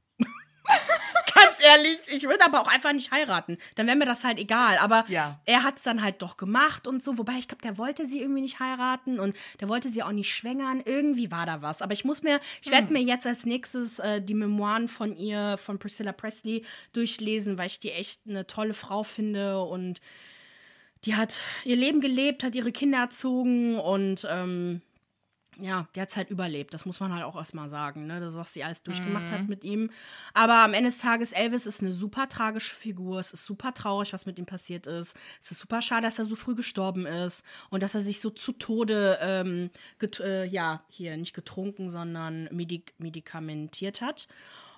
Ehrlich, 1.65 1.97
ich 2.07 2.23
würde 2.23 2.43
aber 2.45 2.61
auch 2.61 2.67
einfach 2.67 2.91
nicht 2.91 3.11
heiraten. 3.11 3.57
Dann 3.75 3.87
wäre 3.87 3.95
mir 3.95 4.05
das 4.05 4.23
halt 4.23 4.37
egal. 4.37 4.77
Aber 4.79 5.05
Ja. 5.07 5.39
er 5.45 5.63
hat 5.63 5.77
es 5.77 5.83
dann 5.83 6.03
halt 6.03 6.21
doch 6.21 6.35
gemacht 6.37 6.87
und 6.87 7.03
so. 7.03 7.17
Wobei 7.17 7.33
ich 7.39 7.47
glaube, 7.47 7.61
der 7.61 7.77
wollte 7.77 8.05
sie 8.05 8.19
irgendwie 8.21 8.41
nicht 8.41 8.59
heiraten 8.59 9.19
und 9.19 9.35
der 9.61 9.69
wollte 9.69 9.89
sie 9.89 10.03
auch 10.03 10.11
nicht 10.11 10.33
schwängern. 10.33 10.81
Irgendwie 10.83 11.31
war 11.31 11.45
da 11.45 11.61
was. 11.61 11.81
Aber 11.81 11.93
ich 11.93 12.03
muss 12.05 12.21
mir, 12.23 12.39
ich 12.61 12.69
werde 12.71 12.87
Hm. 12.87 12.93
mir 12.93 13.01
jetzt 13.01 13.25
als 13.25 13.45
nächstes 13.45 13.99
äh, 13.99 14.21
die 14.21 14.33
Memoiren 14.33 14.87
von 14.87 15.15
ihr, 15.15 15.57
von 15.57 15.79
Priscilla 15.79 16.11
Presley, 16.11 16.65
durchlesen, 16.91 17.57
weil 17.57 17.67
ich 17.67 17.79
die 17.79 17.91
echt 17.91 18.21
eine 18.27 18.45
tolle 18.47 18.73
Frau 18.73 19.03
finde 19.03 19.61
und 19.61 20.01
die 21.05 21.15
hat 21.15 21.37
ihr 21.65 21.75
Leben 21.75 21.99
gelebt, 22.01 22.43
hat 22.43 22.55
ihre 22.55 22.71
Kinder 22.71 22.99
erzogen 22.99 23.77
und 23.79 24.25
ähm, 24.29 24.81
ja, 25.63 25.87
die 25.95 26.01
hat 26.01 26.09
es 26.09 26.17
halt 26.17 26.29
überlebt. 26.29 26.73
Das 26.73 26.85
muss 26.85 26.99
man 26.99 27.13
halt 27.13 27.23
auch 27.23 27.37
erstmal 27.37 27.69
sagen, 27.69 28.05
ne? 28.05 28.19
Das, 28.19 28.35
was 28.35 28.53
sie 28.53 28.65
alles 28.65 28.83
durchgemacht 28.83 29.31
hat 29.31 29.47
mit 29.47 29.63
ihm. 29.63 29.91
Aber 30.33 30.55
am 30.55 30.73
Ende 30.73 30.89
des 30.89 30.99
Tages, 30.99 31.31
Elvis 31.31 31.65
ist 31.65 31.79
eine 31.79 31.93
super 31.93 32.27
tragische 32.27 32.75
Figur. 32.75 33.19
Es 33.19 33.31
ist 33.31 33.45
super 33.45 33.73
traurig, 33.73 34.11
was 34.11 34.25
mit 34.25 34.37
ihm 34.37 34.45
passiert 34.45 34.87
ist. 34.87 35.15
Es 35.41 35.51
ist 35.51 35.61
super 35.61 35.81
schade, 35.81 36.01
dass 36.01 36.19
er 36.19 36.25
so 36.25 36.35
früh 36.35 36.53
gestorben 36.53 37.05
ist 37.05 37.43
und 37.69 37.81
dass 37.81 37.95
er 37.95 38.01
sich 38.01 38.19
so 38.19 38.29
zu 38.29 38.51
Tode, 38.51 39.17
ähm, 39.21 39.69
äh, 40.19 40.45
ja, 40.47 40.83
hier 40.89 41.15
nicht 41.15 41.33
getrunken, 41.33 41.89
sondern 41.89 42.49
medik 42.51 42.93
medikamentiert 42.97 44.01
hat. 44.01 44.27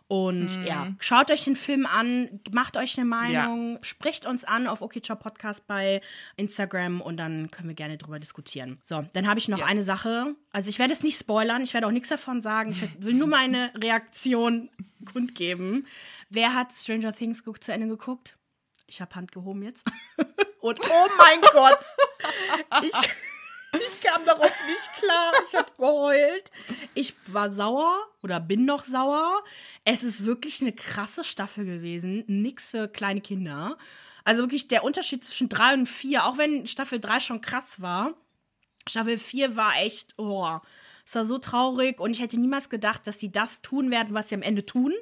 Und 0.07 0.63
ja, 0.65 0.93
schaut 0.99 1.31
euch 1.31 1.45
den 1.45 1.55
Film 1.55 1.87
an, 1.87 2.39
macht 2.53 2.77
euch 2.77 2.95
eine 2.97 3.07
Meinung, 3.07 3.79
spricht 3.81 4.27
uns 4.27 4.43
an 4.43 4.67
auf 4.67 4.81
OKCHOP 4.83 5.19
Podcast 5.19 5.65
bei 5.65 5.99
Instagram 6.37 7.01
und 7.01 7.17
dann 7.17 7.49
können 7.49 7.69
wir 7.69 7.75
gerne 7.75 7.97
drüber 7.97 8.19
diskutieren. 8.19 8.79
So, 8.85 9.03
dann 9.13 9.27
habe 9.27 9.39
ich 9.39 9.47
noch 9.47 9.57
Yes. 9.57 9.67
eine 9.67 9.83
Sache. 9.83 10.35
Also 10.51 10.69
ich 10.69 10.77
werde 10.77 10.93
es 10.93 11.01
nicht 11.01 11.17
spoilern, 11.19 11.63
ich 11.63 11.73
werde 11.73 11.87
auch 11.87 11.91
nichts 11.91 12.09
davon 12.09 12.43
sagen. 12.43 12.69
Ich 12.71 13.03
will 13.03 13.15
nur 13.15 13.27
meine 13.27 13.71
Reaktion 13.81 14.69
kundgeben. 15.11 15.87
Wer 16.29 16.53
hat 16.53 16.71
Stranger 16.71 17.11
Things 17.13 17.43
zu 17.61 17.71
Ende 17.71 17.87
geguckt? 17.87 18.37
Ich 18.87 19.01
habe 19.01 19.15
Hand 19.15 19.31
gehoben 19.31 19.63
jetzt. 19.63 19.83
Und 20.59 20.79
oh 20.81 21.07
mein 21.17 21.41
Gott! 21.51 21.79
Ich, 22.83 22.91
ich 23.79 24.01
kam 24.01 24.25
darauf 24.25 24.53
nicht 24.67 24.93
klar. 24.97 25.33
Ich 25.47 25.55
habe 25.55 25.71
geheult. 25.77 26.51
Ich 26.93 27.13
war 27.27 27.51
sauer 27.51 27.97
oder 28.21 28.39
bin 28.39 28.65
noch 28.65 28.83
sauer. 28.83 29.43
Es 29.83 30.03
ist 30.03 30.25
wirklich 30.25 30.61
eine 30.61 30.73
krasse 30.73 31.23
Staffel 31.23 31.65
gewesen. 31.65 32.23
Nix 32.27 32.71
für 32.71 32.87
kleine 32.87 33.21
Kinder. 33.21 33.77
Also 34.23 34.43
wirklich 34.43 34.67
der 34.67 34.83
Unterschied 34.83 35.23
zwischen 35.23 35.49
drei 35.49 35.73
und 35.73 35.87
vier, 35.87 36.25
auch 36.25 36.37
wenn 36.37 36.65
Staffel 36.67 36.99
drei 36.99 37.19
schon 37.19 37.41
krass 37.41 37.81
war, 37.81 38.15
Staffel 38.87 39.17
4 39.17 39.55
war 39.55 39.77
echt, 39.77 40.13
oh, 40.17 40.59
es 41.05 41.15
war 41.15 41.25
so 41.25 41.37
traurig 41.37 41.99
und 41.99 42.11
ich 42.11 42.21
hätte 42.21 42.39
niemals 42.39 42.69
gedacht, 42.69 43.05
dass 43.05 43.19
sie 43.19 43.31
das 43.31 43.61
tun 43.61 43.91
werden, 43.91 44.13
was 44.13 44.29
sie 44.29 44.35
am 44.35 44.41
Ende 44.41 44.65
tun. 44.65 44.93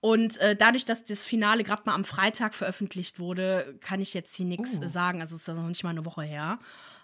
Und 0.00 0.38
äh, 0.38 0.56
dadurch, 0.56 0.84
dass 0.84 1.04
das 1.04 1.26
Finale 1.26 1.62
gerade 1.62 1.82
mal 1.84 1.94
am 1.94 2.04
Freitag 2.04 2.54
veröffentlicht 2.54 3.18
wurde, 3.18 3.78
kann 3.80 4.00
ich 4.00 4.14
jetzt 4.14 4.34
hier 4.34 4.46
nichts 4.46 4.74
Uh. 4.74 4.88
sagen. 4.88 5.20
Also 5.20 5.36
es 5.36 5.42
ist 5.42 5.48
ja 5.48 5.54
noch 5.54 5.68
nicht 5.68 5.84
mal 5.84 5.90
eine 5.90 6.06
Woche 6.06 6.22
her. 6.22 6.58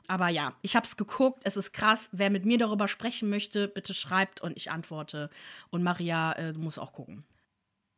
Aber 0.08 0.28
ja, 0.28 0.52
ich 0.62 0.76
habe 0.76 0.86
es 0.86 0.96
geguckt, 0.96 1.40
es 1.44 1.56
ist 1.56 1.72
krass. 1.72 2.08
Wer 2.12 2.30
mit 2.30 2.44
mir 2.44 2.58
darüber 2.58 2.88
sprechen 2.88 3.28
möchte, 3.28 3.68
bitte 3.68 3.94
schreibt 3.94 4.40
und 4.40 4.56
ich 4.56 4.70
antworte. 4.70 5.30
Und 5.70 5.82
Maria, 5.82 6.32
äh, 6.32 6.52
du 6.52 6.60
musst 6.60 6.78
auch 6.78 6.92
gucken. 6.92 7.24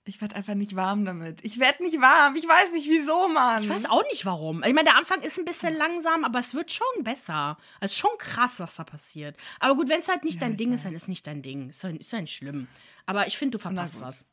Ich 0.08 0.22
werde 0.22 0.36
einfach 0.36 0.54
nicht 0.54 0.74
warm 0.74 1.04
damit. 1.04 1.44
Ich 1.44 1.58
werde 1.58 1.82
nicht 1.82 2.00
warm. 2.00 2.34
Ich 2.34 2.48
weiß 2.48 2.72
nicht 2.72 2.88
wieso, 2.88 3.28
Mann. 3.28 3.62
Ich 3.62 3.68
weiß 3.68 3.84
auch 3.84 4.02
nicht 4.04 4.24
warum. 4.24 4.62
Ich 4.62 4.72
meine, 4.72 4.84
der 4.84 4.96
Anfang 4.96 5.20
ist 5.20 5.38
ein 5.38 5.44
bisschen 5.44 5.74
langsam, 5.76 6.24
aber 6.24 6.38
es 6.38 6.54
wird 6.54 6.72
schon 6.72 7.04
besser. 7.04 7.58
Es 7.80 7.92
ist 7.92 7.98
schon 7.98 8.16
krass, 8.16 8.58
was 8.58 8.76
da 8.76 8.84
passiert. 8.84 9.36
Aber 9.60 9.74
gut, 9.74 9.90
wenn 9.90 10.00
es 10.00 10.08
halt 10.08 10.24
nicht 10.24 10.40
dein 10.40 10.56
Ding 10.56 10.72
ist, 10.72 10.86
dann 10.86 10.94
ist 10.94 11.08
nicht 11.08 11.26
dein 11.26 11.42
Ding. 11.42 11.68
Ist 11.68 11.84
doch 11.84 11.90
nicht 11.90 12.34
schlimm. 12.34 12.68
Aber 13.04 13.26
ich 13.26 13.36
finde, 13.36 13.58
du 13.58 13.62
verpasst 13.62 14.00
was. 14.00 14.24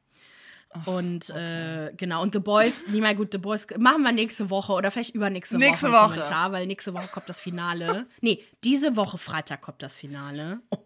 Und 0.85 1.29
äh, 1.29 1.91
genau, 1.97 2.21
und 2.21 2.33
The 2.33 2.39
Boys, 2.39 2.83
nie 2.87 3.01
mal 3.01 3.15
gut, 3.15 3.29
The 3.31 3.37
Boys 3.37 3.67
machen 3.77 4.03
wir 4.03 4.11
nächste 4.11 4.49
Woche 4.49 4.73
oder 4.73 4.91
vielleicht 4.91 5.15
übernächste 5.15 5.57
Nächste 5.57 5.87
Woche. 5.87 5.95
im 5.95 6.01
Woche. 6.03 6.13
Kommentar, 6.15 6.51
weil 6.51 6.67
nächste 6.67 6.93
Woche 6.93 7.07
kommt 7.07 7.29
das 7.29 7.39
Finale. 7.39 8.05
nee, 8.21 8.43
diese 8.63 8.95
Woche 8.95 9.17
Freitag 9.17 9.61
kommt 9.61 9.81
das 9.81 9.95
Finale. 9.97 10.59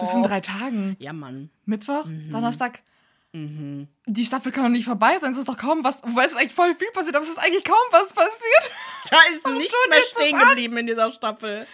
Das 0.00 0.12
sind 0.12 0.22
drei 0.24 0.40
Tagen. 0.40 0.96
Ja, 0.98 1.12
Mann. 1.12 1.50
Mittwoch, 1.64 2.04
Mhm. 2.06 2.30
Donnerstag. 2.30 2.82
Die 3.36 4.24
Staffel 4.24 4.52
kann 4.52 4.62
doch 4.62 4.70
nicht 4.70 4.84
vorbei 4.84 5.18
sein. 5.18 5.32
Es 5.32 5.38
ist 5.38 5.48
doch 5.48 5.56
kaum 5.56 5.82
was. 5.82 6.02
Wobei 6.04 6.24
es 6.24 6.30
ist 6.32 6.38
eigentlich 6.38 6.54
voll 6.54 6.72
viel 6.76 6.90
passiert, 6.92 7.16
aber 7.16 7.24
es 7.24 7.30
ist 7.30 7.38
eigentlich 7.38 7.64
kaum 7.64 7.76
was 7.90 8.12
passiert. 8.12 8.70
Da 9.10 9.18
ist 9.34 9.46
nichts 9.58 9.74
mehr 9.90 10.00
stehen 10.00 10.38
geblieben 10.38 10.76
in 10.78 10.86
dieser 10.86 11.10
Staffel. 11.10 11.66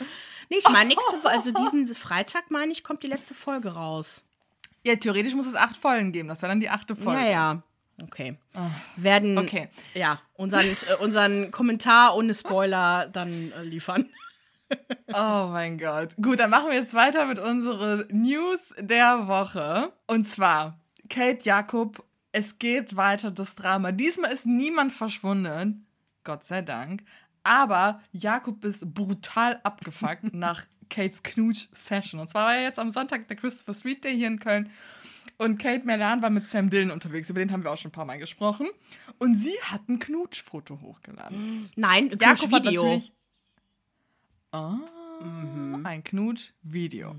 Nee, 0.48 0.56
ich 0.58 0.68
meine, 0.70 0.88
nächste 0.88 1.12
Woche, 1.22 1.28
also 1.28 1.52
diesen 1.52 1.94
Freitag, 1.94 2.50
meine 2.50 2.72
ich, 2.72 2.82
kommt 2.82 3.02
die 3.02 3.06
letzte 3.08 3.34
Folge 3.34 3.74
raus. 3.74 4.22
Ja, 4.86 4.96
theoretisch 4.96 5.34
muss 5.34 5.46
es 5.46 5.54
acht 5.54 5.76
Folgen 5.76 6.12
geben. 6.12 6.28
Das 6.28 6.42
wäre 6.42 6.50
dann 6.50 6.60
die 6.60 6.70
achte 6.70 6.96
Folge. 6.96 7.20
Ja, 7.22 7.26
ja. 7.28 7.62
Okay. 8.02 8.38
Werden 8.96 9.36
Okay. 9.36 9.68
ja 9.92 10.20
unseren, 10.34 10.64
äh, 10.66 10.94
unseren 11.02 11.50
Kommentar 11.50 12.16
ohne 12.16 12.32
Spoiler 12.34 13.06
dann 13.08 13.52
äh, 13.52 13.62
liefern. 13.62 14.06
Oh 15.08 15.48
mein 15.50 15.78
Gott. 15.78 16.14
Gut, 16.22 16.38
dann 16.38 16.50
machen 16.50 16.68
wir 16.70 16.76
jetzt 16.76 16.94
weiter 16.94 17.26
mit 17.26 17.40
unseren 17.40 18.04
News 18.12 18.72
der 18.78 19.26
Woche. 19.26 19.92
Und 20.06 20.28
zwar, 20.28 20.78
Kate 21.08 21.40
Jakob, 21.42 22.04
es 22.30 22.60
geht 22.60 22.94
weiter 22.94 23.32
das 23.32 23.56
Drama. 23.56 23.90
Diesmal 23.90 24.30
ist 24.32 24.46
niemand 24.46 24.92
verschwunden. 24.92 25.88
Gott 26.22 26.44
sei 26.44 26.62
Dank. 26.62 27.02
Aber 27.42 28.00
Jakob 28.12 28.64
ist 28.64 28.94
brutal 28.94 29.58
abgefuckt 29.64 30.22
nach 30.34 30.62
Kates 30.90 31.22
Knutsch-Session. 31.22 32.20
Und 32.20 32.28
zwar 32.28 32.46
war 32.46 32.56
ja 32.56 32.62
jetzt 32.62 32.78
am 32.78 32.90
Sonntag 32.90 33.28
der 33.28 33.36
Christopher 33.36 33.72
Street 33.74 34.04
Day 34.04 34.14
hier 34.14 34.26
in 34.26 34.38
Köln. 34.38 34.70
Und 35.38 35.58
Kate 35.58 35.86
Merlan 35.86 36.20
war 36.20 36.30
mit 36.30 36.46
Sam 36.46 36.68
Dillon 36.68 36.90
unterwegs. 36.90 37.30
Über 37.30 37.38
den 37.38 37.50
haben 37.50 37.64
wir 37.64 37.70
auch 37.70 37.78
schon 37.78 37.88
ein 37.88 37.92
paar 37.92 38.04
Mal 38.04 38.18
gesprochen. 38.18 38.68
Und 39.18 39.36
sie 39.36 39.56
hat 39.62 39.88
ein 39.88 39.98
Knutsch-Foto 39.98 40.80
hochgeladen. 40.82 41.70
Nein, 41.76 42.10
Jakob 42.20 42.52
hat 42.52 42.64
Video. 42.64 42.82
natürlich. 42.82 43.12
Ah, 44.52 44.78
ein 45.84 46.02
Knutsch-Video. 46.02 47.14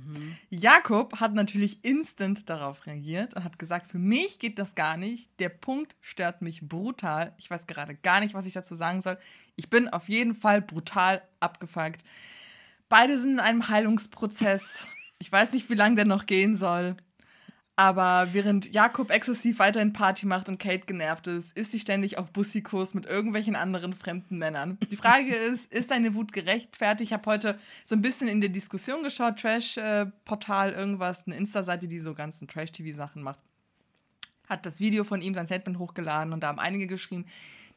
Jakob 0.49 1.19
hat 1.19 1.33
natürlich 1.33 1.83
instant 1.83 2.49
darauf 2.49 2.85
reagiert 2.85 3.35
und 3.35 3.43
hat 3.43 3.57
gesagt: 3.57 3.87
Für 3.87 3.99
mich 3.99 4.39
geht 4.39 4.59
das 4.59 4.75
gar 4.75 4.97
nicht. 4.97 5.29
Der 5.39 5.49
Punkt 5.49 5.95
stört 6.01 6.41
mich 6.41 6.67
brutal. 6.67 7.33
Ich 7.37 7.49
weiß 7.49 7.67
gerade 7.67 7.95
gar 7.95 8.19
nicht, 8.19 8.33
was 8.33 8.45
ich 8.45 8.53
dazu 8.53 8.75
sagen 8.75 9.01
soll. 9.01 9.17
Ich 9.55 9.69
bin 9.69 9.87
auf 9.87 10.09
jeden 10.09 10.35
Fall 10.35 10.61
brutal 10.61 11.21
abgefuckt. 11.39 12.03
Beide 12.91 13.17
sind 13.17 13.31
in 13.31 13.39
einem 13.39 13.69
Heilungsprozess. 13.69 14.89
Ich 15.19 15.31
weiß 15.31 15.53
nicht, 15.53 15.69
wie 15.69 15.75
lange 15.75 15.95
der 15.95 16.03
noch 16.03 16.25
gehen 16.25 16.57
soll. 16.57 16.97
Aber 17.77 18.27
während 18.33 18.73
Jakob 18.73 19.11
exzessiv 19.11 19.59
weiterhin 19.59 19.93
Party 19.93 20.25
macht 20.25 20.49
und 20.49 20.57
Kate 20.57 20.85
genervt 20.85 21.27
ist, 21.27 21.55
ist 21.55 21.71
sie 21.71 21.79
ständig 21.79 22.17
auf 22.17 22.33
Bussikurs 22.33 22.93
mit 22.93 23.05
irgendwelchen 23.05 23.55
anderen 23.55 23.93
fremden 23.93 24.37
Männern. 24.37 24.77
Die 24.91 24.97
Frage 24.97 25.33
ist, 25.51 25.71
ist 25.71 25.87
seine 25.87 26.15
Wut 26.15 26.33
gerechtfertigt? 26.33 27.11
Ich 27.11 27.13
habe 27.13 27.31
heute 27.31 27.57
so 27.85 27.95
ein 27.95 28.01
bisschen 28.01 28.27
in 28.27 28.41
der 28.41 28.49
Diskussion 28.49 29.03
geschaut, 29.03 29.39
Trash-Portal, 29.39 30.73
irgendwas, 30.73 31.25
eine 31.25 31.37
Insta-Seite, 31.37 31.87
die 31.87 31.99
so 31.99 32.13
ganzen 32.13 32.49
Trash-TV-Sachen 32.49 33.23
macht. 33.23 33.39
Hat 34.49 34.65
das 34.65 34.81
Video 34.81 35.05
von 35.05 35.21
ihm, 35.21 35.33
sein 35.33 35.45
Statement 35.45 35.79
hochgeladen 35.79 36.33
und 36.33 36.41
da 36.41 36.49
haben 36.49 36.59
einige 36.59 36.87
geschrieben, 36.87 37.25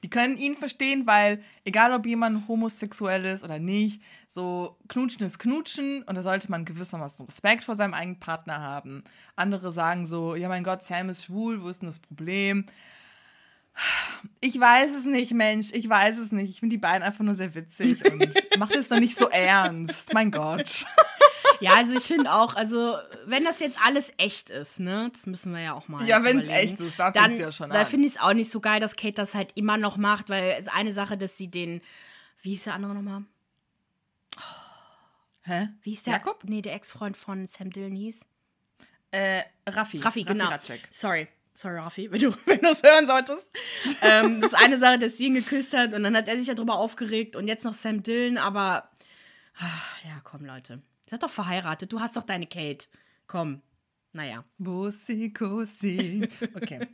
Die 0.05 0.11
können 0.11 0.36
ihn 0.36 0.55
verstehen, 0.55 1.07
weil 1.07 1.42
egal 1.64 1.94
ob 1.94 2.05
jemand 2.05 2.46
homosexuell 2.46 3.24
ist 3.24 3.42
oder 3.42 3.59
nicht, 3.59 4.02
so 4.28 4.76
knutschen 4.86 5.24
ist 5.24 5.38
knutschen 5.38 6.02
und 6.02 6.14
da 6.14 6.20
sollte 6.20 6.50
man 6.50 6.66
gewissermaßen 6.66 7.24
Respekt 7.24 7.64
vor 7.64 7.74
seinem 7.74 7.94
eigenen 7.94 8.20
Partner 8.20 8.61
haben. 8.61 9.02
Andere 9.34 9.72
sagen 9.72 10.07
so, 10.07 10.34
ja 10.34 10.48
mein 10.48 10.62
Gott, 10.62 10.82
Sam 10.82 11.09
ist 11.09 11.24
schwul, 11.24 11.62
wo 11.62 11.68
ist 11.68 11.80
denn 11.80 11.88
das 11.88 12.00
Problem? 12.00 12.66
Ich 14.42 14.61
weiß 14.61 14.92
es 14.92 15.07
nicht, 15.07 15.32
Mensch, 15.32 15.72
ich 15.72 15.88
weiß 15.88 16.18
es 16.18 16.32
nicht. 16.32 16.50
Ich 16.50 16.61
finde 16.61 16.74
die 16.74 16.80
beiden 16.80 17.02
einfach 17.02 17.24
nur 17.24 17.34
sehr 17.34 17.55
witzig 17.55 18.05
und 18.05 18.30
macht 18.59 18.74
es 18.74 18.88
doch 18.88 19.00
nicht 19.00 19.16
so 19.16 19.30
ernst. 19.30 20.12
Mein 20.12 20.30
Gott. 20.30 20.84
Ja, 21.61 21.74
also 21.74 21.96
ich 21.96 22.05
finde 22.05 22.32
auch, 22.32 22.55
also 22.55 22.96
wenn 23.26 23.44
das 23.44 23.61
jetzt 23.61 23.78
alles 23.84 24.12
echt 24.18 24.50
ist, 24.50 24.80
ne, 24.80 25.11
das 25.12 25.26
müssen 25.26 25.52
wir 25.52 25.61
ja 25.61 25.74
auch 25.74 25.88
mal. 25.88 26.07
Ja, 26.07 26.22
wenn 26.22 26.38
es 26.38 26.46
echt 26.46 26.80
ist, 26.80 26.98
da 26.98 27.12
fängt 27.12 27.32
es 27.32 27.38
ja 27.38 27.52
schon 27.52 27.70
an. 27.70 27.78
Da 27.78 27.84
finde 27.84 28.07
ich 28.07 28.14
es 28.14 28.20
auch 28.20 28.32
nicht 28.32 28.50
so 28.50 28.61
geil, 28.61 28.80
dass 28.80 28.96
Kate 28.96 29.14
das 29.14 29.34
halt 29.34 29.52
immer 29.55 29.76
noch 29.76 29.96
macht, 29.96 30.28
weil 30.30 30.57
es 30.59 30.68
eine 30.68 30.92
Sache, 30.92 31.16
dass 31.16 31.36
sie 31.36 31.48
den, 31.48 31.80
wie 32.42 32.55
ist 32.55 32.66
der 32.66 32.74
andere 32.74 32.94
nochmal? 32.94 33.24
Hä? 35.42 35.68
Wie 35.82 35.92
ist 35.92 36.07
der? 36.07 36.14
Jakob? 36.14 36.42
Nee, 36.44 36.62
der 36.62 36.74
Ex-Freund 36.74 37.16
von 37.16 37.46
Sam 37.46 37.70
Dillon 37.70 37.94
hieß. 37.94 38.20
Äh, 39.11 39.42
Raffi. 39.68 39.98
Raffi, 39.98 40.24
genau. 40.24 40.48
Ratschek. 40.48 40.80
Sorry. 40.90 41.28
Sorry, 41.55 41.78
Raffi, 41.78 42.11
wenn 42.11 42.20
du 42.20 42.28
es 42.70 42.82
hören 42.82 43.07
solltest. 43.07 43.46
ähm, 44.02 44.40
das 44.40 44.52
ist 44.52 44.59
eine 44.59 44.78
Sache, 44.78 44.98
dass 44.98 45.18
sie 45.18 45.26
ihn 45.26 45.34
geküsst 45.34 45.72
hat 45.76 45.94
und 45.94 46.02
dann 46.02 46.16
hat 46.16 46.26
er 46.26 46.36
sich 46.36 46.48
ja 46.48 46.55
drüber 46.55 46.74
aufgeregt 46.74 47.36
und 47.36 47.46
jetzt 47.46 47.64
noch 47.64 47.74
Sam 47.74 48.02
Dillon, 48.02 48.38
aber 48.38 48.90
ah, 49.59 49.82
ja, 50.05 50.20
komm, 50.24 50.44
Leute. 50.44 50.82
Seid 51.15 51.23
doch 51.23 51.31
verheiratet, 51.31 51.93
du 51.93 52.01
hast 52.01 52.17
doch 52.17 52.25
deine 52.25 52.49
Kate. 52.49 52.89
Komm. 53.29 53.62
Naja. 54.12 54.43
Bussi, 54.59 55.33
Kussi. 55.33 56.29
Okay. 56.57 56.89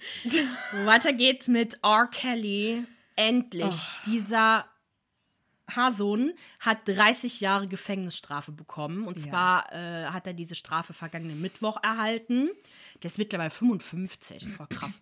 Weiter 0.85 1.14
geht's 1.14 1.49
mit 1.49 1.79
R. 1.83 2.07
Kelly. 2.07 2.85
Endlich. 3.16 3.89
Dieser 4.05 4.66
Hasohn 5.75 6.35
hat 6.59 6.87
30 6.87 7.41
Jahre 7.41 7.66
Gefängnisstrafe 7.66 8.53
bekommen. 8.53 9.07
Und 9.07 9.16
Ja. 9.16 9.31
zwar 9.31 9.73
äh, 9.73 10.05
hat 10.09 10.27
er 10.27 10.35
diese 10.35 10.55
Strafe 10.55 10.93
vergangenen 10.93 11.41
Mittwoch 11.41 11.83
erhalten. 11.83 12.51
Der 13.03 13.11
ist 13.11 13.16
mittlerweile 13.16 13.49
55, 13.49 14.39
das 14.41 14.49
ist 14.51 14.57
voll 14.57 14.66
krass. 14.66 15.01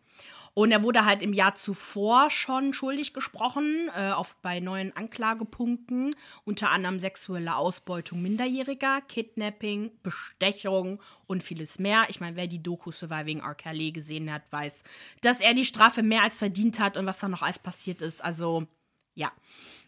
Und 0.58 0.72
er 0.72 0.82
wurde 0.82 1.04
halt 1.04 1.22
im 1.22 1.32
Jahr 1.32 1.54
zuvor 1.54 2.30
schon 2.30 2.74
schuldig 2.74 3.12
gesprochen, 3.12 3.88
äh, 3.94 4.10
auf, 4.10 4.34
bei 4.42 4.58
neuen 4.58 4.90
Anklagepunkten, 4.96 6.16
unter 6.44 6.70
anderem 6.70 6.98
sexuelle 6.98 7.54
Ausbeutung 7.54 8.20
Minderjähriger, 8.22 9.00
Kidnapping, 9.02 9.92
Bestechung 10.02 11.00
und 11.28 11.44
vieles 11.44 11.78
mehr. 11.78 12.06
Ich 12.08 12.18
meine, 12.18 12.34
wer 12.34 12.48
die 12.48 12.60
Doku 12.60 12.90
Surviving 12.90 13.38
R. 13.38 13.54
Kelly 13.54 13.92
gesehen 13.92 14.32
hat, 14.32 14.50
weiß, 14.50 14.82
dass 15.20 15.38
er 15.38 15.54
die 15.54 15.64
Strafe 15.64 16.02
mehr 16.02 16.24
als 16.24 16.38
verdient 16.38 16.80
hat 16.80 16.96
und 16.96 17.06
was 17.06 17.20
da 17.20 17.28
noch 17.28 17.42
alles 17.42 17.60
passiert 17.60 18.02
ist. 18.02 18.24
Also, 18.24 18.66
ja. 19.14 19.30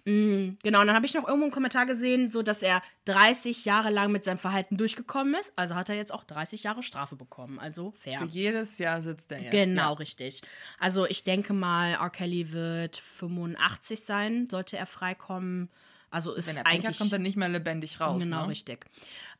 Mm, 0.04 0.58
Genau, 0.62 0.80
und 0.80 0.86
dann 0.86 0.94
habe 0.96 1.06
ich 1.06 1.14
noch 1.14 1.26
irgendwo 1.26 1.44
einen 1.44 1.52
Kommentar 1.52 1.86
gesehen, 1.86 2.30
so 2.30 2.42
dass 2.42 2.62
er 2.62 2.82
30 3.06 3.64
Jahre 3.64 3.90
lang 3.90 4.12
mit 4.12 4.24
seinem 4.24 4.38
Verhalten 4.38 4.76
durchgekommen 4.76 5.34
ist. 5.34 5.52
Also 5.56 5.74
hat 5.74 5.88
er 5.88 5.96
jetzt 5.96 6.12
auch 6.12 6.24
30 6.24 6.62
Jahre 6.62 6.82
Strafe 6.82 7.16
bekommen. 7.16 7.58
Also 7.58 7.92
fair. 7.96 8.18
Für 8.20 8.26
jedes 8.26 8.78
Jahr 8.78 9.02
sitzt 9.02 9.30
er 9.32 9.40
jetzt. 9.40 9.50
Genau, 9.52 9.92
Ja. 9.92 9.98
richtig. 9.98 10.42
Also 10.78 11.06
ich 11.06 11.24
denke 11.24 11.52
mal, 11.52 11.92
R. 11.94 12.10
Kelly 12.10 12.52
wird 12.52 12.96
85 12.96 14.00
sein, 14.00 14.46
sollte 14.50 14.76
er 14.76 14.86
freikommen. 14.86 15.70
Also 16.12 16.32
ist 16.32 16.48
Wenn 16.48 16.56
er 16.56 16.66
eigentlich 16.66 16.98
kommt 16.98 17.12
er 17.12 17.20
nicht 17.20 17.36
mehr 17.36 17.48
lebendig 17.48 18.00
raus. 18.00 18.20
Genau, 18.20 18.42
ne? 18.42 18.48
richtig. 18.48 18.84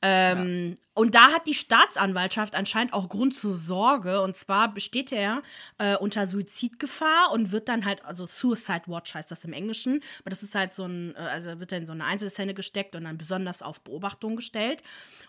Ähm, 0.03 0.77
Und 0.95 1.15
da 1.15 1.33
hat 1.33 1.47
die 1.47 1.55
Staatsanwaltschaft 1.55 2.55
anscheinend 2.55 2.93
auch 2.95 3.09
Grund 3.09 3.37
zur 3.37 3.55
Sorge. 3.55 4.23
Und 4.23 4.37
zwar 4.37 4.73
besteht 4.73 5.13
er 5.13 5.43
äh, 5.79 5.97
unter 5.97 6.27
Suizidgefahr 6.27 7.33
und 7.33 7.53
wird 7.53 7.69
dann 7.69 7.85
halt, 7.85 8.05
also 8.05 8.27
Suicide 8.27 8.83
Watch 8.87 9.15
heißt 9.15 9.31
das 9.31 9.45
im 9.45 9.53
Englischen. 9.53 10.03
Aber 10.21 10.31
das 10.31 10.43
ist 10.43 10.55
halt 10.55 10.75
so 10.75 10.85
ein, 10.85 11.15
äh, 11.17 11.19
also 11.19 11.61
wird 11.61 11.73
er 11.73 11.79
in 11.79 11.87
so 11.87 11.93
eine 11.93 12.05
Einzelszene 12.05 12.55
gesteckt 12.55 12.95
und 12.97 13.05
dann 13.05 13.19
besonders 13.19 13.63
auf 13.63 13.83
Beobachtung 13.83 14.37
gestellt. 14.37 14.83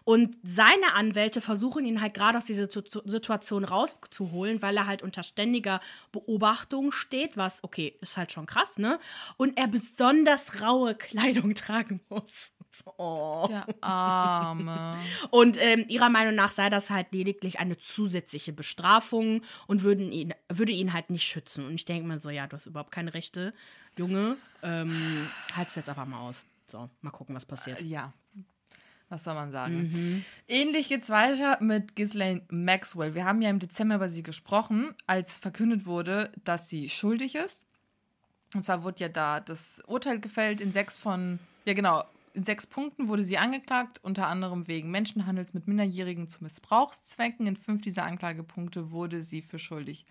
Und 0.04 0.36
seine 0.44 0.94
Anwälte 0.94 1.42
versuchen 1.42 1.86
ihn 1.86 2.02
halt 2.02 2.14
gerade 2.14 2.38
aus 2.38 2.46
dieser 2.46 2.66
Situ- 2.70 3.02
Situation 3.06 3.64
rauszuholen, 3.66 4.62
weil 4.62 4.76
er 4.78 4.88
halt 4.88 5.04
unter 5.04 5.24
ständiger 5.24 5.80
Beobachtung 6.12 6.92
steht, 6.92 7.38
was, 7.38 7.64
okay, 7.64 7.98
ist 8.02 8.18
halt 8.18 8.32
schon 8.32 8.46
krass, 8.46 8.78
ne? 8.78 9.00
Und 9.38 9.58
er 9.58 9.68
besonders 9.68 10.62
raue 10.62 10.96
Kleidung 10.96 11.56
tragen 11.56 12.02
muss. 12.10 12.52
Oh. 12.98 13.48
Der 13.50 13.66
Arme. 13.82 14.98
Und 15.30 15.58
ähm, 15.60 15.86
ihrer 15.88 16.10
Meinung 16.10 16.36
nach 16.36 16.52
sei 16.52 16.70
das 16.70 16.90
halt 16.90 17.12
lediglich 17.12 17.60
eine 17.60 17.78
zusätzliche 17.78 18.54
Bestrafung 18.54 19.42
und 19.68 19.84
würden 19.84 20.12
ihn, 20.12 20.34
würde 20.50 20.72
ihn 20.72 20.94
halt 20.94 21.10
nicht 21.10 21.24
schützen. 21.24 21.66
Und 21.66 21.76
ich 21.76 21.86
denke 21.86 22.08
mir 22.08 22.20
so, 22.20 22.30
ja, 22.30 22.48
du 22.48 22.56
hast 22.56 22.68
überhaupt 22.68 22.92
keine 22.92 23.14
Rechte, 23.14 23.54
Junge. 23.98 24.38
Ähm, 24.64 25.30
halt's 25.56 25.76
jetzt 25.76 25.90
einfach 25.90 26.06
mal 26.06 26.22
aus. 26.22 26.46
So, 26.70 26.90
mal 27.02 27.12
gucken, 27.12 27.36
was 27.36 27.46
passiert. 27.46 27.82
ja. 27.82 28.14
Was 29.10 29.26
soll 29.26 29.34
man 29.34 29.52
sagen? 29.52 30.24
Ähnlich 30.48 30.88
geht's 30.88 31.10
weiter 31.10 31.58
mit 31.62 31.98
Ghislaine 31.98 32.44
Maxwell. 32.50 33.14
Wir 33.14 33.26
haben 33.26 33.42
ja 33.42 33.50
im 33.50 33.60
Dezember 33.60 33.96
über 33.96 34.08
sie 34.08 34.24
gesprochen, 34.24 34.96
als 35.06 35.38
verkündet 35.38 35.86
wurde, 35.86 36.32
dass 36.46 36.70
sie 36.70 36.90
schuldig 36.90 37.36
ist. 37.36 37.66
Und 38.54 38.64
zwar 38.64 38.84
wurde 38.84 39.02
ja 39.02 39.10
da 39.10 39.42
das 39.42 39.82
Urteil 39.86 40.22
gefällt 40.22 40.62
in 40.62 40.72
sechs 40.72 40.98
von, 40.98 41.40
ja 41.66 41.74
genau, 41.74 42.06
in 42.34 42.44
sechs 42.44 42.68
Punkten 42.68 43.08
wurde 43.08 43.24
sie 43.24 43.38
angeklagt, 43.38 44.00
unter 44.04 44.28
anderem 44.28 44.68
wegen 44.68 44.92
Menschenhandels 44.92 45.54
mit 45.54 45.68
Minderjährigen 45.68 46.28
zu 46.28 46.44
Missbrauchszwecken. 46.44 47.48
In 47.48 47.58
fünf 47.58 47.82
dieser 47.82 48.04
Anklagepunkte 48.04 48.92
wurde 48.92 49.24
sie 49.24 49.42
für 49.42 49.60
schuldig 49.60 50.06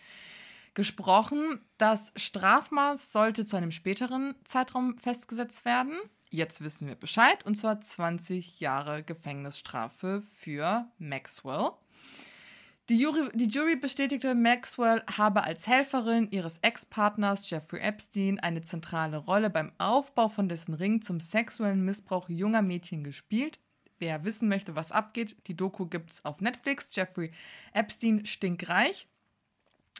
gesprochen. 0.75 1.61
Das 1.79 2.12
Strafmaß 2.16 3.12
sollte 3.12 3.47
zu 3.47 3.57
einem 3.57 3.71
späteren 3.71 4.35
Zeitraum 4.45 4.99
festgesetzt 4.99 5.64
werden. 5.64 5.95
Jetzt 6.31 6.61
wissen 6.61 6.87
wir 6.87 6.95
Bescheid, 6.95 7.45
und 7.45 7.57
zwar 7.57 7.81
20 7.81 8.61
Jahre 8.61 9.03
Gefängnisstrafe 9.03 10.23
für 10.23 10.87
Maxwell. 10.99 11.73
Die 12.91 13.01
Jury, 13.01 13.30
die 13.34 13.47
Jury 13.47 13.76
bestätigte, 13.76 14.34
Maxwell 14.34 15.05
habe 15.16 15.45
als 15.45 15.68
Helferin 15.68 16.26
ihres 16.32 16.59
Ex-Partners 16.59 17.49
Jeffrey 17.49 17.78
Epstein 17.80 18.41
eine 18.41 18.62
zentrale 18.62 19.18
Rolle 19.18 19.49
beim 19.49 19.70
Aufbau 19.78 20.28
von 20.28 20.49
dessen 20.49 20.74
Ring 20.74 21.01
zum 21.01 21.20
sexuellen 21.20 21.84
Missbrauch 21.84 22.28
junger 22.28 22.62
Mädchen 22.62 23.05
gespielt. 23.05 23.61
Wer 24.01 24.24
wissen 24.24 24.49
möchte, 24.49 24.74
was 24.74 24.91
abgeht, 24.91 25.36
die 25.47 25.57
Doku 25.57 25.86
gibt's 25.86 26.24
auf 26.24 26.41
Netflix. 26.41 26.88
Jeffrey 26.91 27.30
Epstein 27.74 28.26
stinkreich. 28.26 29.07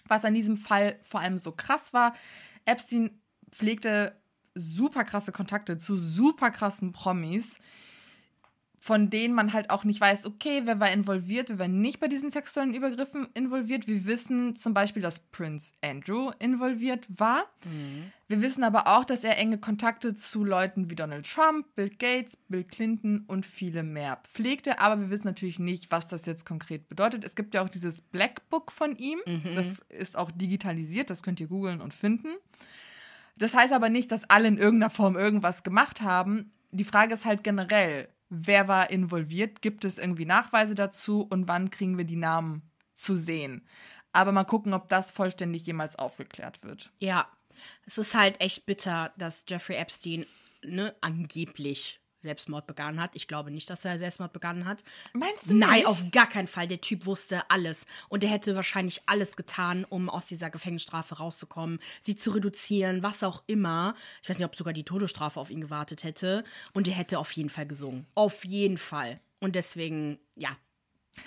Was 0.09 0.25
an 0.25 0.35
diesem 0.35 0.57
Fall 0.57 0.99
vor 1.05 1.21
allem 1.21 1.39
so 1.39 1.53
krass 1.53 1.93
war, 1.93 2.17
Epstein 2.65 3.21
pflegte 3.53 4.21
super 4.57 5.05
krasse 5.05 5.31
Kontakte 5.31 5.79
zu 5.79 5.97
super 5.97 6.51
krassen 6.51 6.91
Promis, 6.91 7.61
von 8.83 9.11
denen 9.11 9.35
man 9.35 9.53
halt 9.53 9.69
auch 9.69 9.85
nicht 9.85 10.01
weiß, 10.01 10.25
okay, 10.25 10.63
wer 10.65 10.81
war 10.81 10.91
involviert, 10.91 11.51
wer 11.51 11.59
war 11.59 11.69
nicht 11.69 12.01
bei 12.01 12.09
diesen 12.09 12.31
sexuellen 12.31 12.73
Übergriffen 12.75 13.29
involviert. 13.35 13.87
Wir 13.87 14.07
wissen 14.07 14.57
zum 14.57 14.73
Beispiel, 14.73 15.03
dass 15.03 15.21
Prince 15.21 15.75
Andrew 15.83 16.31
involviert 16.39 17.07
war. 17.09 17.45
Wir 18.27 18.41
wissen 18.41 18.65
aber 18.65 18.87
auch, 18.87 19.05
dass 19.05 19.23
er 19.23 19.37
enge 19.37 19.59
Kontakte 19.59 20.15
zu 20.15 20.45
Leuten 20.45 20.89
wie 20.89 20.95
Donald 20.95 21.31
Trump, 21.31 21.67
Bill 21.75 21.91
Gates, 21.91 22.39
Bill 22.49 22.65
Clinton 22.65 23.25
und 23.27 23.45
viele 23.45 23.83
mehr 23.83 24.19
pflegte. 24.25 24.79
Aber 24.79 24.99
wir 24.99 25.11
wissen 25.11 25.27
natürlich 25.27 25.59
nicht, 25.59 25.91
was 25.91 26.07
das 26.07 26.25
jetzt 26.25 26.47
konkret 26.47 26.89
bedeutet. 26.89 27.23
Es 27.23 27.37
gibt 27.37 27.53
ja 27.53 27.63
auch 27.63 27.69
dieses 27.69 28.01
Black 28.01 28.49
Book 28.49 28.73
von 28.73 28.97
ihm. 28.97 29.21
Das 29.57 29.81
ist 29.91 30.17
auch 30.17 30.31
digitalisiert, 30.31 31.11
das 31.11 31.23
könnt 31.23 31.39
ihr 31.39 31.49
googeln 31.49 31.83
und 31.83 31.93
finden. 31.93 32.35
Das 33.37 33.55
heißt 33.55 33.75
aber 33.75 33.91
nicht, 33.91 34.11
dass 34.11 34.29
alle 34.31 34.49
in 34.49 34.57
irgendeiner 34.57 34.91
Form 34.91 35.17
irgendwas 35.17 35.65
gemacht 35.65 36.01
haben. 36.01 36.53
Die 36.73 36.85
Frage 36.85 37.13
ist 37.13 37.27
halt 37.27 37.45
generell, 37.45 38.09
wer 38.31 38.69
war 38.69 38.91
involviert? 38.91 39.61
Gibt 39.61 39.85
es 39.85 39.99
irgendwie 39.99 40.25
Nachweise 40.25 40.75
dazu 40.75 41.27
und 41.29 41.49
wann 41.49 41.71
kriegen 41.71 41.99
wir 41.99 42.05
die 42.05 42.17
Namen 42.17 42.71
zu 42.95 43.17
sehen? 43.17 43.67
Aber 44.13 44.33
mal 44.33 44.45
gucken, 44.45 44.73
ob 44.73 44.89
das 44.89 45.11
vollständig 45.11 45.67
jemals 45.67 45.97
aufgeklärt 45.97 46.63
wird. 46.63 46.93
Ja, 46.99 47.29
es 47.85 47.99
ist 47.99 48.15
halt 48.15 48.41
echt 48.41 48.67
bitter, 48.67 49.13
dass 49.19 49.45
Jeffrey 49.49 49.77
Epstein 49.77 50.25
ne, 50.63 50.95
angeblich 51.01 52.00
Selbstmord 52.23 52.67
begangen 52.67 53.01
hat. 53.01 53.11
Ich 53.15 53.29
glaube 53.29 53.51
nicht, 53.51 53.71
dass 53.71 53.85
er 53.85 53.99
Selbstmord 53.99 54.33
begangen 54.33 54.67
hat. 54.67 54.83
Meinst 55.13 55.51
du 55.51 55.55
Nein, 55.55 55.77
nicht? 55.77 55.87
auf 55.87 56.11
gar 56.11 56.29
keinen 56.29 56.49
Fall. 56.49 56.69
Der 56.69 56.81
Typ 56.81 57.07
wusste 57.07 57.51
alles. 57.51 57.87
Und 58.09 58.25
er 58.25 58.31
hätte 58.31 58.57
wahrscheinlich 58.57 59.03
alles 59.07 59.37
getan, 59.37 59.85
um 59.89 60.09
aus 60.11 60.27
dieser 60.27 60.51
Gefängnisstrafe 60.51 61.17
rauszukommen, 61.17 61.79
sie 62.01 62.17
zu 62.17 62.31
reduzieren, 62.31 63.03
was 63.03 63.23
auch 63.23 63.43
immer. 63.47 63.95
Ich 64.23 64.29
weiß 64.29 64.39
nicht, 64.39 64.47
ob 64.47 64.57
sogar 64.57 64.73
die 64.73 64.85
Todesstrafe 64.85 65.41
auf 65.41 65.51
ihn 65.51 65.61
gewartet 65.61 66.05
hätte. 66.05 66.45
Und 66.73 66.89
er 66.89 66.95
hätte 66.95 67.19
auf 67.19 67.33
jeden 67.33 67.51
Fall 67.51 67.67
gesungen. 67.67 68.07
Auf 68.15 68.45
jeden 68.45 68.79
Fall. 68.79 69.21
Und 69.41 69.57
deswegen, 69.57 70.19
ja. 70.37 70.51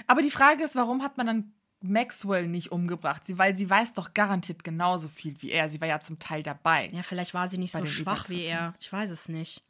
Aber 0.08 0.22
die 0.22 0.32
Frage 0.32 0.64
ist, 0.64 0.76
warum 0.76 1.04
hat 1.04 1.18
man 1.18 1.28
dann 1.28 1.54
Maxwell 1.84 2.48
nicht 2.48 2.72
umgebracht? 2.72 3.26
Sie, 3.26 3.38
weil 3.38 3.56
sie 3.56 3.70
weiß 3.70 3.94
doch 3.94 4.14
garantiert 4.14 4.64
genauso 4.64 5.08
viel 5.10 5.36
wie 5.42 5.52
er. 5.52 5.70
Sie 5.70 5.80
war 5.82 5.88
ja 5.88 6.00
zum 6.00 6.18
Teil 6.18 6.42
dabei. 6.42 6.90
Ja, 6.94 7.04
vielleicht 7.04 7.34
war 7.34 7.48
sie 7.48 7.58
nicht 7.58 7.74
so 7.74 7.86
schwach 7.86 8.30
wie 8.30 8.44
er. 8.44 8.74
Ich 8.80 8.92
weiß 8.92 9.10
es 9.12 9.28
nicht. 9.30 9.62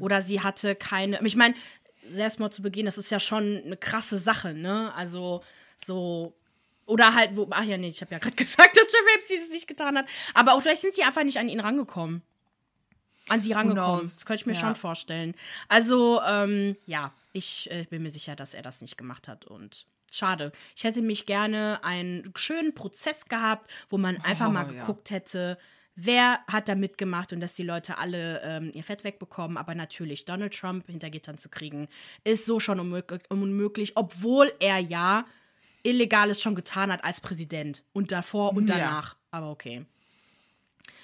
Oder 0.00 0.22
sie 0.22 0.40
hatte 0.40 0.74
keine. 0.74 1.20
Ich 1.26 1.36
meine, 1.36 1.54
Selbstmord 2.10 2.54
zu 2.54 2.62
begehen, 2.62 2.86
das 2.86 2.96
ist 2.98 3.10
ja 3.10 3.20
schon 3.20 3.62
eine 3.64 3.76
krasse 3.76 4.18
Sache, 4.18 4.54
ne? 4.54 4.92
Also 4.94 5.42
so 5.84 6.34
Oder 6.86 7.14
halt, 7.14 7.36
wo, 7.36 7.46
ach 7.50 7.64
ja, 7.64 7.76
nee, 7.76 7.90
ich 7.90 8.00
habe 8.00 8.12
ja 8.12 8.18
gerade 8.18 8.34
gesagt, 8.34 8.74
dass 8.74 8.84
Jeffrey 8.90 9.14
Epstein 9.18 9.38
es 9.44 9.50
nicht 9.50 9.68
getan 9.68 9.98
hat. 9.98 10.06
Aber 10.32 10.54
auch 10.54 10.60
vielleicht 10.62 10.80
sind 10.80 10.94
sie 10.94 11.02
einfach 11.04 11.22
nicht 11.22 11.36
an 11.38 11.50
ihn 11.50 11.60
rangekommen. 11.60 12.22
An 13.28 13.42
sie 13.42 13.52
rangekommen. 13.52 14.00
Das 14.00 14.24
könnte 14.24 14.40
ich 14.40 14.46
mir 14.46 14.54
Ja. 14.54 14.60
schon 14.60 14.74
vorstellen. 14.74 15.34
Also, 15.68 16.22
ähm, 16.26 16.76
ja, 16.86 17.12
ich 17.34 17.70
äh, 17.70 17.84
bin 17.90 18.02
mir 18.02 18.10
sicher, 18.10 18.36
dass 18.36 18.54
er 18.54 18.62
das 18.62 18.80
nicht 18.80 18.96
gemacht 18.96 19.28
hat. 19.28 19.44
Und 19.44 19.84
schade. 20.12 20.52
Ich 20.76 20.84
hätte 20.84 21.02
mich 21.02 21.26
gerne 21.26 21.80
einen 21.84 22.32
schönen 22.36 22.74
Prozess 22.74 23.26
gehabt, 23.26 23.70
wo 23.90 23.98
man 23.98 24.16
einfach 24.24 24.48
Oh, 24.48 24.52
mal 24.52 24.66
ja. 24.74 24.80
geguckt 24.80 25.10
hätte, 25.10 25.58
wer 25.94 26.38
hat 26.46 26.68
da 26.68 26.74
mitgemacht 26.74 27.32
und 27.32 27.40
dass 27.40 27.54
die 27.54 27.62
Leute 27.64 27.98
alle 27.98 28.40
ähm, 28.44 28.70
ihr 28.72 28.84
Fett 28.84 29.04
wegbekommen. 29.04 29.56
Aber 29.56 29.74
natürlich, 29.74 30.24
Donald 30.24 30.54
Trump 30.56 30.86
hinter 30.86 31.10
Gittern 31.10 31.38
zu 31.38 31.48
kriegen, 31.48 31.88
ist 32.24 32.46
so 32.46 32.60
schon 32.60 32.78
unmöglich, 32.80 33.22
unmöglich 33.28 33.92
obwohl 33.96 34.52
er 34.60 34.78
ja 34.78 35.24
Illegales 35.82 36.40
schon 36.40 36.54
getan 36.54 36.92
hat 36.92 37.04
als 37.04 37.20
Präsident. 37.20 37.82
Und 37.92 38.12
davor 38.12 38.54
und 38.54 38.68
Ja. 38.68 38.76
danach. 38.76 39.16
Aber 39.30 39.50
okay. 39.50 39.84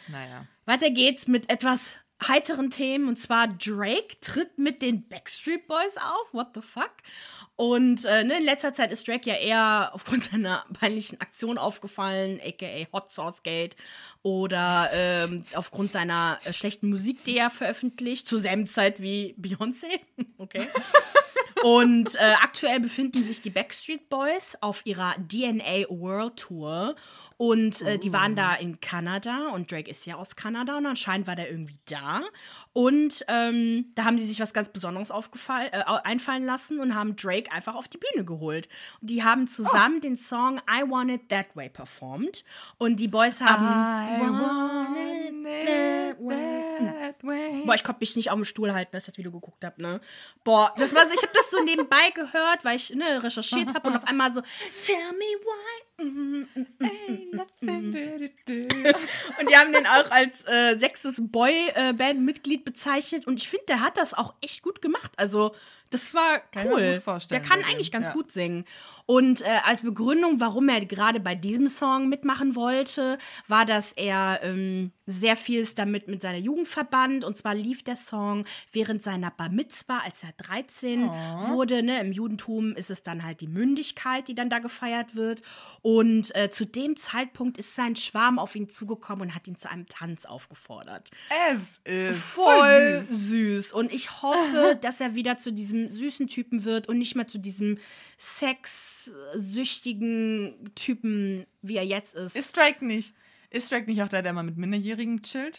Naja. 0.08 0.46
Weiter 0.66 0.90
geht's 0.90 1.26
mit 1.28 1.48
etwas 1.50 1.96
heiteren 2.28 2.70
Themen 2.70 3.08
und 3.08 3.18
zwar 3.18 3.48
Drake 3.48 4.18
tritt 4.20 4.58
mit 4.58 4.82
den 4.82 5.08
Backstreet 5.08 5.66
Boys 5.66 5.96
auf. 5.96 6.32
What 6.32 6.48
the 6.54 6.62
fuck? 6.62 6.92
Und 7.56 8.04
äh, 8.04 8.24
ne, 8.24 8.38
in 8.38 8.44
letzter 8.44 8.74
Zeit 8.74 8.92
ist 8.92 9.06
Drake 9.06 9.30
ja 9.30 9.36
eher 9.36 9.90
aufgrund 9.92 10.24
seiner 10.24 10.64
peinlichen 10.78 11.20
Aktion 11.20 11.56
aufgefallen, 11.56 12.40
aka 12.44 12.86
Hot 12.92 13.12
Sauce 13.12 13.42
Gate, 13.42 13.76
oder 14.22 14.90
ähm, 14.92 15.44
aufgrund 15.54 15.92
seiner 15.92 16.38
äh, 16.44 16.52
schlechten 16.52 16.88
Musik, 16.90 17.24
die 17.24 17.36
er 17.36 17.50
veröffentlicht, 17.50 18.26
zur 18.26 18.40
selben 18.40 18.66
Zeit 18.66 19.00
wie 19.00 19.36
Beyoncé. 19.38 20.00
okay. 20.38 20.66
Und 21.62 22.16
äh, 22.16 22.34
aktuell 22.42 22.78
befinden 22.78 23.24
sich 23.24 23.40
die 23.40 23.48
Backstreet 23.48 24.10
Boys 24.10 24.54
auf 24.60 24.84
ihrer 24.84 25.14
DNA 25.14 25.88
World 25.88 26.36
Tour. 26.36 26.94
Und 27.36 27.82
äh, 27.82 27.98
die 27.98 28.12
waren 28.12 28.36
da 28.36 28.54
in 28.54 28.80
Kanada 28.80 29.48
und 29.48 29.70
Drake 29.70 29.90
ist 29.90 30.06
ja 30.06 30.16
aus 30.16 30.36
Kanada 30.36 30.76
und 30.76 30.86
anscheinend 30.86 31.26
war 31.26 31.36
der 31.36 31.50
irgendwie 31.50 31.78
da. 31.86 32.22
Und 32.72 33.24
ähm, 33.28 33.92
da 33.94 34.04
haben 34.04 34.16
die 34.16 34.26
sich 34.26 34.40
was 34.40 34.52
ganz 34.52 34.68
Besonderes 34.68 35.10
aufgefall, 35.10 35.68
äh, 35.72 35.82
einfallen 36.04 36.44
lassen 36.44 36.80
und 36.80 36.94
haben 36.94 37.16
Drake 37.16 37.50
einfach 37.52 37.74
auf 37.74 37.88
die 37.88 37.98
Bühne 37.98 38.24
geholt. 38.24 38.68
Und 39.00 39.10
die 39.10 39.24
haben 39.24 39.46
zusammen 39.48 40.00
den 40.00 40.16
Song 40.16 40.60
I 40.70 40.88
Want 40.88 41.10
It 41.10 41.28
That 41.28 41.54
Way 41.54 41.70
performt. 41.70 42.44
Und 42.78 42.96
die 42.96 43.08
Boys 43.08 43.40
haben 43.40 43.64
I 43.64 44.20
Want 44.20 44.96
It 44.96 45.44
That 45.44 46.20
Way. 46.20 46.64
that 46.78 47.22
way. 47.22 47.62
Boah, 47.64 47.74
ich 47.74 47.84
konnte 47.84 48.00
mich 48.00 48.16
nicht 48.16 48.30
auf 48.30 48.36
dem 48.36 48.44
Stuhl 48.44 48.72
halten, 48.72 48.94
als 48.94 49.04
ich 49.04 49.12
das 49.12 49.18
Video 49.18 49.32
geguckt 49.32 49.64
habe, 49.64 49.80
ne? 49.80 50.00
Boah, 50.42 50.72
das 50.76 50.94
war 50.94 51.06
so, 51.06 51.14
ich 51.14 51.22
habe 51.22 51.32
das 51.34 51.50
so 51.50 51.62
nebenbei 51.62 52.10
gehört, 52.14 52.64
weil 52.64 52.76
ich 52.76 52.90
ne, 52.94 53.22
recherchiert 53.22 53.74
habe 53.74 53.88
und 53.88 53.96
auf 53.96 54.04
einmal 54.04 54.32
so, 54.34 54.40
tell 54.84 55.12
me 55.12 55.24
why. 55.42 55.84
Und 55.98 56.10
die 59.48 59.56
haben 59.56 59.72
den 59.72 59.86
auch 59.86 60.10
als 60.10 60.32
äh, 60.46 60.76
sechstes 60.76 61.16
Boy-Band-Mitglied 61.20 62.64
bezeichnet 62.64 63.26
und 63.26 63.40
ich 63.40 63.48
finde, 63.48 63.66
der 63.68 63.80
hat 63.80 63.96
das 63.96 64.12
auch 64.14 64.34
echt 64.40 64.62
gut 64.62 64.82
gemacht. 64.82 65.12
Also, 65.16 65.54
das 65.94 66.12
war 66.12 66.40
Kann 66.52 66.68
cool. 66.68 67.00
vorstellen 67.00 67.40
der 67.42 67.48
kann 67.48 67.64
eigentlich 67.64 67.90
ganz 67.90 68.08
ja. 68.08 68.12
gut 68.12 68.32
singen. 68.32 68.64
Und 69.06 69.42
äh, 69.42 69.58
als 69.64 69.82
Begründung, 69.82 70.40
warum 70.40 70.68
er 70.68 70.84
gerade 70.84 71.20
bei 71.20 71.34
diesem 71.34 71.68
Song 71.68 72.08
mitmachen 72.08 72.56
wollte, 72.56 73.18
war, 73.48 73.66
dass 73.66 73.92
er 73.92 74.40
ähm, 74.42 74.92
sehr 75.06 75.36
vieles 75.36 75.74
damit 75.74 76.08
mit 76.08 76.22
seiner 76.22 76.38
Jugend 76.38 76.66
verband. 76.66 77.24
Und 77.24 77.36
zwar 77.36 77.54
lief 77.54 77.82
der 77.82 77.96
Song 77.96 78.44
während 78.72 79.02
seiner 79.02 79.30
Bar 79.30 79.50
Mitzvah, 79.50 79.98
als 79.98 80.22
er 80.22 80.32
13 80.38 81.10
wurde. 81.48 81.82
Ne? 81.82 82.00
Im 82.00 82.12
Judentum 82.12 82.74
ist 82.74 82.90
es 82.90 83.02
dann 83.02 83.24
halt 83.24 83.40
die 83.40 83.46
Mündigkeit, 83.46 84.26
die 84.26 84.34
dann 84.34 84.48
da 84.48 84.58
gefeiert 84.58 85.14
wird. 85.14 85.42
Und 85.82 86.34
äh, 86.34 86.50
zu 86.50 86.64
dem 86.64 86.96
Zeitpunkt 86.96 87.58
ist 87.58 87.74
sein 87.74 87.96
Schwarm 87.96 88.38
auf 88.38 88.56
ihn 88.56 88.70
zugekommen 88.70 89.28
und 89.28 89.34
hat 89.34 89.46
ihn 89.46 89.56
zu 89.56 89.70
einem 89.70 89.86
Tanz 89.86 90.24
aufgefordert. 90.24 91.10
Es 91.52 91.78
ist 91.84 92.18
Voll 92.18 92.64
voll 92.64 93.02
süß. 93.02 93.28
süß. 93.28 93.72
Und 93.72 93.92
ich 93.92 94.22
hoffe, 94.22 94.78
dass 94.80 95.00
er 95.00 95.14
wieder 95.14 95.38
zu 95.38 95.52
diesem 95.52 95.83
süßen 95.90 96.26
Typen 96.28 96.64
wird 96.64 96.88
und 96.88 96.98
nicht 96.98 97.14
mehr 97.16 97.26
zu 97.26 97.38
diesem 97.38 97.78
sexsüchtigen 98.18 100.70
Typen, 100.74 101.46
wie 101.62 101.76
er 101.76 101.84
jetzt 101.86 102.14
ist. 102.14 102.36
Ist 102.36 102.56
Drake 102.56 102.84
nicht? 102.84 103.14
Ist 103.50 103.70
Drake 103.70 103.86
nicht 103.86 104.02
auch 104.02 104.08
der, 104.08 104.22
der 104.22 104.32
mal 104.32 104.42
mit 104.42 104.56
Minderjährigen 104.56 105.22
chillt? 105.22 105.58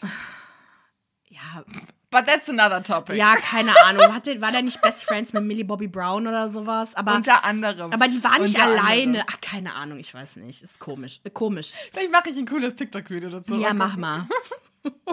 ja, 1.28 1.64
But 2.08 2.24
that's 2.26 2.48
another 2.48 2.80
topic. 2.82 3.16
ja, 3.16 3.34
keine 3.36 3.74
Ahnung. 3.84 4.14
Hatte, 4.14 4.40
war 4.40 4.52
der 4.52 4.62
nicht 4.62 4.80
Best 4.80 5.04
Friends 5.04 5.32
mit 5.32 5.42
Millie 5.42 5.64
Bobby 5.64 5.88
Brown 5.88 6.26
oder 6.28 6.48
sowas? 6.48 6.94
Aber, 6.94 7.16
Unter 7.16 7.44
anderem. 7.44 7.92
aber 7.92 8.06
die 8.08 8.22
war 8.22 8.38
nicht 8.38 8.54
Unter 8.54 8.62
alleine. 8.64 9.02
anderem. 9.02 9.26
Ach, 9.28 9.40
keine 9.40 9.74
Ahnung, 9.74 9.98
ich 9.98 10.14
weiß 10.14 10.36
nicht. 10.36 10.62
Ist 10.62 10.78
komisch. 10.78 11.20
Äh, 11.24 11.30
komisch. 11.30 11.72
Vielleicht 11.92 12.12
mache 12.12 12.30
ich 12.30 12.36
ein 12.38 12.46
cooles 12.46 12.76
TikTok-Video 12.76 13.28
dazu. 13.28 13.58
Ja, 13.60 13.74
mach 13.74 13.96
mal. 13.96 14.28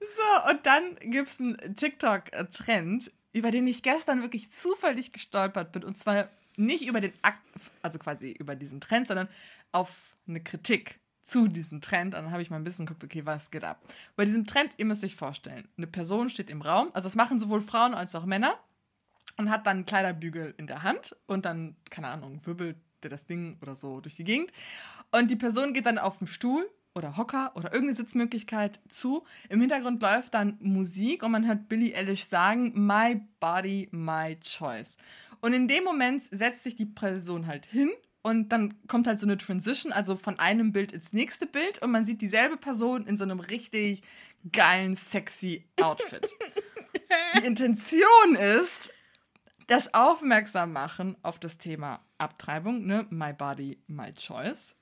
So, 0.00 0.50
und 0.50 0.64
dann 0.64 0.96
gibt 1.10 1.28
es 1.28 1.40
einen 1.40 1.74
TikTok-Trend, 1.76 3.10
über 3.32 3.50
den 3.50 3.66
ich 3.66 3.82
gestern 3.82 4.22
wirklich 4.22 4.50
zufällig 4.50 5.12
gestolpert 5.12 5.72
bin. 5.72 5.84
Und 5.84 5.96
zwar 5.98 6.28
nicht 6.56 6.86
über 6.86 7.00
den 7.00 7.12
Akt, 7.22 7.42
also 7.82 7.98
quasi 7.98 8.32
über 8.32 8.56
diesen 8.56 8.80
Trend, 8.80 9.06
sondern 9.06 9.28
auf 9.72 10.14
eine 10.26 10.42
Kritik 10.42 10.98
zu 11.22 11.46
diesem 11.46 11.80
Trend. 11.80 12.14
Und 12.14 12.24
dann 12.24 12.32
habe 12.32 12.42
ich 12.42 12.50
mal 12.50 12.56
ein 12.56 12.64
bisschen 12.64 12.86
geguckt, 12.86 13.04
okay, 13.04 13.26
was 13.26 13.50
geht 13.50 13.64
ab. 13.64 13.80
Bei 14.16 14.24
diesem 14.24 14.46
Trend, 14.46 14.72
ihr 14.78 14.86
müsst 14.86 15.04
euch 15.04 15.14
vorstellen, 15.14 15.68
eine 15.76 15.86
Person 15.86 16.30
steht 16.30 16.50
im 16.50 16.62
Raum, 16.62 16.88
also 16.94 17.06
das 17.06 17.16
machen 17.16 17.38
sowohl 17.38 17.60
Frauen 17.60 17.94
als 17.94 18.14
auch 18.14 18.24
Männer, 18.24 18.58
und 19.36 19.50
hat 19.50 19.66
dann 19.66 19.78
einen 19.78 19.86
Kleiderbügel 19.86 20.54
in 20.58 20.66
der 20.66 20.82
Hand 20.82 21.14
und 21.26 21.44
dann, 21.44 21.76
keine 21.90 22.08
Ahnung, 22.08 22.44
wirbelt 22.44 22.76
das 23.00 23.26
Ding 23.26 23.56
oder 23.62 23.76
so 23.76 24.00
durch 24.00 24.16
die 24.16 24.24
Gegend. 24.24 24.50
Und 25.12 25.30
die 25.30 25.36
Person 25.36 25.72
geht 25.72 25.86
dann 25.86 25.98
auf 25.98 26.18
den 26.18 26.26
Stuhl 26.26 26.68
oder 26.94 27.16
Hocker 27.16 27.52
oder 27.54 27.72
irgendeine 27.72 27.96
Sitzmöglichkeit 27.96 28.80
zu. 28.88 29.24
Im 29.48 29.60
Hintergrund 29.60 30.02
läuft 30.02 30.34
dann 30.34 30.58
Musik 30.60 31.22
und 31.22 31.32
man 31.32 31.46
hört 31.46 31.68
Billie 31.68 31.96
Eilish 31.96 32.24
sagen, 32.24 32.72
My 32.74 33.20
Body, 33.40 33.88
My 33.92 34.36
Choice. 34.40 34.96
Und 35.40 35.52
in 35.52 35.68
dem 35.68 35.84
Moment 35.84 36.24
setzt 36.24 36.64
sich 36.64 36.76
die 36.76 36.86
Person 36.86 37.46
halt 37.46 37.66
hin 37.66 37.90
und 38.22 38.50
dann 38.50 38.74
kommt 38.88 39.06
halt 39.06 39.20
so 39.20 39.26
eine 39.26 39.38
Transition, 39.38 39.92
also 39.92 40.16
von 40.16 40.38
einem 40.38 40.72
Bild 40.72 40.92
ins 40.92 41.12
nächste 41.12 41.46
Bild 41.46 41.80
und 41.80 41.90
man 41.90 42.04
sieht 42.04 42.20
dieselbe 42.20 42.56
Person 42.56 43.06
in 43.06 43.16
so 43.16 43.24
einem 43.24 43.40
richtig 43.40 44.02
geilen, 44.52 44.96
sexy 44.96 45.64
Outfit. 45.80 46.28
Die 47.36 47.46
Intention 47.46 48.34
ist, 48.34 48.92
das 49.66 49.94
Aufmerksam 49.94 50.72
machen 50.72 51.16
auf 51.22 51.38
das 51.38 51.58
Thema 51.58 52.00
Abtreibung, 52.18 52.86
ne? 52.86 53.06
My 53.10 53.32
Body, 53.32 53.78
My 53.86 54.12
Choice. 54.12 54.74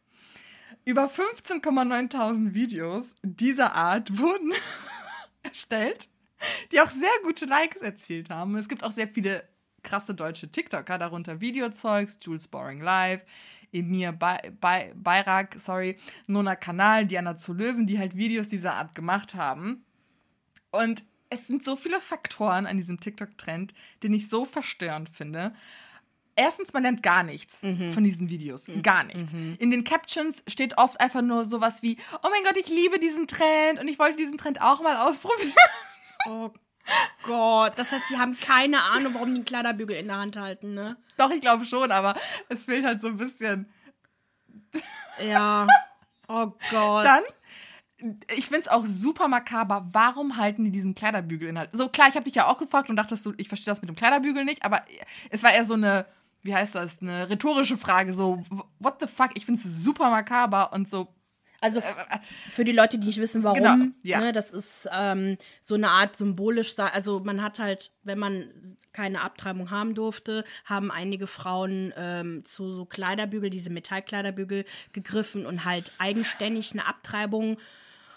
Über 0.88 1.06
15,9 1.06 2.54
Videos 2.54 3.16
dieser 3.24 3.74
Art 3.74 4.18
wurden 4.18 4.52
erstellt, 5.42 6.08
die 6.70 6.80
auch 6.80 6.90
sehr 6.90 7.10
gute 7.24 7.44
Likes 7.44 7.82
erzielt 7.82 8.30
haben. 8.30 8.54
Es 8.56 8.68
gibt 8.68 8.84
auch 8.84 8.92
sehr 8.92 9.08
viele 9.08 9.42
krasse 9.82 10.14
deutsche 10.14 10.48
TikToker, 10.48 10.96
darunter 10.96 11.40
Videozeugs, 11.40 12.18
Jules 12.22 12.46
Boring 12.46 12.80
Live, 12.80 13.24
Emir 13.72 14.12
Bay- 14.12 14.52
Bay- 14.60 14.92
Bayrak, 14.94 15.56
sorry, 15.58 15.96
Nona 16.28 16.54
Kanal, 16.54 17.04
Diana 17.04 17.36
zu 17.36 17.52
Löwen, 17.52 17.88
die 17.88 17.98
halt 17.98 18.16
Videos 18.16 18.48
dieser 18.48 18.74
Art 18.74 18.94
gemacht 18.94 19.34
haben. 19.34 19.84
Und 20.70 21.02
es 21.30 21.48
sind 21.48 21.64
so 21.64 21.74
viele 21.74 21.98
Faktoren 22.00 22.64
an 22.64 22.76
diesem 22.76 23.00
TikTok-Trend, 23.00 23.74
den 24.04 24.14
ich 24.14 24.28
so 24.28 24.44
verstörend 24.44 25.08
finde. 25.08 25.52
Erstens, 26.36 26.72
man 26.72 26.82
lernt 26.82 27.02
gar 27.02 27.22
nichts 27.22 27.60
von 27.60 28.04
diesen 28.04 28.28
Videos. 28.28 28.66
Gar 28.82 29.04
nichts. 29.04 29.32
In 29.32 29.70
den 29.70 29.84
Captions 29.84 30.42
steht 30.46 30.76
oft 30.78 31.00
einfach 31.00 31.22
nur 31.22 31.44
sowas 31.44 31.82
wie, 31.82 31.96
oh 32.22 32.28
mein 32.30 32.42
Gott, 32.44 32.56
ich 32.56 32.68
liebe 32.68 32.98
diesen 32.98 33.26
Trend 33.26 33.80
und 33.80 33.88
ich 33.88 33.98
wollte 33.98 34.18
diesen 34.18 34.38
Trend 34.38 34.60
auch 34.60 34.80
mal 34.82 34.96
ausprobieren. 34.96 35.52
Oh 36.28 36.50
Gott. 37.22 37.74
Das 37.76 37.92
heißt, 37.92 38.08
sie 38.08 38.18
haben 38.18 38.36
keine 38.38 38.82
Ahnung, 38.82 39.14
warum 39.14 39.28
die 39.28 39.36
einen 39.36 39.44
Kleiderbügel 39.44 39.96
in 39.96 40.08
der 40.08 40.16
Hand 40.16 40.36
halten, 40.36 40.74
ne? 40.74 40.96
Doch, 41.16 41.30
ich 41.30 41.40
glaube 41.40 41.64
schon, 41.64 41.92
aber 41.92 42.14
es 42.48 42.64
fehlt 42.64 42.84
halt 42.84 43.00
so 43.00 43.06
ein 43.08 43.16
bisschen. 43.16 43.68
Ja. 45.24 45.66
Oh 46.28 46.52
Gott. 46.72 47.04
Dann, 47.04 47.22
ich 48.36 48.46
finde 48.46 48.62
es 48.62 48.66
auch 48.66 48.84
super 48.84 49.28
makaber, 49.28 49.86
warum 49.92 50.36
halten 50.38 50.64
die 50.64 50.72
diesen 50.72 50.96
Kleiderbügel 50.96 51.48
in 51.48 51.56
halt? 51.56 51.70
So, 51.72 51.88
klar, 51.88 52.08
ich 52.08 52.16
habe 52.16 52.24
dich 52.24 52.34
ja 52.34 52.48
auch 52.48 52.58
gefragt 52.58 52.90
und 52.90 52.96
dachtest 52.96 53.24
du, 53.24 53.32
ich 53.36 53.46
verstehe 53.46 53.70
das 53.70 53.80
mit 53.80 53.88
dem 53.88 53.94
Kleiderbügel 53.94 54.44
nicht, 54.44 54.64
aber 54.64 54.84
es 55.30 55.44
war 55.44 55.52
eher 55.52 55.64
so 55.64 55.74
eine, 55.74 56.04
wie 56.46 56.54
heißt 56.54 56.74
das, 56.74 57.02
eine 57.02 57.28
rhetorische 57.28 57.76
Frage, 57.76 58.12
so, 58.12 58.42
what 58.78 58.96
the 59.00 59.06
fuck, 59.06 59.30
ich 59.34 59.44
finde 59.44 59.60
es 59.60 59.82
super 59.82 60.08
makaber 60.10 60.72
und 60.72 60.88
so, 60.88 61.08
Also 61.60 61.80
f- 61.80 62.06
für 62.50 62.64
die 62.64 62.72
Leute, 62.72 62.98
die 62.98 63.06
nicht 63.06 63.20
wissen, 63.20 63.42
warum, 63.42 63.62
Genau, 63.62 63.76
ja. 64.02 64.20
ne, 64.20 64.32
das 64.32 64.52
ist 64.52 64.88
ähm, 64.92 65.36
so 65.62 65.74
eine 65.74 65.90
Art 65.90 66.16
symbolisch, 66.16 66.78
also 66.78 67.20
man 67.20 67.42
hat 67.42 67.58
halt, 67.58 67.92
wenn 68.02 68.18
man 68.18 68.50
keine 68.92 69.20
Abtreibung 69.22 69.70
haben 69.70 69.94
durfte, 69.94 70.44
haben 70.64 70.90
einige 70.90 71.26
Frauen 71.26 71.92
ähm, 71.96 72.44
zu 72.44 72.70
so 72.72 72.84
Kleiderbügel, 72.86 73.50
diese 73.50 73.70
Metallkleiderbügel 73.70 74.64
gegriffen 74.92 75.44
und 75.46 75.64
halt 75.64 75.92
eigenständig 75.98 76.72
eine 76.72 76.86
Abtreibung 76.86 77.58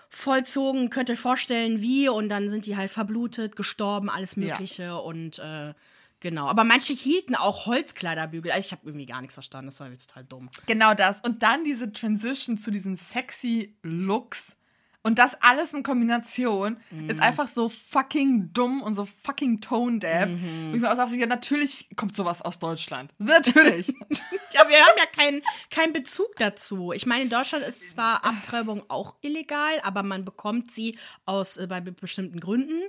vollzogen, 0.10 0.90
könnt 0.90 1.10
ihr 1.10 1.18
vorstellen, 1.18 1.82
wie, 1.82 2.10
und 2.10 2.30
dann 2.30 2.50
sind 2.50 2.66
die 2.66 2.76
halt 2.78 2.90
verblutet, 2.90 3.56
gestorben, 3.56 4.10
alles 4.10 4.36
Ja. 4.36 4.48
Mögliche 4.48 5.00
und 5.02 5.40
äh, 5.40 5.74
Genau, 6.22 6.48
aber 6.48 6.64
manche 6.66 6.94
hielten 6.94 7.36
auch 7.36 7.66
Holzkleiderbügel. 7.66 8.52
Also 8.52 8.66
ich 8.68 8.72
habe 8.72 8.82
irgendwie 8.86 9.06
gar 9.06 9.22
nichts 9.22 9.36
verstanden, 9.36 9.72
das 9.72 9.80
war 9.80 9.90
total 9.98 10.24
dumm. 10.26 10.50
Genau 10.66 10.94
das. 10.94 11.22
Und 11.22 11.44
dann 11.44 11.64
diese 11.64 11.92
Transition 11.94 12.58
zu 12.58 12.72
diesen 12.72 12.96
sexy 12.96 13.76
Looks. 13.84 14.56
Und 15.02 15.18
das 15.18 15.42
alles 15.42 15.74
in 15.74 15.82
Kombination 15.82 16.76
Mhm. 16.92 17.10
ist 17.10 17.22
einfach 17.22 17.48
so 17.48 17.70
fucking 17.70 18.52
dumm 18.52 18.82
und 18.82 18.96
so 18.96 19.06
fucking 19.06 19.62
tone 19.62 20.00
deaf. 20.00 20.30
Mhm. 20.30 20.72
Wo 20.72 20.76
ich 20.76 20.82
mir 20.82 20.92
auch 20.92 20.98
dachte, 20.98 21.16
ja, 21.16 21.26
natürlich 21.26 21.88
kommt 21.96 22.14
sowas 22.14 22.42
aus 22.42 22.60
Deutschland. 22.60 23.14
Natürlich. 23.18 23.94
Ja, 24.52 24.68
wir 24.68 24.78
haben 24.80 24.98
ja 24.98 25.06
keinen 25.06 25.42
keinen 25.70 25.94
Bezug 25.94 26.36
dazu. 26.40 26.92
Ich 26.92 27.06
meine, 27.06 27.22
in 27.22 27.30
Deutschland 27.30 27.64
ist 27.64 27.92
zwar 27.92 28.26
Abtreibung 28.26 28.84
auch 28.90 29.16
illegal, 29.22 29.80
aber 29.84 30.02
man 30.02 30.26
bekommt 30.26 30.72
sie 30.72 30.98
aus 31.28 31.58
äh, 31.58 31.68
bei 31.68 31.82
be- 31.82 31.92
bestimmten 31.92 32.40
Gründen. 32.40 32.82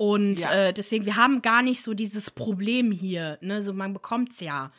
Und 0.00 0.36
Ja. 0.40 0.52
äh, 0.52 0.72
deswegen, 0.72 1.04
wir 1.04 1.16
haben 1.16 1.42
gar 1.42 1.60
nicht 1.60 1.84
so 1.84 1.92
dieses 1.92 2.30
Problem 2.30 2.90
hier. 2.90 3.36
Ne? 3.42 3.60
So, 3.60 3.74
man 3.74 3.92
bekommt 3.92 4.32
es 4.32 4.40
ja. 4.40 4.72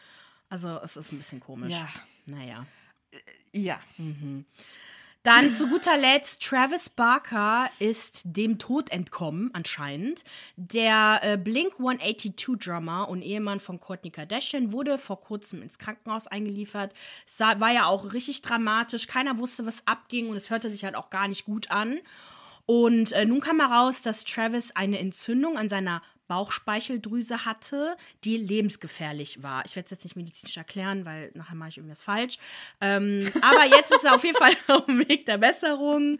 Also, 0.49 0.80
es 0.84 0.97
ist 0.97 1.11
ein 1.11 1.19
bisschen 1.19 1.39
komisch. 1.39 1.72
Ja. 1.72 1.88
Naja. 2.26 2.65
ja. 3.53 3.80
Dann 5.22 5.53
zu 5.53 5.67
guter 5.67 5.95
Letzt, 5.95 6.41
Travis 6.41 6.89
Barker 6.89 7.69
ist 7.78 8.24
dem 8.26 8.57
Tod 8.57 8.89
entkommen, 8.89 9.51
anscheinend. 9.53 10.24
Der 10.55 11.19
äh, 11.22 11.38
Blink 11.38 11.76
182-Drummer 11.76 13.07
und 13.07 13.22
Ehemann 13.22 13.59
von 13.59 13.80
Kourtney 13.80 14.09
Kardashian 14.09 14.72
wurde 14.72 14.97
vor 14.97 15.22
kurzem 15.22 15.61
ins 15.61 15.78
Krankenhaus 15.78 16.26
eingeliefert. 16.26 16.95
Sah, 17.28 17.59
war 17.59 17.72
ja 17.72 17.86
auch 17.86 18.13
richtig 18.13 18.41
dramatisch. 18.41 19.05
Keiner 19.05 19.38
wusste, 19.38 19.67
was 19.67 19.86
abging 19.86 20.30
und 20.30 20.38
es 20.38 20.49
hörte 20.49 20.72
sich 20.72 20.84
halt 20.84 20.95
auch 20.95 21.11
gar 21.11 21.28
nicht 21.28 21.45
gut 21.45 21.69
an. 21.69 21.99
Und 22.72 23.11
äh, 23.11 23.26
nun 23.26 23.41
kam 23.41 23.59
heraus, 23.59 24.01
dass 24.01 24.24
Travis 24.24 24.72
eine 24.72 24.97
Entzündung 24.97 25.57
an 25.57 25.67
seiner 25.67 26.01
Bauchspeicheldrüse 26.30 27.43
hatte, 27.43 27.97
die 28.24 28.38
lebensgefährlich 28.38 29.43
war. 29.43 29.65
Ich 29.65 29.76
werde 29.76 29.88
es 29.88 29.91
jetzt 29.91 30.05
nicht 30.05 30.15
medizinisch 30.15 30.55
erklären, 30.55 31.03
weil 31.03 31.32
nachher 31.34 31.55
mache 31.55 31.67
ich 31.67 31.78
irgendwas 31.80 32.01
falsch. 32.01 32.38
Ähm, 32.80 33.30
aber 33.41 33.65
jetzt 33.65 33.91
ist 33.91 34.05
er 34.05 34.15
auf 34.15 34.24
jeden 34.24 34.38
Fall 34.38 34.53
auf 34.69 34.86
dem 34.86 34.99
Weg 34.99 35.26
der 35.26 35.38
Besserung. 35.38 36.19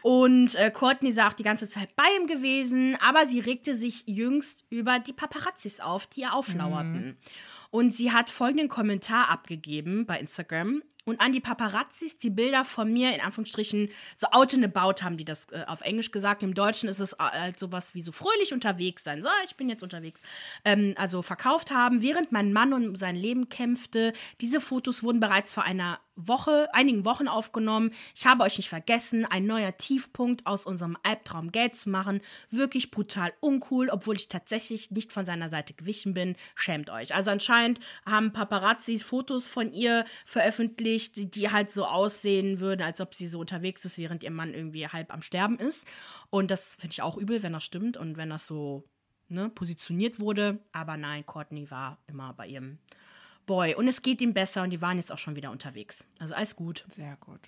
Und 0.00 0.54
äh, 0.54 0.70
Courtney 0.70 1.10
ist 1.10 1.20
auch 1.20 1.34
die 1.34 1.42
ganze 1.42 1.68
Zeit 1.68 1.94
bei 1.96 2.06
ihm 2.18 2.26
gewesen, 2.26 2.96
aber 3.02 3.28
sie 3.28 3.40
regte 3.40 3.76
sich 3.76 4.04
jüngst 4.06 4.64
über 4.70 5.00
die 5.00 5.12
Paparazzis 5.12 5.80
auf, 5.80 6.06
die 6.06 6.22
ihr 6.22 6.32
auflauerten. 6.32 7.18
Und 7.70 7.94
sie 7.94 8.10
hat 8.10 8.30
folgenden 8.30 8.68
Kommentar 8.68 9.28
abgegeben 9.28 10.06
bei 10.06 10.18
Instagram. 10.18 10.82
Und 11.06 11.20
an 11.20 11.32
die 11.32 11.40
Paparazzis, 11.40 12.18
die 12.18 12.30
Bilder 12.30 12.64
von 12.64 12.92
mir, 12.92 13.14
in 13.14 13.20
Anführungsstrichen, 13.20 13.88
so 14.16 14.26
out 14.32 14.52
and 14.52 14.64
about 14.64 15.02
haben 15.02 15.16
die 15.16 15.24
das 15.24 15.46
äh, 15.50 15.64
auf 15.66 15.80
Englisch 15.80 16.10
gesagt. 16.10 16.42
Im 16.42 16.54
Deutschen 16.54 16.88
ist 16.88 17.00
es 17.00 17.16
halt 17.18 17.58
sowas 17.58 17.94
wie 17.94 18.02
so 18.02 18.12
fröhlich 18.12 18.52
unterwegs 18.52 19.02
sein. 19.02 19.22
So, 19.22 19.28
ich 19.44 19.56
bin 19.56 19.68
jetzt 19.68 19.82
unterwegs. 19.82 20.20
Ähm, 20.64 20.94
also 20.96 21.22
verkauft 21.22 21.70
haben, 21.70 22.02
während 22.02 22.32
mein 22.32 22.52
Mann 22.52 22.72
um 22.72 22.96
sein 22.96 23.16
Leben 23.16 23.48
kämpfte. 23.48 24.12
Diese 24.40 24.60
Fotos 24.60 25.02
wurden 25.02 25.20
bereits 25.20 25.54
vor 25.54 25.64
einer 25.64 26.00
Woche, 26.28 26.68
einigen 26.72 27.04
Wochen 27.04 27.28
aufgenommen. 27.28 27.92
Ich 28.14 28.26
habe 28.26 28.44
euch 28.44 28.56
nicht 28.58 28.68
vergessen, 28.68 29.24
ein 29.24 29.46
neuer 29.46 29.76
Tiefpunkt 29.76 30.46
aus 30.46 30.66
unserem 30.66 30.96
Albtraum 31.02 31.52
Geld 31.52 31.76
zu 31.76 31.90
machen. 31.90 32.20
Wirklich 32.50 32.90
brutal 32.90 33.32
uncool, 33.40 33.88
obwohl 33.90 34.16
ich 34.16 34.28
tatsächlich 34.28 34.90
nicht 34.90 35.12
von 35.12 35.26
seiner 35.26 35.50
Seite 35.50 35.74
gewichen 35.74 36.14
bin. 36.14 36.36
Schämt 36.54 36.90
euch. 36.90 37.14
Also 37.14 37.30
anscheinend 37.30 37.80
haben 38.06 38.32
Paparazzis 38.32 39.02
Fotos 39.02 39.46
von 39.46 39.72
ihr 39.72 40.04
veröffentlicht, 40.24 41.16
die, 41.16 41.30
die 41.30 41.50
halt 41.50 41.70
so 41.70 41.84
aussehen 41.84 42.60
würden, 42.60 42.82
als 42.82 43.00
ob 43.00 43.14
sie 43.14 43.28
so 43.28 43.40
unterwegs 43.40 43.84
ist, 43.84 43.98
während 43.98 44.22
ihr 44.22 44.30
Mann 44.30 44.54
irgendwie 44.54 44.86
halb 44.86 45.12
am 45.12 45.22
Sterben 45.22 45.58
ist. 45.58 45.86
Und 46.30 46.50
das 46.50 46.76
finde 46.76 46.92
ich 46.92 47.02
auch 47.02 47.16
übel, 47.16 47.42
wenn 47.42 47.52
das 47.52 47.64
stimmt 47.64 47.96
und 47.96 48.16
wenn 48.16 48.30
das 48.30 48.46
so 48.46 48.84
ne, 49.30 49.48
positioniert 49.48 50.20
wurde. 50.20 50.58
Aber 50.72 50.96
nein, 50.96 51.24
Courtney 51.24 51.70
war 51.70 51.98
immer 52.06 52.34
bei 52.34 52.46
ihrem 52.46 52.78
Boy. 53.46 53.74
Und 53.74 53.88
es 53.88 54.02
geht 54.02 54.20
ihm 54.20 54.32
besser 54.32 54.62
und 54.62 54.70
die 54.70 54.80
waren 54.80 54.96
jetzt 54.96 55.12
auch 55.12 55.18
schon 55.18 55.36
wieder 55.36 55.50
unterwegs. 55.50 56.04
Also 56.18 56.34
alles 56.34 56.56
gut. 56.56 56.84
Sehr 56.88 57.16
gut. 57.16 57.40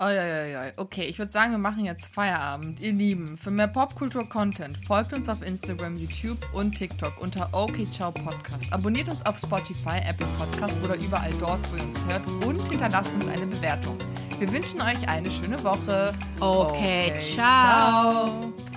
Oh, 0.00 0.08
ja, 0.08 0.24
ja, 0.26 0.44
ja. 0.46 0.72
Okay, 0.76 1.04
ich 1.04 1.18
würde 1.18 1.30
sagen, 1.30 1.52
wir 1.52 1.58
machen 1.58 1.84
jetzt 1.84 2.12
Feierabend. 2.12 2.80
Ihr 2.80 2.92
Lieben, 2.92 3.38
für 3.38 3.52
mehr 3.52 3.68
Popkultur-Content 3.68 4.76
folgt 4.84 5.12
uns 5.12 5.28
auf 5.28 5.40
Instagram, 5.40 5.96
YouTube 5.96 6.38
und 6.52 6.72
TikTok 6.72 7.20
unter 7.20 7.48
OK 7.52 7.88
Ciao 7.92 8.10
Podcast. 8.10 8.72
Abonniert 8.72 9.08
uns 9.08 9.24
auf 9.24 9.38
Spotify, 9.38 9.98
Apple 10.08 10.26
Podcast 10.36 10.74
oder 10.82 10.96
überall 10.96 11.32
dort, 11.38 11.60
wo 11.70 11.76
ihr 11.76 11.84
uns 11.84 12.04
hört 12.06 12.26
und 12.44 12.68
hinterlasst 12.68 13.14
uns 13.14 13.28
eine 13.28 13.46
Bewertung. 13.46 13.96
Wir 14.40 14.52
wünschen 14.52 14.82
euch 14.82 15.08
eine 15.08 15.30
schöne 15.30 15.62
Woche. 15.62 16.12
Okay, 16.40 17.20
ciao. 17.20 18.52
ciao. 18.52 18.73